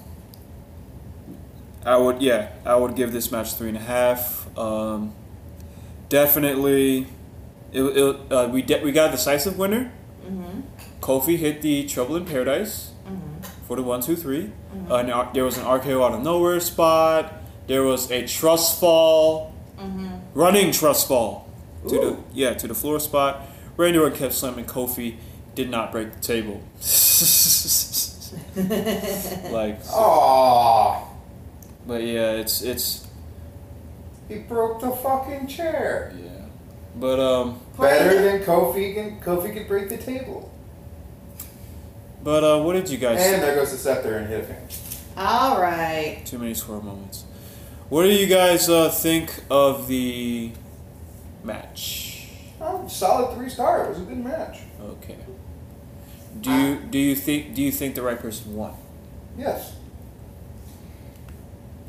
I 1.84 1.96
would 1.96 2.20
yeah, 2.20 2.50
I 2.66 2.74
would 2.76 2.94
give 2.96 3.12
this 3.12 3.30
match 3.32 3.54
three 3.54 3.68
and 3.68 3.76
a 3.78 3.80
half. 3.80 4.46
Um, 4.58 5.14
definitely, 6.08 7.06
it, 7.72 7.82
it, 7.82 8.32
uh, 8.32 8.48
we 8.52 8.62
de- 8.62 8.82
we 8.82 8.92
got 8.92 9.08
a 9.08 9.12
decisive 9.12 9.58
winner. 9.58 9.92
Mm-hmm. 10.26 10.60
Kofi 11.00 11.36
hit 11.38 11.62
the 11.62 11.86
Trouble 11.86 12.16
in 12.16 12.24
Paradise 12.26 12.90
Mm-hmm. 13.06 13.42
for 13.68 13.76
the 13.76 13.82
one 13.84 14.00
two 14.00 14.16
three. 14.16 14.50
Uh, 14.90 14.96
and 14.96 15.12
ar- 15.12 15.30
there 15.32 15.44
was 15.44 15.56
an 15.58 15.64
RKO 15.64 16.04
out 16.04 16.12
of 16.14 16.22
nowhere 16.22 16.58
spot. 16.58 17.32
There 17.68 17.84
was 17.84 18.10
a 18.10 18.26
trust 18.26 18.80
fall, 18.80 19.54
Mm-hmm. 19.78 20.08
running 20.34 20.72
trust 20.72 21.06
fall 21.06 21.48
to 21.88 21.94
the 21.94 22.16
yeah 22.34 22.54
to 22.54 22.66
the 22.66 22.74
floor 22.74 22.98
spot. 22.98 23.42
Randy 23.76 23.98
Orton 24.00 24.18
kept 24.18 24.32
slamming 24.34 24.64
Kofi. 24.64 25.16
Did 25.56 25.70
not 25.70 25.90
break 25.90 26.12
the 26.12 26.20
table. 26.20 26.62
like, 29.50 29.78
oh, 29.90 31.08
but 31.86 32.02
yeah, 32.02 32.32
it's 32.32 32.60
it's 32.62 33.06
He 34.28 34.36
broke 34.36 34.80
the 34.80 34.90
fucking 34.90 35.46
chair. 35.48 36.12
yeah. 36.16 36.30
But 36.94 37.18
um, 37.20 37.60
Better 37.78 38.22
than 38.22 38.42
Kofi 38.42 38.94
can 38.94 39.20
Kofi 39.20 39.52
could 39.54 39.66
break 39.66 39.88
the 39.88 39.96
table. 39.98 40.50
but 42.22 42.44
uh, 42.44 42.62
what 42.62 42.74
did 42.74 42.88
you 42.90 42.98
guys? 42.98 43.18
And 43.20 43.42
there 43.42 43.54
goes 43.54 43.72
the 43.72 43.78
scepter 43.78 44.18
and 44.18 44.28
hit 44.28 44.46
him. 44.46 44.62
All 45.16 45.60
right. 45.60 46.20
Too 46.26 46.38
many 46.38 46.52
square 46.54 46.80
moments. 46.80 47.24
What 47.88 48.02
do 48.02 48.10
you 48.10 48.26
guys 48.26 48.68
uh, 48.68 48.90
think 48.90 49.32
of 49.50 49.88
the 49.88 50.52
match? 51.44 52.28
Oh, 52.60 52.86
solid 52.88 53.34
three 53.36 53.48
star. 53.48 53.84
It 53.86 53.88
was 53.90 53.98
a 54.00 54.02
good 54.02 54.22
match. 54.22 54.58
Okay. 54.82 55.16
Do 56.46 56.52
you 56.52 56.76
do 56.76 56.98
you 56.98 57.16
think 57.16 57.54
do 57.54 57.62
you 57.62 57.72
think 57.72 57.96
the 57.96 58.02
right 58.02 58.18
person 58.18 58.54
won? 58.54 58.72
Yes. 59.36 59.74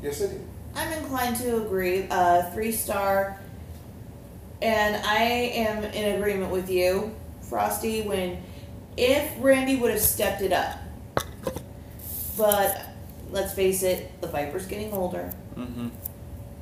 Yes, 0.02 0.20
I 0.20 0.26
do. 0.26 0.40
I'm 0.74 0.92
inclined 0.94 1.36
to 1.36 1.64
agree. 1.64 2.08
Uh, 2.10 2.50
three 2.50 2.72
star. 2.72 3.38
And 4.60 4.96
I 5.06 5.22
am 5.22 5.84
in 5.84 6.16
agreement 6.16 6.50
with 6.50 6.68
you, 6.68 7.14
Frosty, 7.42 8.02
when 8.02 8.42
if 8.96 9.32
Randy 9.38 9.76
would 9.76 9.92
have 9.92 10.00
stepped 10.00 10.42
it 10.42 10.52
up. 10.52 10.80
But 12.36 12.84
let's 13.30 13.54
face 13.54 13.84
it, 13.84 14.20
the 14.20 14.26
Viper's 14.26 14.66
getting 14.66 14.92
older. 14.92 15.32
Mm-hmm. 15.56 15.88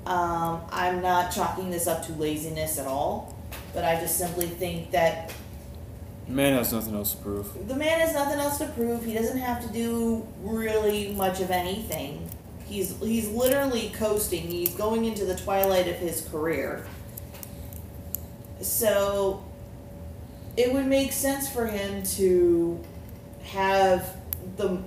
Um, 0.06 0.60
I'm 0.70 1.00
not 1.00 1.32
chalking 1.32 1.70
this 1.70 1.86
up 1.86 2.04
to 2.06 2.12
laziness 2.12 2.78
at 2.78 2.86
all, 2.86 3.34
but 3.72 3.84
I 3.84 3.98
just 3.98 4.18
simply 4.18 4.46
think 4.46 4.90
that 4.90 5.32
Man 6.28 6.54
has 6.54 6.72
nothing 6.72 6.94
else 6.94 7.12
to 7.12 7.18
prove. 7.18 7.68
the 7.68 7.76
man 7.76 8.00
has 8.00 8.14
nothing 8.14 8.40
else 8.40 8.58
to 8.58 8.66
prove. 8.66 9.04
He 9.04 9.14
doesn't 9.14 9.38
have 9.38 9.64
to 9.64 9.72
do 9.72 10.26
really 10.40 11.14
much 11.14 11.40
of 11.40 11.50
anything. 11.50 12.28
He's 12.66 12.98
he's 12.98 13.28
literally 13.28 13.92
coasting. 13.94 14.42
He's 14.48 14.74
going 14.74 15.04
into 15.04 15.24
the 15.24 15.36
twilight 15.36 15.86
of 15.86 15.96
his 15.96 16.26
career. 16.28 16.84
So 18.60 19.44
it 20.56 20.72
would 20.72 20.86
make 20.86 21.12
sense 21.12 21.48
for 21.48 21.66
him 21.66 22.02
to 22.02 22.82
have 23.44 24.16
the 24.56 24.82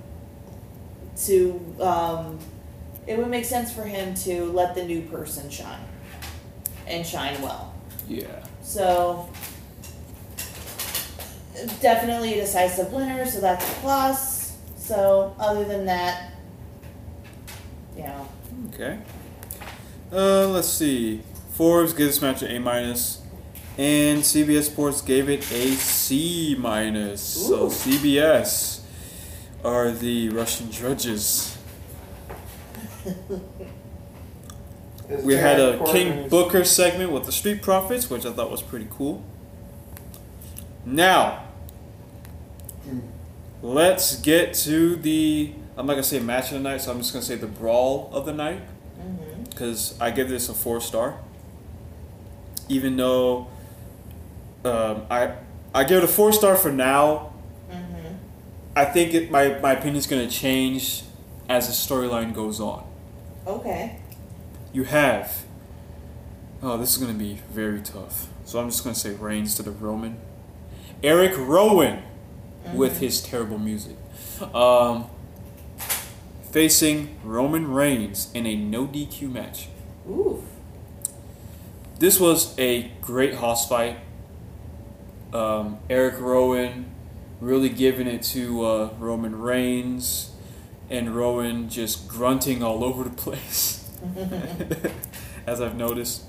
to 1.24 1.76
um, 1.80 2.38
it 3.06 3.16
would 3.18 3.28
make 3.28 3.44
sense 3.46 3.72
for 3.72 3.84
him 3.84 4.14
to 4.14 4.44
let 4.52 4.74
the 4.74 4.84
new 4.84 5.02
person 5.02 5.48
shine 5.48 5.80
and 6.86 7.06
shine 7.06 7.40
well. 7.40 7.74
Yeah. 8.08 8.44
So 8.62 9.28
definitely 11.80 12.34
a 12.34 12.42
decisive 12.42 12.92
winner, 12.92 13.26
so 13.26 13.40
that's 13.40 13.64
a 13.64 13.74
plus. 13.76 14.56
So 14.76 15.34
other 15.38 15.64
than 15.64 15.86
that, 15.86 16.32
you 17.96 18.02
know, 18.04 18.28
Okay. 18.74 18.98
Uh, 20.12 20.48
let's 20.48 20.68
see. 20.68 21.22
Forbes 21.52 21.92
gives 21.92 22.14
this 22.14 22.22
match 22.22 22.42
an 22.42 22.50
A 22.50 22.58
minus, 22.60 23.20
and 23.76 24.20
CBS 24.22 24.64
Sports 24.64 25.02
gave 25.02 25.28
it 25.28 25.50
a 25.52 25.72
C 25.74 26.56
minus. 26.58 27.20
So 27.20 27.68
CBS 27.68 28.80
are 29.64 29.90
the 29.90 30.30
Russian 30.30 30.70
judges. 30.70 31.58
We 35.24 35.34
had 35.34 35.58
a 35.58 35.84
King 35.86 36.28
Booker 36.28 36.64
segment 36.64 37.10
with 37.10 37.24
the 37.24 37.32
Street 37.32 37.62
Profits, 37.62 38.08
which 38.08 38.24
I 38.24 38.32
thought 38.32 38.48
was 38.48 38.62
pretty 38.62 38.86
cool. 38.88 39.24
Now, 40.86 41.44
let's 43.62 44.16
get 44.20 44.54
to 44.54 44.96
the. 44.96 45.52
I'm 45.76 45.86
not 45.86 45.94
gonna 45.94 46.02
say 46.02 46.20
match 46.20 46.46
of 46.52 46.58
the 46.58 46.60
night, 46.60 46.80
so 46.80 46.90
I'm 46.90 46.98
just 46.98 47.12
gonna 47.12 47.24
say 47.24 47.36
the 47.36 47.46
brawl 47.46 48.10
of 48.12 48.26
the 48.26 48.32
night 48.34 48.62
because 49.48 49.98
I 50.00 50.10
give 50.10 50.28
this 50.28 50.48
a 50.48 50.54
four 50.54 50.80
star. 50.80 51.18
Even 52.68 52.96
though 52.96 53.48
um, 54.64 55.02
I 55.10 55.34
I 55.74 55.84
give 55.84 55.98
it 55.98 56.04
a 56.04 56.08
four 56.08 56.32
star 56.32 56.56
for 56.56 56.70
now, 56.72 57.32
hmm 57.70 58.14
I 58.76 58.84
think 58.84 59.14
it, 59.14 59.30
my 59.30 59.58
my 59.60 59.72
opinion 59.72 59.96
is 59.96 60.06
gonna 60.06 60.28
change 60.30 61.02
as 61.48 61.66
the 61.66 61.72
storyline 61.94 62.34
goes 62.34 62.60
on. 62.60 62.84
okay. 63.46 63.98
You 64.72 64.84
have. 64.84 65.44
Oh, 66.62 66.76
this 66.76 66.92
is 66.92 66.98
gonna 66.98 67.18
be 67.18 67.40
very 67.52 67.80
tough. 67.80 68.28
So 68.44 68.60
I'm 68.60 68.68
just 68.70 68.84
gonna 68.84 68.94
say 68.94 69.14
Reigns 69.14 69.54
to 69.56 69.62
the 69.62 69.70
Roman. 69.72 70.18
Eric 71.02 71.32
Rowan 71.36 72.02
with 72.74 73.00
his 73.00 73.22
terrible 73.22 73.58
music. 73.58 73.96
Um, 74.54 75.06
facing 76.50 77.16
Roman 77.22 77.72
Reigns 77.72 78.30
in 78.34 78.46
a 78.46 78.56
no 78.56 78.86
DQ 78.86 79.32
match. 79.32 79.68
Oof. 80.08 80.40
This 81.98 82.18
was 82.18 82.58
a 82.58 82.90
great 83.00 83.34
house 83.34 83.68
fight. 83.68 83.98
Um, 85.32 85.78
Eric 85.88 86.18
Rowan 86.18 86.86
really 87.40 87.68
giving 87.68 88.06
it 88.06 88.22
to 88.22 88.64
uh, 88.64 88.90
Roman 88.98 89.40
Reigns, 89.40 90.30
and 90.88 91.14
Rowan 91.16 91.68
just 91.68 92.08
grunting 92.08 92.62
all 92.62 92.84
over 92.84 93.04
the 93.04 93.10
place, 93.16 93.90
as 95.46 95.60
I've 95.60 95.76
noticed. 95.76 96.24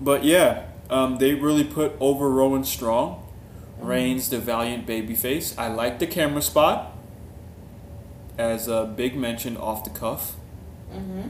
But 0.00 0.24
yeah, 0.24 0.64
um, 0.90 1.18
they 1.18 1.34
really 1.34 1.64
put 1.64 1.92
over 2.00 2.28
Rowan 2.30 2.64
strong. 2.64 3.21
Reigns, 3.82 4.30
the 4.30 4.38
valiant 4.38 4.86
babyface. 4.86 5.58
I 5.58 5.68
like 5.68 5.98
the 5.98 6.06
camera 6.06 6.42
spot, 6.42 6.96
as 8.38 8.68
a 8.68 8.84
big 8.84 9.16
mention 9.16 9.56
off 9.56 9.84
the 9.84 9.90
cuff 9.90 10.36
hmm 10.90 11.22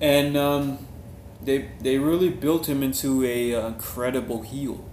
and 0.00 0.36
um, 0.36 0.78
they 1.42 1.70
they 1.80 1.98
really 1.98 2.28
built 2.28 2.68
him 2.68 2.82
into 2.82 3.24
a 3.24 3.54
uh, 3.54 3.70
credible 3.72 4.42
heel. 4.42 4.84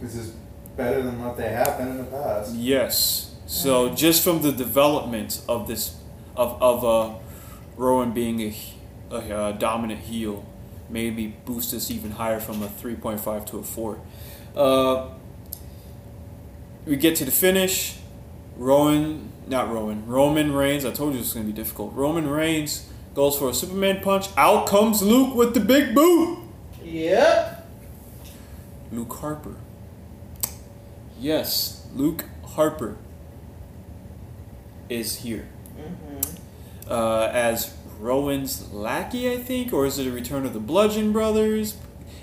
This 0.00 0.14
is 0.14 0.34
better 0.76 1.02
than 1.02 1.22
what 1.22 1.36
they 1.36 1.48
have 1.48 1.78
been 1.78 1.88
in 1.88 1.98
the 1.98 2.04
past. 2.04 2.54
Yes. 2.54 3.34
So 3.46 3.94
just 3.94 4.22
from 4.22 4.42
the 4.42 4.52
development 4.52 5.42
of 5.48 5.68
this, 5.68 5.96
of 6.36 6.60
of 6.62 6.84
uh, 6.84 7.14
Rowan 7.76 8.12
being 8.12 8.40
a, 8.40 8.54
a, 9.10 9.16
uh 9.16 9.52
dominant 9.52 10.00
heel, 10.00 10.44
made 10.88 11.16
me 11.16 11.34
boost 11.44 11.72
this 11.72 11.90
even 11.90 12.12
higher 12.12 12.40
from 12.40 12.62
a 12.62 12.68
three 12.68 12.94
point 12.94 13.20
five 13.20 13.44
to 13.46 13.58
a 13.58 13.62
four. 13.62 14.00
Uh, 14.54 15.08
we 16.84 16.96
get 16.96 17.16
to 17.16 17.24
the 17.24 17.30
finish. 17.30 17.98
Rowan, 18.56 19.30
not 19.46 19.70
Rowan, 19.70 20.06
Roman 20.06 20.52
Reigns. 20.52 20.84
I 20.84 20.90
told 20.90 21.12
you 21.12 21.18
this 21.18 21.28
was 21.28 21.34
gonna 21.34 21.46
be 21.46 21.52
difficult. 21.52 21.92
Roman 21.92 22.28
Reigns 22.28 22.88
goes 23.14 23.36
for 23.38 23.50
a 23.50 23.54
Superman 23.54 24.00
punch. 24.00 24.28
Out 24.36 24.66
comes 24.66 25.02
Luke 25.02 25.34
with 25.34 25.54
the 25.54 25.60
big 25.60 25.94
boot. 25.94 26.38
Yep. 26.82 27.68
Luke 28.92 29.12
Harper. 29.14 29.56
Yes, 31.18 31.86
Luke 31.94 32.24
Harper 32.44 32.96
is 34.88 35.16
here 35.16 35.48
hmm 35.76 36.20
uh, 36.88 37.28
as 37.32 37.74
Rowan's 37.98 38.72
lackey, 38.72 39.30
I 39.30 39.38
think, 39.38 39.72
or 39.72 39.86
is 39.86 39.98
it 39.98 40.06
a 40.06 40.10
Return 40.10 40.46
of 40.46 40.52
the 40.52 40.60
Bludgeon 40.60 41.12
Brothers? 41.12 41.76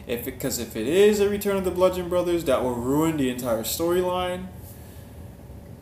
If 0.06 0.26
because 0.26 0.60
if 0.60 0.76
it 0.76 0.88
is 0.88 1.20
a 1.20 1.30
Return 1.30 1.58
of 1.58 1.64
the 1.64 1.72
Bludgeon 1.72 2.10
Brothers, 2.10 2.44
that 2.46 2.62
will 2.64 2.76
ruin 2.76 3.18
the 3.18 3.30
entire 3.30 3.64
storyline. 3.64 4.48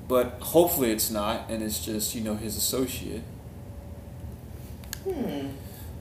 But 0.08 0.38
hopefully 0.42 0.92
it's 0.92 1.10
not, 1.10 1.50
and 1.50 1.64
it's 1.64 1.84
just 1.84 2.14
you 2.16 2.22
know 2.22 2.36
his 2.36 2.56
associate. 2.58 3.24
Hmm. 5.04 5.48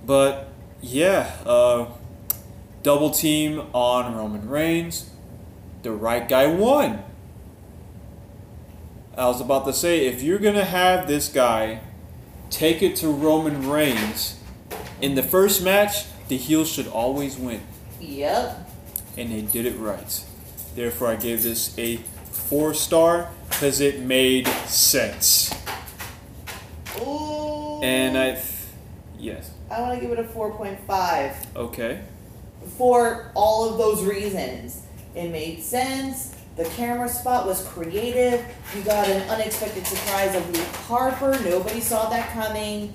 But 0.05 0.49
yeah, 0.81 1.37
uh, 1.47 1.87
double 2.83 3.11
team 3.11 3.67
on 3.73 4.15
Roman 4.15 4.49
Reigns. 4.49 5.11
The 5.83 5.93
right 5.93 6.29
guy 6.29 6.47
won. 6.47 7.03
I 9.17 9.27
was 9.27 9.41
about 9.41 9.65
to 9.67 9.73
say, 9.73 10.07
if 10.07 10.23
you're 10.23 10.39
gonna 10.39 10.65
have 10.65 11.07
this 11.07 11.29
guy 11.29 11.81
take 12.51 12.83
it 12.83 12.97
to 12.97 13.09
Roman 13.09 13.69
Reigns 13.69 14.37
in 15.01 15.15
the 15.15 15.23
first 15.23 15.63
match, 15.63 16.05
the 16.29 16.37
heel 16.37 16.65
should 16.65 16.87
always 16.87 17.37
win, 17.39 17.63
Yep. 18.01 18.69
and 19.17 19.33
they 19.33 19.41
did 19.43 19.67
it 19.67 19.77
right. 19.79 20.25
Therefore, 20.75 21.09
I 21.09 21.17
gave 21.17 21.43
this 21.43 21.77
a 21.79 21.97
four 22.31 22.75
star 22.75 23.31
because 23.49 23.81
it 23.81 24.01
made 24.01 24.47
sense. 24.67 25.53
Ooh. 27.01 27.81
And 27.83 28.17
I, 28.19 28.41
yes, 29.19 29.51
I 29.71 29.81
want 29.81 29.95
to 29.95 30.07
give 30.07 30.17
it 30.17 30.19
a 30.19 30.29
four 30.29 30.53
point 30.53 30.79
five 30.87 31.35
okay. 31.57 32.03
for 32.77 33.33
all 33.35 33.71
of 33.71 33.79
those 33.79 34.05
reasons. 34.05 34.83
It 35.15 35.31
made 35.31 35.63
sense. 35.63 36.37
The 36.61 36.69
camera 36.69 37.09
spot 37.09 37.47
was 37.47 37.67
creative. 37.69 38.45
You 38.77 38.83
got 38.83 39.09
an 39.09 39.27
unexpected 39.31 39.87
surprise 39.87 40.35
of 40.35 40.47
Luke 40.55 40.67
Harper. 40.87 41.41
Nobody 41.43 41.81
saw 41.81 42.11
that 42.11 42.29
coming. 42.35 42.93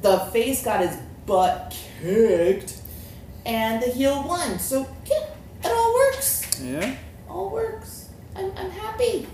The 0.00 0.20
face 0.32 0.64
got 0.64 0.80
his 0.80 0.96
butt 1.26 1.76
kicked, 2.00 2.80
and 3.44 3.82
the 3.82 3.88
heel 3.88 4.26
won. 4.26 4.58
So 4.58 4.88
yeah, 5.04 5.26
it 5.62 5.66
all 5.66 5.92
works. 5.92 6.62
Yeah. 6.62 6.96
All 7.28 7.50
works. 7.50 8.08
I'm, 8.34 8.52
I'm 8.56 8.70
happy. 8.70 9.26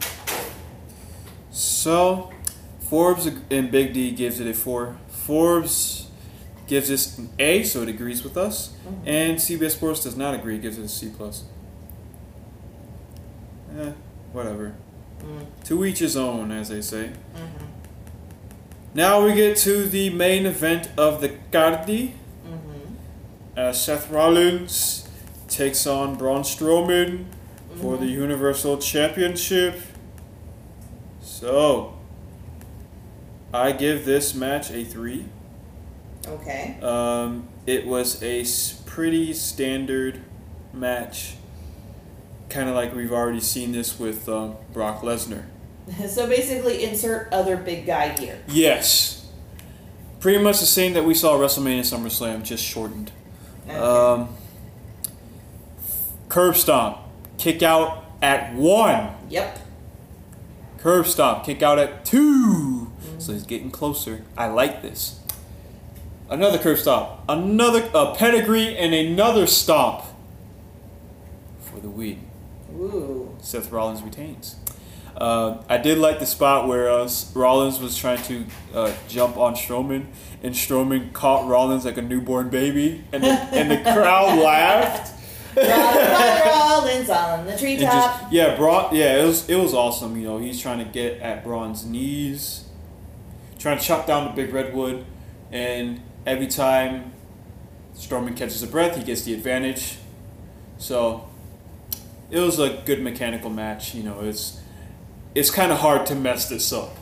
So, 1.53 2.33
Forbes 2.81 3.31
and 3.53 3.71
Big 3.71 3.93
D 3.93 4.11
gives 4.11 4.41
it 4.41 4.49
a 4.49 4.55
four. 4.55 4.99
Forbes 5.07 6.11
gives 6.67 6.89
this 6.89 7.19
an 7.19 7.31
A, 7.39 7.63
so 7.63 7.83
it 7.83 7.89
agrees 7.89 8.25
with 8.25 8.37
us, 8.37 8.71
mm-hmm. 8.85 9.09
and 9.09 9.39
CBS 9.39 9.71
Sports 9.71 10.03
does 10.03 10.17
not 10.17 10.35
agree, 10.35 10.59
gives 10.59 10.77
it 10.77 10.85
a 10.85 10.89
C 10.89 11.13
plus. 11.17 11.45
Eh, 13.77 13.93
whatever. 14.33 14.75
Mm. 15.21 15.47
To 15.65 15.85
each 15.85 15.99
his 15.99 16.17
own, 16.17 16.51
as 16.51 16.69
they 16.69 16.81
say. 16.81 17.11
Mm-hmm. 17.35 17.65
Now 18.95 19.25
we 19.25 19.35
get 19.35 19.57
to 19.59 19.87
the 19.87 20.11
main 20.11 20.47
event 20.47 20.89
of 20.97 21.21
the 21.21 21.37
Cardi. 21.53 22.15
Mm-hmm. 22.47 23.59
Uh, 23.59 23.73
Seth 23.73 24.11
Rollins 24.11 25.09
takes 25.49 25.87
on 25.87 26.17
Braun 26.17 26.43
Strowman 26.43 27.27
for 27.81 27.97
the 27.97 28.07
Universal 28.07 28.79
Championship. 28.79 29.79
So, 31.21 31.97
I 33.53 33.73
give 33.73 34.05
this 34.05 34.35
match 34.35 34.71
a 34.71 34.85
three. 34.85 35.27
Okay. 36.27 36.79
Um, 36.83 37.49
it 37.67 37.87
was 37.87 38.23
a 38.23 38.45
pretty 38.87 39.33
standard 39.35 40.23
match, 40.73 41.37
kind 42.49 42.69
of 42.69 42.75
like 42.75 42.95
we've 42.95 43.13
already 43.13 43.41
seen 43.41 43.73
this 43.73 43.99
with 43.99 44.29
um, 44.29 44.57
Brock 44.73 45.03
Lesnar. 45.03 45.45
So 46.09 46.27
basically, 46.27 46.83
insert 46.83 47.33
other 47.33 47.57
big 47.57 47.87
guy 47.87 48.09
here. 48.19 48.41
Yes, 48.49 49.25
pretty 50.19 50.43
much 50.43 50.59
the 50.59 50.67
same 50.67 50.95
that 50.95 51.05
we 51.05 51.15
saw 51.15 51.37
at 51.37 51.41
WrestleMania 51.41 51.81
SummerSlam, 51.83 52.43
just 52.43 52.65
shortened. 52.65 53.13
Um, 53.71 54.37
curb 56.29 56.57
stomp, 56.57 56.99
kick 57.39 57.63
out 57.63 58.05
at 58.21 58.53
one. 58.55 59.11
yep. 59.29 59.61
Curb 60.79 61.07
stomp, 61.07 61.45
kick 61.45 61.63
out 61.63 61.79
at 61.79 62.05
2 62.05 62.93
So 63.19 63.33
he's 63.33 63.45
getting 63.45 63.71
closer. 63.71 64.23
I 64.37 64.47
like 64.47 64.83
this. 64.83 65.21
Another 66.29 66.59
curb 66.59 66.79
stomp, 66.79 67.21
another 67.29 67.89
a 67.95 68.15
pedigree, 68.17 68.77
and 68.77 68.93
another 68.93 69.47
stomp 69.47 70.05
for 71.61 71.79
the 71.79 71.89
win. 71.89 72.26
Ooh. 72.77 73.37
Seth 73.41 73.71
Rollins 73.73 74.03
retains. 74.03 74.57
Uh, 75.17 75.63
I 75.69 75.79
did 75.79 75.97
like 75.97 76.19
the 76.19 76.27
spot 76.27 76.69
where 76.69 76.91
uh, 76.91 77.09
Rollins 77.35 77.81
was 77.81 77.97
trying 77.97 78.23
to 78.25 78.45
uh, 78.75 78.93
jump 79.09 79.39
on 79.39 79.55
Strowman, 79.55 80.07
and 80.43 80.55
Strowman 80.55 81.13
caught 81.15 81.49
Rollins 81.49 81.87
like 81.87 81.97
a 81.97 82.03
newborn 82.03 82.51
baby, 82.51 83.03
and 83.13 83.25
the, 83.25 83.29
and 83.29 83.71
the 83.71 83.79
crowd 83.79 84.39
laughed. 84.43 85.15
Rollins 85.57 87.09
on 87.09 87.47
the 87.47 87.57
treetop. 87.57 88.21
just 88.21 88.33
yeah, 88.33 88.57
Braun. 88.57 88.95
Yeah, 88.95 89.23
it 89.23 89.25
was 89.25 89.49
it 89.49 89.57
was 89.57 89.73
awesome. 89.73 90.19
You 90.19 90.25
know, 90.25 90.39
he's 90.39 90.61
trying 90.61 90.85
to 90.85 90.85
get 90.85 91.21
at 91.23 91.43
Braun's 91.43 91.87
knees, 91.87 92.65
trying 93.59 93.79
to 93.79 93.85
chop 93.85 94.07
down 94.07 94.27
the 94.27 94.33
big 94.43 94.53
redwood, 94.53 95.07
and 95.51 96.03
every 96.27 96.47
time 96.47 97.15
Strowman 97.95 98.37
catches 98.37 98.63
a 98.63 98.67
breath, 98.67 98.99
he 98.99 99.03
gets 99.03 99.23
the 99.23 99.33
advantage. 99.33 99.97
So 100.77 101.27
it 102.31 102.41
was 102.41 102.59
a 102.59 102.83
good 102.85 103.03
mechanical 103.03 103.51
match. 103.51 103.95
You 103.95 104.03
know, 104.03 104.21
it's 104.21 104.61
it's 105.35 105.51
kind 105.51 105.73
of 105.73 105.79
hard 105.79 106.07
to 106.07 106.15
mess 106.15 106.49
this 106.49 106.73
up. 106.73 106.97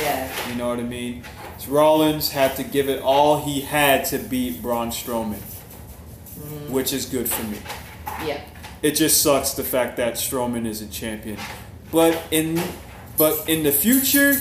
Yeah. 0.00 0.48
You 0.48 0.54
know 0.56 0.68
what 0.68 0.78
I 0.78 0.84
mean? 0.84 1.24
So 1.58 1.70
Rollins 1.70 2.30
had 2.30 2.56
to 2.56 2.64
give 2.64 2.88
it 2.88 3.02
all 3.02 3.40
he 3.44 3.60
had 3.60 4.04
to 4.06 4.18
beat 4.18 4.62
Braun 4.62 4.88
Strowman, 4.88 5.34
mm-hmm. 5.34 6.72
which 6.72 6.92
is 6.92 7.06
good 7.06 7.28
for 7.28 7.44
me. 7.44 7.58
Yeah. 8.26 8.40
It 8.82 8.92
just 8.92 9.22
sucks 9.22 9.52
the 9.52 9.64
fact 9.64 9.96
that 9.98 10.14
Strowman 10.14 10.66
isn't 10.66 10.90
champion. 10.90 11.38
But 11.90 12.20
in 12.30 12.60
but 13.16 13.48
in 13.48 13.62
the 13.62 13.72
future, 13.72 14.34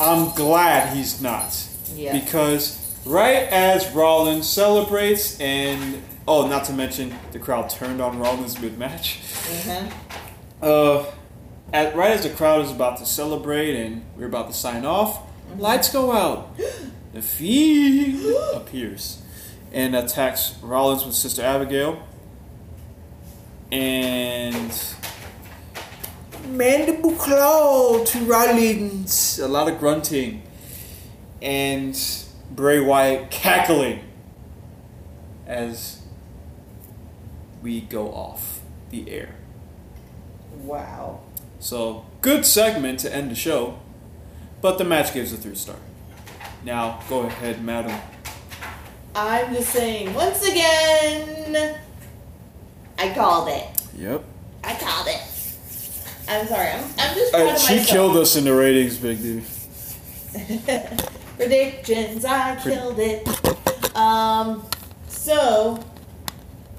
I'm 0.00 0.34
glad 0.34 0.96
he's 0.96 1.20
not. 1.20 1.68
Yeah. 1.94 2.18
Because 2.18 2.80
right 3.04 3.48
as 3.48 3.90
Rollins 3.90 4.48
celebrates 4.48 5.40
and 5.40 6.02
oh, 6.26 6.46
not 6.48 6.64
to 6.64 6.72
mention 6.72 7.14
the 7.32 7.38
crowd 7.38 7.70
turned 7.70 8.00
on 8.00 8.18
Rollins 8.18 8.60
mid 8.60 8.78
match. 8.78 9.20
Mhm. 9.22 9.92
Uh, 10.62 11.04
at, 11.72 11.94
right 11.96 12.12
as 12.12 12.22
the 12.22 12.30
crowd 12.30 12.64
is 12.64 12.70
about 12.70 12.98
to 12.98 13.06
celebrate 13.06 13.74
and 13.76 14.04
we're 14.16 14.26
about 14.26 14.48
to 14.48 14.54
sign 14.54 14.84
off, 14.84 15.20
lights 15.58 15.92
go 15.92 16.12
out. 16.12 16.56
The 17.12 17.22
Fiend 17.22 18.34
appears 18.54 19.22
and 19.72 19.94
attacks 19.96 20.54
Rollins 20.62 21.04
with 21.04 21.14
Sister 21.14 21.42
Abigail. 21.42 22.02
And 23.72 24.72
mandible 26.48 27.12
claw 27.12 28.04
to 28.04 28.18
Rollins. 28.20 29.38
A 29.40 29.48
lot 29.48 29.68
of 29.68 29.78
grunting. 29.78 30.42
And 31.42 31.98
Bray 32.52 32.80
Wyatt 32.80 33.30
cackling 33.30 34.00
as 35.46 36.00
we 37.64 37.80
go 37.80 38.12
off 38.12 38.60
the 38.90 39.10
air. 39.10 39.34
Wow. 40.58 41.20
So, 41.58 42.04
good 42.20 42.44
segment 42.44 43.00
to 43.00 43.12
end 43.14 43.30
the 43.30 43.34
show, 43.34 43.78
but 44.60 44.76
the 44.78 44.84
match 44.84 45.14
gives 45.14 45.32
a 45.32 45.36
three 45.38 45.54
star. 45.56 45.76
Now, 46.62 47.00
go 47.08 47.22
ahead, 47.22 47.64
madam. 47.64 47.98
I'm 49.16 49.54
just 49.54 49.70
saying, 49.70 50.12
once 50.12 50.46
again, 50.46 51.78
I 52.98 53.14
called 53.14 53.48
it. 53.48 53.66
Yep. 53.96 54.22
I 54.62 54.74
called 54.74 55.06
it. 55.08 55.22
I'm 56.28 56.46
sorry. 56.46 56.68
I'm, 56.68 56.84
I'm 56.98 57.14
just 57.14 57.32
proud 57.32 57.46
Uh, 57.48 57.58
she 57.58 57.76
myself. 57.76 57.88
killed 57.88 58.16
us 58.18 58.36
in 58.36 58.44
the 58.44 58.54
ratings, 58.54 58.96
Big 58.98 59.22
D. 59.22 59.42
Predictions. 61.36 62.24
I 62.24 62.56
killed 62.62 62.98
it. 62.98 63.26
Um. 63.96 64.64
So 65.08 65.82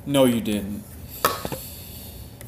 No, 0.05 0.25
you 0.25 0.41
didn't. 0.41 0.83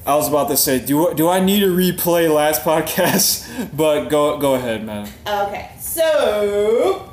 I 0.06 0.16
was 0.16 0.30
about 0.30 0.48
to 0.50 0.58
say, 0.58 0.80
do 0.80 1.14
do 1.16 1.28
I 1.28 1.40
need 1.40 1.60
to 1.62 1.68
replay 1.76 2.34
last 2.34 2.62
podcast? 2.64 3.46
But 3.76 4.06
go 4.10 4.38
go 4.38 4.56
ahead, 4.56 4.86
man. 4.86 5.10
okay. 5.28 5.72
So 5.82 7.12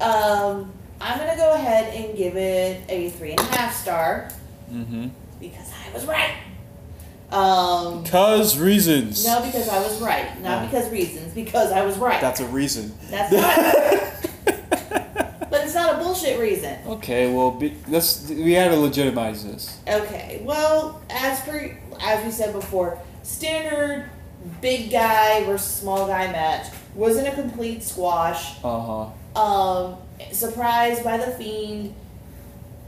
um, 0.00 0.72
I'm 1.00 1.18
gonna 1.18 1.36
go 1.36 1.52
ahead 1.54 1.92
and 1.94 2.16
give 2.16 2.36
it 2.36 2.82
a 2.88 3.10
three 3.10 3.32
and 3.32 3.40
a 3.40 3.44
half 3.44 3.74
star 3.74 4.30
Mm-hmm. 4.72 5.08
because 5.40 5.70
I 5.70 5.92
was 5.92 6.06
right. 6.06 6.32
Um. 7.30 8.04
Cause 8.04 8.58
reasons. 8.58 9.26
No, 9.26 9.42
because 9.44 9.68
I 9.68 9.78
was 9.82 10.00
right. 10.00 10.40
Not 10.40 10.64
because 10.70 10.90
reasons. 10.90 11.34
Because 11.34 11.70
I 11.72 11.84
was 11.84 11.98
right. 11.98 12.20
That's 12.20 12.40
a 12.40 12.46
reason. 12.46 12.92
That's 13.10 13.32
not. 13.32 15.03
but 15.54 15.62
it's 15.62 15.74
not 15.76 15.94
a 15.94 15.98
bullshit 15.98 16.40
reason. 16.40 16.76
okay, 16.84 17.32
well, 17.32 17.52
be, 17.52 17.72
let's 17.86 18.28
we 18.28 18.54
had 18.54 18.72
to 18.72 18.76
legitimize 18.76 19.44
this. 19.44 19.78
Okay. 19.86 20.40
Well, 20.42 21.00
as 21.08 21.40
per 21.42 21.78
as 22.00 22.24
we 22.24 22.32
said 22.32 22.52
before, 22.52 22.98
standard 23.22 24.10
big 24.60 24.90
guy 24.90 25.44
versus 25.44 25.72
small 25.72 26.08
guy 26.08 26.26
match 26.32 26.66
wasn't 26.96 27.28
a 27.28 27.32
complete 27.32 27.84
squash. 27.84 28.56
Uh 28.64 29.10
huh. 29.36 29.40
Um, 29.40 29.96
surprised 30.32 31.04
by 31.04 31.18
the 31.18 31.30
fiend. 31.30 31.94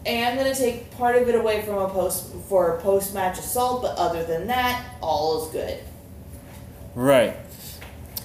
And 0.05 0.31
I'm 0.31 0.37
gonna 0.37 0.55
take 0.55 0.91
part 0.91 1.14
of 1.14 1.29
it 1.29 1.37
away 1.37 1.62
from 1.62 1.79
a 1.79 1.89
post 1.89 2.35
for 2.49 2.77
a 2.77 2.81
post 2.81 3.14
match 3.14 3.39
assault, 3.39 3.83
but 3.83 3.97
other 3.97 4.25
than 4.25 4.49
that, 4.49 4.85
all 5.01 5.47
is 5.47 5.53
good. 5.53 5.79
Right. 6.97 7.37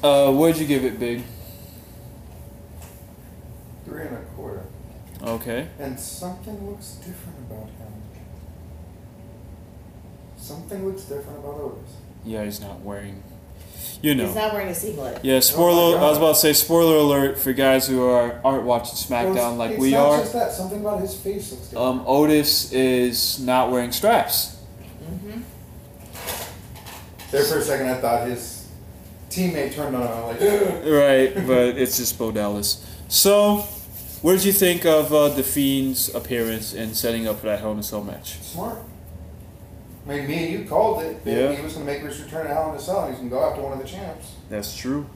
Uh, 0.01 0.31
what'd 0.31 0.57
you 0.57 0.65
give 0.65 0.83
it, 0.83 0.99
Big? 0.99 1.21
Three 3.91 4.03
and 4.03 4.15
a 4.15 4.21
quarter. 4.37 4.63
Okay. 5.21 5.67
And 5.77 5.99
something 5.99 6.65
looks 6.69 6.91
different 6.93 7.39
about 7.49 7.65
him. 7.67 7.91
Something 10.37 10.85
looks 10.87 11.03
different 11.03 11.39
about 11.39 11.55
Otis. 11.59 11.91
Yeah, 12.23 12.45
he's 12.45 12.61
not 12.61 12.79
wearing. 12.79 13.21
You 14.01 14.15
know. 14.15 14.27
He's 14.27 14.35
not 14.35 14.53
wearing 14.53 14.69
a 14.69 14.75
singlet. 14.75 15.19
Yeah, 15.25 15.41
spoiler. 15.41 15.97
God. 15.97 16.05
I 16.05 16.09
was 16.09 16.17
about 16.19 16.35
to 16.35 16.39
say 16.39 16.53
spoiler 16.53 16.95
alert 16.95 17.37
for 17.37 17.51
guys 17.51 17.85
who 17.85 18.01
are 18.01 18.39
aren't 18.45 18.63
watching 18.63 18.95
SmackDown 18.95 19.35
Well, 19.35 19.55
like 19.55 19.71
it's 19.71 19.81
we 19.81 19.91
not 19.91 20.05
are. 20.07 20.19
just 20.19 20.33
that. 20.33 20.53
Something 20.53 20.79
about 20.79 21.01
his 21.01 21.13
face 21.19 21.51
looks 21.51 21.65
different. 21.67 21.85
Um, 21.85 22.03
Otis 22.07 22.71
is 22.71 23.41
not 23.41 23.71
wearing 23.71 23.91
straps. 23.91 24.55
Mm-hmm. 25.03 25.41
there 27.31 27.43
for 27.43 27.57
a 27.57 27.61
second, 27.61 27.89
I 27.89 27.95
thought 27.99 28.25
his 28.29 28.69
teammate 29.29 29.73
turned 29.75 29.97
on 29.97 30.03
him. 30.03 30.11
I'm 30.11 30.27
like, 30.27 30.39
Right, 30.85 31.45
but 31.45 31.77
it's 31.77 31.97
just 31.97 32.17
Bo 32.17 32.31
Dallas. 32.31 32.87
So, 33.07 33.67
what 34.21 34.33
did 34.33 34.45
you 34.45 34.51
think 34.53 34.85
of 34.85 35.13
uh, 35.13 35.29
the 35.29 35.43
Fiend's 35.43 36.13
appearance 36.13 36.73
and 36.73 36.95
setting 36.95 37.27
up 37.27 37.39
for 37.39 37.47
that 37.47 37.59
Hell 37.59 37.71
in 37.73 37.79
a 37.79 37.83
Cell 37.83 38.03
match? 38.03 38.39
smart. 38.41 38.79
I 40.05 40.09
mean, 40.09 40.27
me 40.27 40.43
and 40.45 40.59
you 40.63 40.65
called 40.69 41.03
it. 41.03 41.21
Yeah. 41.25 41.53
He 41.53 41.61
was 41.61 41.73
going 41.73 41.85
to 41.85 41.91
make 41.93 42.01
his 42.01 42.19
return 42.21 42.47
to 42.47 42.53
Hell 42.53 42.71
in 42.71 42.75
a 42.77 42.81
Cell. 42.81 43.01
and 43.03 43.09
He's 43.09 43.17
going 43.19 43.29
to 43.29 43.35
go 43.35 43.43
after 43.49 43.61
one 43.61 43.73
of 43.73 43.79
the 43.79 43.87
champs. 43.87 44.33
That's 44.49 44.75
true. 44.75 45.07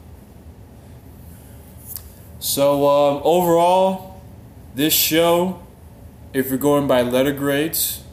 So 2.39 2.87
um, 2.87 3.21
overall, 3.23 4.21
this 4.75 4.93
show, 4.93 5.63
if 6.33 6.49
you're 6.49 6.57
going 6.59 6.87
by 6.87 7.01
letter 7.01 7.31
grades, 7.33 8.03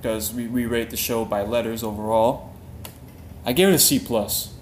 because 0.00 0.32
we, 0.32 0.48
we 0.48 0.66
rate 0.66 0.90
the 0.90 0.96
show 0.96 1.24
by 1.24 1.42
letters 1.42 1.82
overall, 1.84 2.52
I 3.44 3.52
gave 3.52 3.68
it 3.68 3.74
a 3.74 3.78
C 3.78 3.98
plus. 3.98 4.53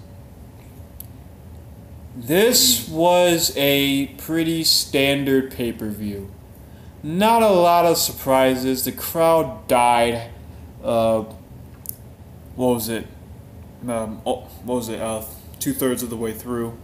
This 2.15 2.87
was 2.87 3.55
a 3.57 4.07
pretty 4.17 4.63
standard 4.63 5.51
pay 5.51 5.71
per 5.71 5.89
view. 5.89 6.31
Not 7.01 7.41
a 7.41 7.49
lot 7.49 7.85
of 7.85 7.97
surprises. 7.97 8.85
The 8.85 8.91
crowd 8.91 9.67
died. 9.67 10.29
Uh, 10.83 11.23
what 12.55 12.75
was 12.75 12.89
it? 12.89 13.07
um, 13.89 14.21
oh, 14.25 14.41
what 14.63 14.75
was 14.75 14.89
it, 14.89 14.99
uh, 14.99 15.23
two 15.59 15.73
thirds 15.73 16.03
of 16.03 16.09
the 16.09 16.17
way 16.17 16.31
through, 16.31 16.77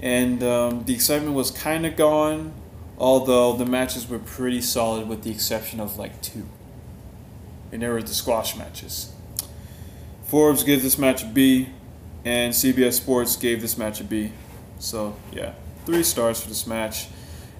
and 0.00 0.42
um, 0.42 0.84
the 0.84 0.94
excitement 0.94 1.34
was 1.34 1.50
kind 1.50 1.86
of 1.86 1.96
gone. 1.96 2.54
Although 2.98 3.54
the 3.54 3.64
matches 3.64 4.06
were 4.08 4.18
pretty 4.18 4.60
solid, 4.60 5.08
with 5.08 5.22
the 5.22 5.30
exception 5.30 5.80
of 5.80 5.98
like 5.98 6.20
two, 6.20 6.46
and 7.72 7.80
there 7.80 7.94
were 7.94 8.02
the 8.02 8.12
squash 8.12 8.56
matches. 8.56 9.12
Forbes 10.24 10.62
gave 10.64 10.82
this 10.82 10.98
match 10.98 11.22
a 11.22 11.26
B, 11.26 11.70
and 12.26 12.52
CBS 12.52 12.94
Sports 12.94 13.36
gave 13.36 13.62
this 13.62 13.78
match 13.78 14.00
a 14.00 14.04
B. 14.04 14.32
So 14.80 15.14
yeah, 15.30 15.52
three 15.84 16.02
stars 16.02 16.40
for 16.40 16.48
this 16.48 16.66
match, 16.66 17.08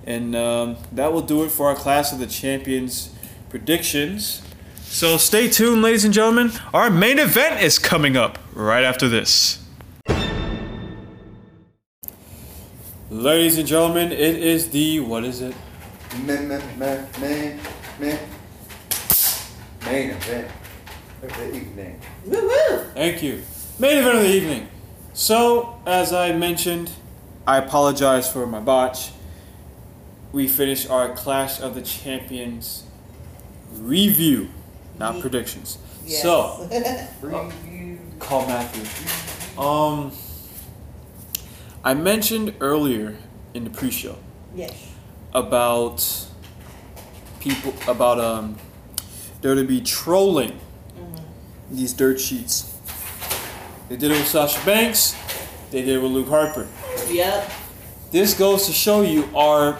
and 0.07 0.35
um, 0.35 0.77
that 0.93 1.13
will 1.13 1.21
do 1.21 1.45
it 1.45 1.51
for 1.51 1.69
our 1.69 1.75
Clash 1.75 2.13
of 2.13 2.19
the 2.19 2.27
Champions 2.27 3.15
predictions. 3.51 4.41
So 4.85 5.19
stay 5.19 5.49
tuned, 5.49 5.83
ladies 5.83 6.07
and 6.07 6.15
gentlemen. 6.15 6.51
Our 6.73 6.91
main 6.91 7.19
event 7.19 7.63
is 7.63 7.79
coming 7.79 8.17
up 8.17 8.39
right 8.55 8.85
after 8.85 9.07
this. 9.07 9.63
Ladies 13.11 13.59
and 13.59 13.69
gentlemen, 13.69 14.13
it 14.13 14.37
is 14.37 14.71
the 14.71 15.01
what 15.01 15.25
is 15.25 15.43
it? 15.43 15.55
Man, 16.25 16.49
man, 16.49 16.79
man, 16.79 17.09
man, 17.21 17.61
man. 17.99 18.19
Main 19.85 20.11
event 20.11 20.51
of 21.23 21.37
the 21.37 21.55
evening. 21.55 22.01
Woo 22.25 22.41
woo! 22.41 22.79
Thank 22.95 23.23
you. 23.23 23.43
Main 23.79 23.99
event 23.99 24.17
of 24.17 24.23
the 24.23 24.31
evening. 24.31 24.69
So, 25.13 25.81
as 25.87 26.13
I 26.13 26.33
mentioned, 26.33 26.93
I 27.51 27.59
apologize 27.59 28.31
for 28.31 28.47
my 28.47 28.61
botch. 28.61 29.11
We 30.31 30.47
finished 30.47 30.89
our 30.89 31.13
Clash 31.17 31.61
of 31.61 31.75
the 31.75 31.83
Champions 31.83 32.85
review, 33.73 34.51
not 35.01 35.19
predictions. 35.21 35.79
Yes. 36.07 36.23
So, 36.23 36.69
call 38.21 38.47
Matthew. 38.47 39.61
Um, 39.61 40.13
I 41.83 41.95
mentioned 41.95 42.55
earlier 42.61 43.17
in 43.53 43.65
the 43.65 43.71
pre-show 43.71 44.17
yes. 44.55 44.93
about 45.35 46.07
people 47.41 47.75
about 47.89 48.21
um 48.21 48.59
they're 49.41 49.57
to 49.57 49.65
be 49.65 49.81
trolling 49.81 50.61
these 51.69 51.95
dirt 51.95 52.21
sheets. 52.21 52.79
They 53.89 53.97
did 53.97 54.13
it 54.13 54.19
with 54.19 54.29
Sasha 54.29 54.65
Banks. 54.65 55.17
They 55.73 55.81
did 55.83 55.97
it 55.97 55.99
with 56.01 56.13
Luke 56.13 56.29
Harper. 56.29 56.69
Yep. 57.11 57.51
This 58.13 58.35
goes 58.35 58.67
to 58.67 58.73
show 58.73 59.03
you 59.03 59.29
are 59.35 59.79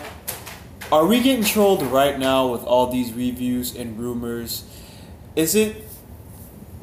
are 0.91 1.07
we 1.07 1.21
getting 1.21 1.45
trolled 1.45 1.83
right 1.83 2.19
now 2.19 2.49
with 2.49 2.65
all 2.65 2.91
these 2.91 3.13
reviews 3.13 3.77
and 3.77 3.99
rumors? 3.99 4.65
Is 5.37 5.55
it 5.55 5.85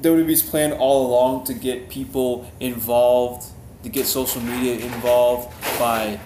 WWE's 0.01 0.41
plan 0.41 0.71
all 0.71 1.07
along 1.07 1.45
to 1.45 1.53
get 1.53 1.89
people 1.89 2.49
involved, 2.61 3.47
to 3.83 3.89
get 3.89 4.05
social 4.05 4.41
media 4.41 4.75
involved 4.75 5.53
by 5.77 6.19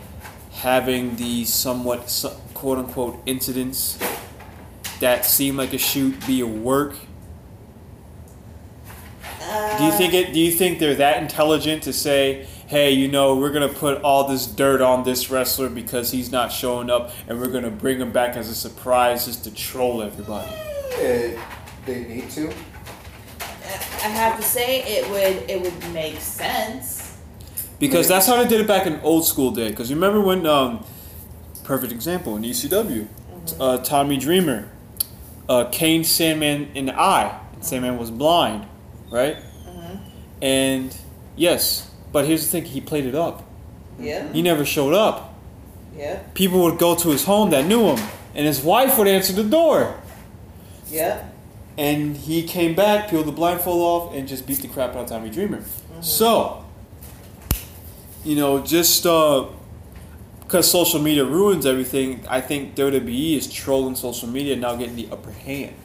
having 0.51 1.15
these 1.15 1.51
somewhat 1.51 2.01
quote 2.53 2.77
unquote 2.77 3.19
incidents 3.25 3.97
that 4.99 5.25
seem 5.25 5.57
like 5.57 5.73
a 5.73 5.79
shoot 5.79 6.15
be 6.27 6.41
a 6.41 6.47
work? 6.47 6.95
Do 9.39 9.83
you 9.83 9.91
uh, 9.91 9.97
think 9.97 10.13
it? 10.13 10.33
Do 10.33 10.39
you 10.39 10.51
think 10.51 10.77
they're 10.77 10.95
that 10.95 11.21
intelligent 11.21 11.83
to 11.83 11.93
say, 11.93 12.47
"Hey, 12.71 12.91
you 12.91 13.09
know, 13.09 13.35
we're 13.35 13.51
gonna 13.51 13.67
put 13.67 14.01
all 14.01 14.29
this 14.29 14.47
dirt 14.47 14.79
on 14.79 15.03
this 15.03 15.29
wrestler 15.29 15.67
because 15.67 16.11
he's 16.11 16.31
not 16.31 16.53
showing 16.53 16.89
up, 16.89 17.11
and 17.27 17.37
we're 17.37 17.49
gonna 17.49 17.69
bring 17.69 17.99
him 17.99 18.13
back 18.13 18.37
as 18.37 18.47
a 18.47 18.55
surprise 18.55 19.25
just 19.25 19.43
to 19.43 19.51
troll 19.51 20.01
everybody"? 20.01 20.49
Eh, 21.01 21.37
they 21.85 22.05
need 22.05 22.29
to. 22.29 22.47
I 24.03 24.07
have 24.07 24.37
to 24.39 24.41
say 24.41 24.83
it 24.83 25.09
would 25.09 25.49
it 25.49 25.61
would 25.61 25.93
make 25.93 26.21
sense. 26.21 27.17
Because 27.77 28.07
that's 28.07 28.25
how 28.25 28.41
they 28.41 28.47
did 28.47 28.61
it 28.61 28.67
back 28.67 28.87
in 28.87 29.01
old 29.01 29.25
school 29.25 29.51
day. 29.51 29.71
Because 29.71 29.91
remember 29.93 30.21
when, 30.21 30.45
um, 30.45 30.85
perfect 31.65 31.91
example 31.91 32.37
in 32.37 32.45
ECW, 32.45 33.05
uh, 33.59 33.79
Tommy 33.79 34.15
Dreamer, 34.15 34.69
uh, 35.49 35.65
Kane 35.73 36.05
Sandman 36.05 36.69
in 36.73 36.85
the 36.85 36.97
eye. 36.97 37.37
Sandman 37.59 37.97
was 37.97 38.11
blind, 38.11 38.65
right? 39.11 39.35
And 40.41 40.95
yes, 41.35 41.90
but 42.11 42.25
here's 42.25 42.43
the 42.43 42.49
thing: 42.49 42.65
he 42.65 42.81
played 42.81 43.05
it 43.05 43.15
up. 43.15 43.43
Yep. 43.99 44.33
He 44.33 44.41
never 44.41 44.65
showed 44.65 44.93
up. 44.93 45.33
Yep. 45.95 46.33
People 46.33 46.61
would 46.63 46.79
go 46.79 46.95
to 46.95 47.09
his 47.09 47.25
home 47.25 47.49
that 47.51 47.65
knew 47.65 47.95
him, 47.95 47.99
and 48.33 48.45
his 48.45 48.61
wife 48.61 48.97
would 48.97 49.07
answer 49.07 49.33
the 49.33 49.43
door. 49.43 49.99
Yeah. 50.89 51.27
And 51.77 52.17
he 52.17 52.43
came 52.43 52.75
back, 52.75 53.09
peeled 53.09 53.25
the 53.25 53.31
blindfold 53.31 53.81
off, 53.81 54.15
and 54.15 54.27
just 54.27 54.45
beat 54.45 54.59
the 54.59 54.67
crap 54.67 54.91
out 54.91 55.03
of 55.03 55.07
Tommy 55.07 55.29
Dreamer. 55.29 55.59
Mm-hmm. 55.59 56.01
So, 56.01 56.65
you 58.23 58.35
know, 58.35 58.61
just 58.61 59.05
uh, 59.05 59.47
because 60.41 60.69
social 60.69 60.99
media 61.01 61.23
ruins 61.23 61.65
everything, 61.65 62.25
I 62.27 62.41
think 62.41 62.75
WWE 62.75 63.37
is 63.37 63.51
trolling 63.51 63.95
social 63.95 64.27
media 64.27 64.55
now, 64.57 64.75
getting 64.75 64.95
the 64.97 65.07
upper 65.11 65.31
hand. 65.31 65.75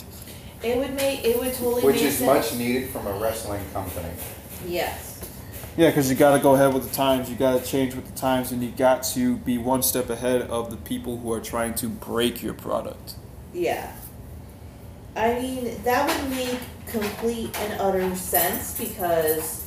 It 0.62 0.76
would 0.78 0.94
make 0.94 1.24
it 1.24 1.38
would 1.38 1.52
totally 1.54 1.84
Which 1.84 1.96
make 1.96 2.04
is 2.04 2.18
sense. 2.18 2.50
much 2.50 2.58
needed 2.58 2.90
from 2.90 3.06
a 3.06 3.12
wrestling 3.12 3.62
company. 3.72 4.08
Yes. 4.66 5.25
Yeah, 5.76 5.90
because 5.90 6.08
you 6.08 6.16
got 6.16 6.34
to 6.36 6.42
go 6.42 6.54
ahead 6.54 6.72
with 6.72 6.88
the 6.88 6.94
times. 6.94 7.28
You 7.28 7.36
got 7.36 7.60
to 7.60 7.64
change 7.66 7.94
with 7.94 8.06
the 8.06 8.16
times, 8.18 8.50
and 8.50 8.62
you 8.62 8.70
got 8.70 9.02
to 9.14 9.36
be 9.38 9.58
one 9.58 9.82
step 9.82 10.08
ahead 10.08 10.42
of 10.42 10.70
the 10.70 10.76
people 10.78 11.18
who 11.18 11.30
are 11.32 11.40
trying 11.40 11.74
to 11.74 11.88
break 11.88 12.42
your 12.42 12.54
product. 12.54 13.14
Yeah. 13.52 13.92
I 15.14 15.34
mean, 15.34 15.82
that 15.84 16.06
would 16.22 16.30
make 16.30 16.58
complete 16.86 17.58
and 17.60 17.80
utter 17.80 18.14
sense 18.16 18.78
because 18.78 19.64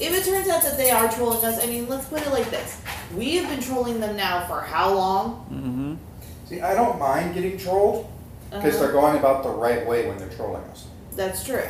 if 0.00 0.12
it 0.14 0.24
turns 0.24 0.48
out 0.48 0.62
that 0.62 0.76
they 0.76 0.90
are 0.90 1.10
trolling 1.10 1.44
us, 1.44 1.62
I 1.62 1.66
mean, 1.66 1.88
let's 1.88 2.06
put 2.06 2.22
it 2.22 2.30
like 2.30 2.50
this. 2.50 2.80
We 3.16 3.36
have 3.36 3.48
been 3.50 3.60
trolling 3.60 4.00
them 4.00 4.16
now 4.16 4.46
for 4.46 4.60
how 4.60 4.94
long? 4.94 5.46
Mm-hmm. 5.50 5.94
See, 6.48 6.60
I 6.60 6.74
don't 6.74 6.98
mind 6.98 7.34
getting 7.34 7.58
trolled 7.58 8.10
because 8.50 8.74
Uh-huh. 8.76 8.82
they're 8.84 8.92
going 8.92 9.18
about 9.18 9.42
the 9.42 9.50
right 9.50 9.86
way 9.86 10.06
when 10.06 10.16
they're 10.18 10.28
trolling 10.30 10.62
us. 10.64 10.86
That's 11.16 11.44
true. 11.44 11.66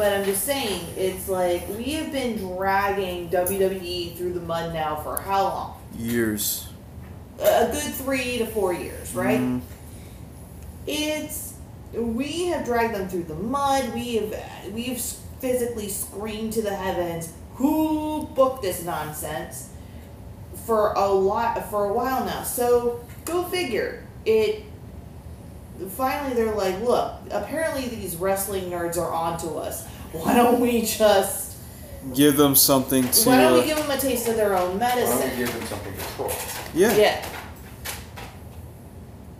But 0.00 0.14
I'm 0.14 0.24
just 0.24 0.44
saying, 0.44 0.80
it's 0.96 1.28
like 1.28 1.68
we 1.76 1.92
have 1.92 2.10
been 2.10 2.38
dragging 2.38 3.28
WWE 3.28 4.16
through 4.16 4.32
the 4.32 4.40
mud 4.40 4.72
now 4.72 4.96
for 4.96 5.20
how 5.20 5.42
long? 5.42 5.74
Years. 5.94 6.68
A 7.38 7.66
good 7.70 7.92
three 7.92 8.38
to 8.38 8.46
four 8.46 8.72
years, 8.72 9.14
right? 9.14 9.38
Mhm. 9.38 9.60
It's 10.86 11.52
we 11.92 12.46
have 12.46 12.64
dragged 12.64 12.94
them 12.94 13.10
through 13.10 13.24
the 13.24 13.34
mud. 13.34 13.92
We 13.92 14.14
have 14.14 14.34
we've 14.72 14.98
physically 15.38 15.90
screamed 15.90 16.54
to 16.54 16.62
the 16.62 16.74
heavens, 16.74 17.34
"Who 17.56 18.22
booked 18.34 18.62
this 18.62 18.82
nonsense?" 18.82 19.68
For 20.64 20.94
a 20.94 21.08
lot 21.08 21.68
for 21.68 21.84
a 21.84 21.92
while 21.92 22.24
now. 22.24 22.42
So 22.42 23.00
go 23.26 23.42
figure. 23.44 24.02
It 24.24 24.64
finally 25.88 26.34
they're 26.34 26.54
like, 26.54 26.80
"Look, 26.82 27.12
apparently 27.30 27.88
these 27.88 28.16
wrestling 28.16 28.70
nerds 28.70 28.98
are 28.98 29.12
onto 29.12 29.56
us. 29.56 29.86
Why 30.12 30.34
don't 30.34 30.60
we 30.60 30.82
just 30.82 31.56
Give 32.14 32.36
them 32.36 32.54
something 32.54 33.06
to. 33.08 33.28
why 33.28 33.40
don't 33.42 33.60
we 33.60 33.66
give 33.66 33.76
them 33.76 33.90
a 33.90 33.98
taste 33.98 34.26
of 34.28 34.36
their 34.36 34.56
own 34.56 34.78
medicine? 34.78 35.18
Why 35.18 35.26
don't 35.26 35.38
medicine?" 35.38 35.38
we 35.38 35.44
give 35.44 35.54
them 35.54 35.66
something 35.68 35.92
to 35.94 36.14
troll? 36.14 36.32
yeah. 36.74 36.96
Yeah. 36.96 37.26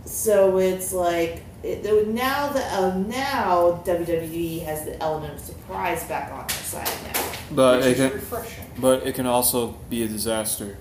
So 0.05 0.59
it's 0.59 0.93
like 0.93 1.43
it, 1.62 2.09
now 2.09 2.49
that 2.53 2.72
uh, 2.72 2.97
now 2.99 3.82
WWE 3.84 4.64
has 4.64 4.84
the 4.84 5.01
element 5.03 5.34
of 5.34 5.41
surprise 5.41 6.05
back 6.05 6.32
on 6.32 6.47
their 6.47 6.57
side 6.57 6.88
now. 7.12 7.32
But 7.53 7.78
which 7.78 7.86
it 7.86 7.91
is 7.93 7.97
can, 7.97 8.12
refreshing. 8.12 8.64
but 8.78 9.07
it 9.07 9.14
can 9.14 9.26
also 9.26 9.68
be 9.88 10.03
a 10.03 10.09
disaster. 10.09 10.78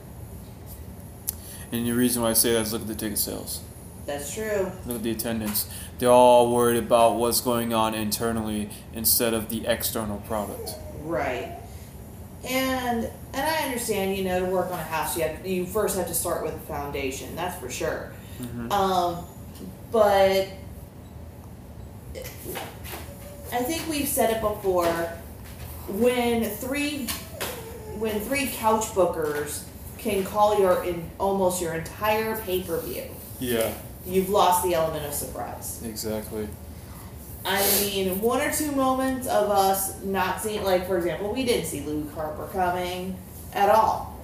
And 1.71 1.85
the 1.85 1.91
reason 1.91 2.21
why 2.23 2.31
I 2.31 2.33
say 2.33 2.53
that 2.53 2.61
is 2.61 2.73
look 2.73 2.81
at 2.83 2.87
the 2.87 2.95
ticket 2.95 3.17
sales. 3.19 3.61
That's 4.09 4.33
true. 4.33 4.71
Look 4.87 4.97
at 4.97 5.03
the 5.03 5.11
attendance. 5.11 5.69
They're 5.99 6.09
all 6.09 6.51
worried 6.51 6.77
about 6.77 7.17
what's 7.17 7.41
going 7.41 7.75
on 7.75 7.93
internally 7.93 8.71
instead 8.91 9.35
of 9.35 9.49
the 9.49 9.67
external 9.67 10.17
product. 10.21 10.71
Right. 11.03 11.55
And 12.43 13.07
and 13.33 13.47
I 13.47 13.65
understand, 13.65 14.17
you 14.17 14.23
know, 14.23 14.39
to 14.39 14.45
work 14.47 14.71
on 14.71 14.79
a 14.79 14.83
house, 14.83 15.15
you 15.15 15.23
have 15.23 15.45
you 15.45 15.67
first 15.67 15.95
have 15.95 16.07
to 16.07 16.15
start 16.15 16.43
with 16.43 16.55
a 16.55 16.59
foundation. 16.59 17.35
That's 17.35 17.59
for 17.59 17.69
sure. 17.69 18.11
Mhm. 18.41 18.71
Um, 18.71 19.25
but 19.91 20.47
I 23.51 23.57
think 23.63 23.87
we've 23.87 24.07
said 24.07 24.31
it 24.31 24.41
before. 24.41 24.87
When 25.87 26.45
three 26.45 27.05
when 27.99 28.19
three 28.21 28.47
couch 28.47 28.85
bookers 28.95 29.63
can 29.99 30.23
call 30.23 30.59
your 30.59 30.83
in 30.83 31.11
almost 31.19 31.61
your 31.61 31.75
entire 31.75 32.37
pay 32.41 32.63
per 32.63 32.79
view, 32.79 33.03
Yeah, 33.39 33.71
you've 34.05 34.29
lost 34.29 34.63
the 34.63 34.73
element 34.73 35.05
of 35.05 35.13
surprise. 35.13 35.81
exactly. 35.85 36.47
I 37.45 37.61
mean, 37.81 38.19
one 38.21 38.41
or 38.41 38.51
two 38.51 38.71
moments 38.73 39.27
of 39.27 39.49
us 39.49 40.03
not 40.03 40.41
seeing, 40.41 40.63
like 40.63 40.87
for 40.87 40.97
example, 40.97 41.33
we 41.33 41.45
didn't 41.45 41.65
see 41.65 41.81
Luke 41.81 42.13
Harper 42.13 42.47
coming 42.51 43.17
at 43.53 43.69
all. 43.69 44.19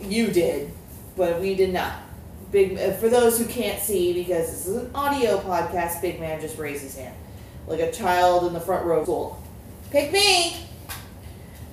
You 0.00 0.28
did, 0.28 0.70
but 1.16 1.40
we 1.40 1.54
did 1.54 1.72
not. 1.72 1.92
Big 2.50 2.78
uh, 2.78 2.92
for 2.92 3.08
those 3.08 3.38
who 3.38 3.46
can't 3.46 3.80
see 3.80 4.12
because 4.12 4.46
this 4.46 4.66
is 4.66 4.76
an 4.76 4.90
audio 4.94 5.38
podcast. 5.40 6.02
Big 6.02 6.20
man 6.20 6.40
just 6.40 6.58
raised 6.58 6.82
his 6.82 6.96
hand, 6.96 7.14
like 7.66 7.80
a 7.80 7.90
child 7.90 8.46
in 8.46 8.52
the 8.52 8.60
front 8.60 8.84
row 8.84 9.00
of 9.00 9.06
school. 9.06 9.42
Pick 9.90 10.12
me. 10.12 10.56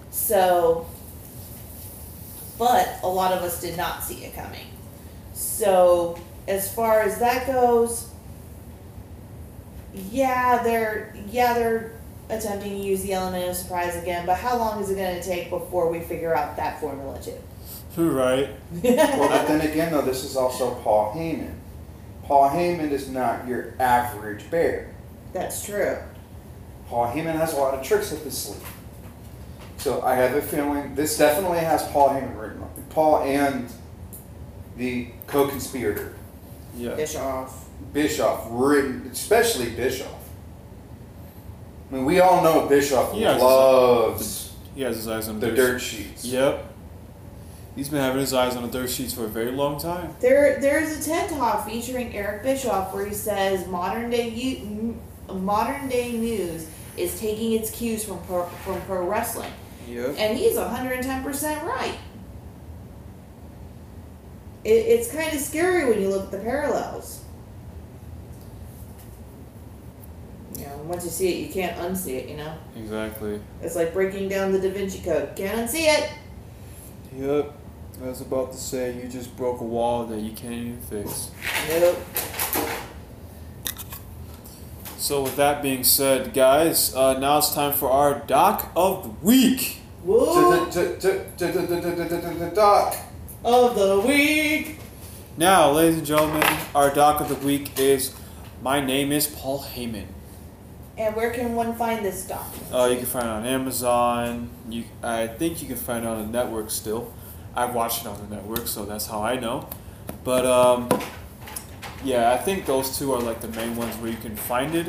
So, 0.09 0.87
but 2.57 2.99
a 3.03 3.07
lot 3.07 3.33
of 3.33 3.43
us 3.43 3.61
did 3.61 3.77
not 3.77 4.03
see 4.03 4.23
it 4.25 4.33
coming. 4.33 4.67
So, 5.33 6.19
as 6.49 6.73
far 6.73 7.01
as 7.01 7.19
that 7.19 7.45
goes, 7.45 8.09
yeah, 9.93 10.61
they're 10.63 11.15
yeah 11.29 11.53
they're 11.53 11.93
attempting 12.29 12.71
to 12.71 12.77
use 12.77 13.03
the 13.03 13.13
element 13.13 13.49
of 13.49 13.55
surprise 13.55 13.95
again. 13.95 14.25
But 14.25 14.37
how 14.37 14.57
long 14.57 14.81
is 14.81 14.89
it 14.89 14.95
going 14.95 15.15
to 15.15 15.23
take 15.23 15.49
before 15.49 15.89
we 15.89 15.99
figure 15.99 16.35
out 16.35 16.57
that 16.57 16.79
formula 16.81 17.21
too? 17.21 17.37
Right. 17.95 18.49
Well, 18.83 19.29
but 19.29 19.47
then 19.47 19.61
again, 19.61 19.91
though, 19.91 20.01
this 20.01 20.23
is 20.23 20.37
also 20.37 20.75
Paul 20.75 21.13
Heyman. 21.13 21.53
Paul 22.23 22.49
Heyman 22.49 22.91
is 22.91 23.09
not 23.09 23.47
your 23.47 23.73
average 23.79 24.49
bear. 24.49 24.93
That's 25.33 25.65
true. 25.65 25.97
Paul 26.87 27.13
Heyman 27.13 27.35
has 27.35 27.53
a 27.53 27.57
lot 27.57 27.73
of 27.73 27.83
tricks 27.83 28.13
up 28.13 28.19
his 28.19 28.37
sleeve. 28.37 28.67
So 29.77 30.01
I 30.01 30.15
have 30.15 30.35
a 30.35 30.41
feeling 30.41 30.95
this 30.95 31.17
definitely 31.17 31.59
has 31.59 31.83
Paul 31.87 32.09
Heyman 32.09 32.39
written 32.39 32.61
on 32.61 32.69
it. 32.77 32.89
Paul 32.89 33.23
and 33.23 33.69
the 34.77 35.09
co-conspirator 35.27 36.15
Yeah. 36.77 36.95
Bischoff. 36.95 37.65
Bischoff 37.93 38.47
written, 38.49 39.09
especially 39.11 39.71
Bischoff. 39.71 40.07
I 41.91 41.95
mean, 41.95 42.05
we 42.05 42.19
all 42.19 42.43
know 42.43 42.67
Bischoff 42.67 43.13
Yeah, 43.15 43.29
it's- 43.35 43.41
loves 43.41 44.51
He 44.75 44.81
has 44.83 44.95
his 44.95 45.07
eyes 45.07 45.27
on 45.27 45.39
the 45.39 45.47
dirt. 45.47 45.55
dirt 45.55 45.79
sheets. 45.81 46.23
Yep. 46.25 46.65
He's 47.75 47.89
been 47.89 47.99
having 48.01 48.19
his 48.19 48.33
eyes 48.33 48.55
on 48.55 48.63
the 48.63 48.69
dirt 48.69 48.89
sheets 48.89 49.13
for 49.13 49.25
a 49.25 49.27
very 49.27 49.51
long 49.51 49.79
time. 49.79 50.13
There, 50.19 50.59
there's 50.59 50.97
a 50.99 51.09
TED 51.09 51.29
talk 51.29 51.67
featuring 51.67 52.15
Eric 52.15 52.43
Bischoff 52.43 52.93
where 52.93 53.05
he 53.05 53.13
says 53.13 53.67
modern 53.67 54.09
day 54.09 54.29
u- 54.29 54.97
m- 55.29 55.43
modern 55.45 55.87
day 55.87 56.11
news 56.11 56.67
is 56.97 57.19
taking 57.19 57.53
its 57.53 57.71
cues 57.71 58.03
from 58.03 58.19
pro, 58.27 58.45
from 58.65 58.81
pro 58.81 59.07
wrestling, 59.07 59.51
Yep. 59.87 60.15
and 60.17 60.37
he's 60.37 60.57
110 60.57 61.23
percent 61.23 61.63
right. 61.63 61.93
It, 64.63 64.69
it's 64.69 65.11
kind 65.11 65.33
of 65.33 65.39
scary 65.39 65.89
when 65.89 66.01
you 66.01 66.09
look 66.09 66.25
at 66.25 66.31
the 66.31 66.39
parallels. 66.39 67.23
You 70.57 70.65
know, 70.65 70.77
once 70.83 71.05
you 71.05 71.11
see 71.11 71.29
it, 71.29 71.47
you 71.47 71.53
can't 71.53 71.77
unsee 71.77 72.15
it. 72.15 72.29
You 72.29 72.37
know, 72.37 72.53
Exactly. 72.75 73.39
it's 73.61 73.75
like 73.75 73.93
breaking 73.93 74.27
down 74.27 74.51
the 74.51 74.59
Da 74.59 74.69
Vinci 74.69 74.99
Code. 74.99 75.35
Can't 75.35 75.69
unsee 75.69 75.87
it. 75.87 76.09
Yep. 77.17 77.53
I 78.01 78.07
was 78.07 78.21
about 78.21 78.51
to 78.53 78.57
say 78.57 78.95
you 79.01 79.09
just 79.09 79.35
broke 79.35 79.59
a 79.59 79.65
wall 79.65 80.05
that 80.05 80.19
you 80.19 80.31
can't 80.31 80.53
even 80.53 80.81
fix. 80.81 81.31
Nope. 81.69 81.97
So 84.97 85.23
with 85.23 85.35
that 85.37 85.61
being 85.61 85.83
said, 85.83 86.33
guys, 86.33 86.93
uh, 86.93 87.17
now 87.19 87.39
it's 87.39 87.53
time 87.53 87.73
for 87.73 87.89
our 87.89 88.19
doc 88.19 88.71
of 88.75 89.03
the 89.03 89.09
week. 89.25 89.79
Woo 90.03 90.69
Doc. 92.55 92.95
Of 93.43 93.75
the 93.75 93.99
week. 94.05 94.79
Now, 95.37 95.71
ladies 95.71 95.97
and 95.97 96.05
gentlemen, 96.05 96.43
our 96.75 96.93
doc 96.93 97.21
of 97.21 97.29
the 97.29 97.35
week 97.35 97.79
is 97.79 98.13
My 98.61 98.81
Name 98.81 99.11
is 99.11 99.27
Paul 99.27 99.63
Heyman. 99.63 100.07
And 100.97 101.15
where 101.15 101.31
can 101.31 101.55
one 101.55 101.75
find 101.75 102.03
this 102.03 102.27
document? 102.27 102.73
Uh, 102.73 102.87
you 102.91 102.97
can 102.97 103.05
find 103.05 103.25
it 103.25 103.29
on 103.29 103.45
Amazon. 103.45 104.49
You, 104.69 104.83
I 105.01 105.27
think 105.27 105.61
you 105.61 105.67
can 105.69 105.77
find 105.77 106.03
it 106.03 106.07
on 106.07 106.29
the 106.29 106.37
network 106.37 106.69
still. 106.69 107.13
I've 107.55 107.73
watched 107.73 108.01
it 108.01 108.07
on 108.07 108.29
the 108.29 108.35
network, 108.35 108.67
so 108.67 108.85
that's 108.85 109.07
how 109.07 109.23
I 109.23 109.39
know. 109.39 109.69
But 110.25 110.45
um, 110.45 110.89
yeah, 112.03 112.33
I 112.33 112.37
think 112.37 112.65
those 112.65 112.97
two 112.97 113.13
are 113.13 113.21
like 113.21 113.39
the 113.39 113.47
main 113.47 113.77
ones 113.77 113.95
where 113.97 114.11
you 114.11 114.17
can 114.17 114.35
find 114.35 114.75
it. 114.75 114.87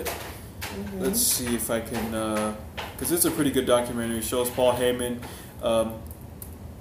Mm-hmm. 0.60 1.00
Let's 1.00 1.20
see 1.20 1.54
if 1.54 1.70
I 1.70 1.80
can, 1.80 2.56
because 2.92 3.12
it's 3.12 3.24
a 3.24 3.30
pretty 3.30 3.52
good 3.52 3.66
documentary. 3.66 4.18
It 4.18 4.24
shows 4.24 4.50
Paul 4.50 4.72
Heyman 4.72 5.22
um, 5.62 5.94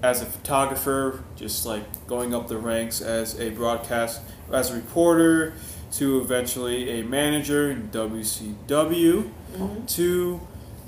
as 0.02 0.22
a 0.22 0.26
photographer, 0.26 1.24
just 1.36 1.66
like 1.66 1.84
going 2.08 2.34
up 2.34 2.48
the 2.48 2.58
ranks 2.58 3.02
as 3.02 3.40
a 3.40 3.50
broadcast, 3.50 4.22
as 4.52 4.72
a 4.72 4.76
reporter, 4.76 5.54
to 5.94 6.20
eventually 6.22 7.00
a 7.00 7.04
manager 7.04 7.70
in 7.72 7.90
WCW, 7.92 9.32
Mhm. 9.58 9.88
to 9.96 10.40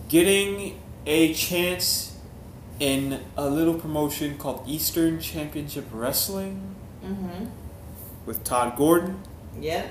getting 0.08 0.80
a 1.06 1.34
chance 1.34 2.14
in 2.80 3.20
a 3.38 3.50
little 3.50 3.74
promotion 3.74 4.38
called 4.38 4.64
Eastern 4.68 5.20
Championship 5.20 5.86
Wrestling 5.92 6.76
Mm-hmm. 7.06 7.46
with 8.26 8.44
Todd 8.44 8.76
Gordon 8.78 9.20
Yep. 9.60 9.88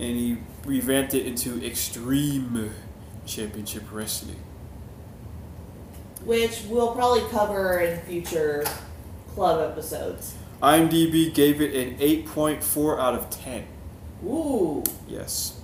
and 0.00 0.16
he 0.16 0.38
revamped 0.64 1.12
it 1.14 1.26
into 1.26 1.62
Extreme 1.64 2.70
Championship 3.26 3.84
Wrestling. 3.92 4.36
Which 6.24 6.62
we'll 6.68 6.94
probably 6.94 7.22
cover 7.30 7.80
in 7.80 8.00
future 8.00 8.64
club 9.34 9.70
episodes. 9.70 10.34
IMDb 10.62 11.32
gave 11.32 11.60
it 11.60 11.74
an 11.74 11.98
8.4 11.98 12.98
out 12.98 13.14
of 13.14 13.30
10. 13.30 13.64
Ooh. 14.24 14.82
Yes. 15.06 15.60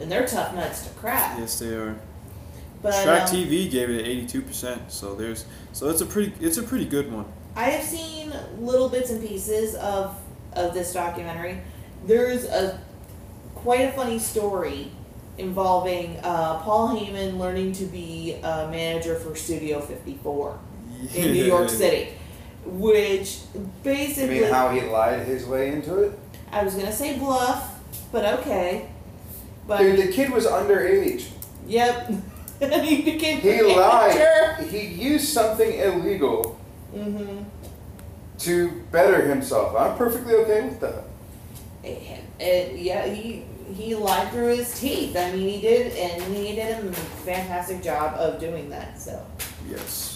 And 0.00 0.10
they're 0.10 0.26
tough 0.26 0.54
nuts 0.54 0.82
to 0.86 0.90
crack. 0.94 1.38
Yes, 1.38 1.58
they 1.60 1.74
are. 1.74 1.96
But 2.82 3.02
Track 3.04 3.30
um, 3.30 3.34
TV 3.34 3.70
gave 3.70 3.88
it 3.88 4.06
an 4.06 4.26
82%. 4.26 4.90
So 4.90 5.14
there's 5.14 5.46
so 5.72 5.88
it's 5.88 6.02
a 6.02 6.06
pretty 6.06 6.34
it's 6.44 6.58
a 6.58 6.62
pretty 6.62 6.84
good 6.84 7.10
one. 7.10 7.24
I 7.56 7.70
have 7.70 7.84
seen 7.84 8.32
little 8.58 8.88
bits 8.88 9.10
and 9.10 9.26
pieces 9.26 9.74
of 9.76 10.20
of 10.52 10.74
this 10.74 10.92
documentary. 10.92 11.60
There's 12.04 12.44
a 12.44 12.80
quite 13.54 13.82
a 13.82 13.92
funny 13.92 14.18
story 14.18 14.90
involving 15.38 16.16
uh, 16.22 16.58
Paul 16.60 16.96
Heyman 16.96 17.38
learning 17.38 17.72
to 17.74 17.84
be 17.86 18.34
a 18.42 18.68
manager 18.70 19.16
for 19.16 19.34
Studio 19.34 19.80
54 19.80 20.58
in 21.14 21.32
New 21.32 21.44
York 21.44 21.68
City, 21.68 22.12
which 22.64 23.40
basically. 23.82 24.36
You 24.36 24.42
mean 24.44 24.52
how 24.52 24.68
he 24.70 24.80
lied 24.82 25.26
his 25.26 25.44
way 25.46 25.72
into 25.72 25.98
it? 26.02 26.18
I 26.52 26.62
was 26.64 26.74
gonna 26.74 26.92
say 26.92 27.18
bluff, 27.18 27.80
but 28.12 28.24
okay. 28.40 28.88
But 29.66 29.78
Dude, 29.78 29.98
the 29.98 30.12
kid 30.12 30.30
was 30.30 30.46
underage. 30.46 31.26
yep, 31.66 32.08
he 32.60 33.02
became 33.02 33.40
He 33.40 33.48
manager. 33.50 33.80
lied. 33.80 34.66
He 34.68 34.86
used 34.86 35.28
something 35.28 35.72
illegal 35.72 36.58
Mm-hmm. 36.94 37.42
to 38.38 38.70
better 38.92 39.26
himself. 39.26 39.74
I'm 39.76 39.96
perfectly 39.98 40.34
okay 40.34 40.64
with 40.68 40.78
that. 40.80 41.02
It, 41.82 42.20
it, 42.38 42.78
yeah, 42.78 43.06
he 43.06 43.42
he 43.72 43.94
lied 43.94 44.30
through 44.30 44.56
his 44.56 44.78
teeth. 44.78 45.16
I 45.16 45.32
mean, 45.32 45.48
he 45.48 45.60
did, 45.60 45.92
and 45.96 46.22
he 46.34 46.54
did 46.54 46.84
a 46.84 46.92
fantastic 46.92 47.82
job 47.82 48.14
of 48.14 48.40
doing 48.40 48.68
that. 48.70 49.00
So, 49.00 49.24
Yes. 49.68 50.10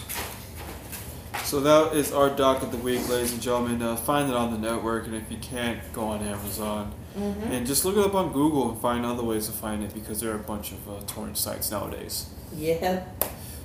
So 1.44 1.60
that 1.60 1.96
is 1.96 2.12
our 2.12 2.28
doc 2.28 2.62
of 2.62 2.72
the 2.72 2.76
week, 2.78 3.08
ladies 3.08 3.32
and 3.32 3.40
gentlemen. 3.40 3.80
Uh, 3.80 3.96
find 3.96 4.28
it 4.28 4.36
on 4.36 4.52
the 4.52 4.58
network, 4.58 5.06
and 5.06 5.14
if 5.14 5.30
you 5.30 5.38
can't, 5.38 5.80
go 5.94 6.02
on 6.04 6.20
Amazon. 6.22 6.92
mm-hmm. 7.18 7.50
And 7.50 7.66
just 7.66 7.86
look 7.86 7.96
it 7.96 8.04
up 8.04 8.14
on 8.14 8.32
Google 8.32 8.70
and 8.70 8.78
find 8.80 9.06
other 9.06 9.22
ways 9.24 9.46
to 9.46 9.52
find 9.52 9.82
it 9.82 9.94
because 9.94 10.20
there 10.20 10.30
are 10.32 10.36
a 10.36 10.40
bunch 10.40 10.72
of 10.72 10.88
uh, 10.88 11.00
torrent 11.06 11.38
sites 11.38 11.70
nowadays. 11.70 12.28
yeah, 12.54 13.04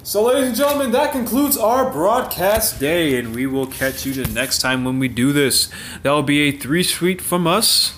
So, 0.03 0.23
ladies 0.23 0.47
and 0.49 0.55
gentlemen, 0.55 0.91
that 0.91 1.11
concludes 1.11 1.57
our 1.57 1.91
broadcast 1.91 2.79
day, 2.79 3.17
and 3.19 3.36
we 3.36 3.47
will 3.47 3.67
catch 3.67 4.05
you 4.05 4.13
the 4.13 4.31
next 4.31 4.59
time 4.59 4.86
when 4.86 4.97
we 4.97 5.09
do 5.09 5.34
this. 5.34 5.69
That 6.03 6.11
will 6.11 6.23
be 6.23 6.39
a 6.47 6.51
three 6.53 6.84
sweet 6.84 7.19
from 7.19 7.45
us. 7.47 7.93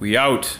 We 0.00 0.16
out. 0.16 0.58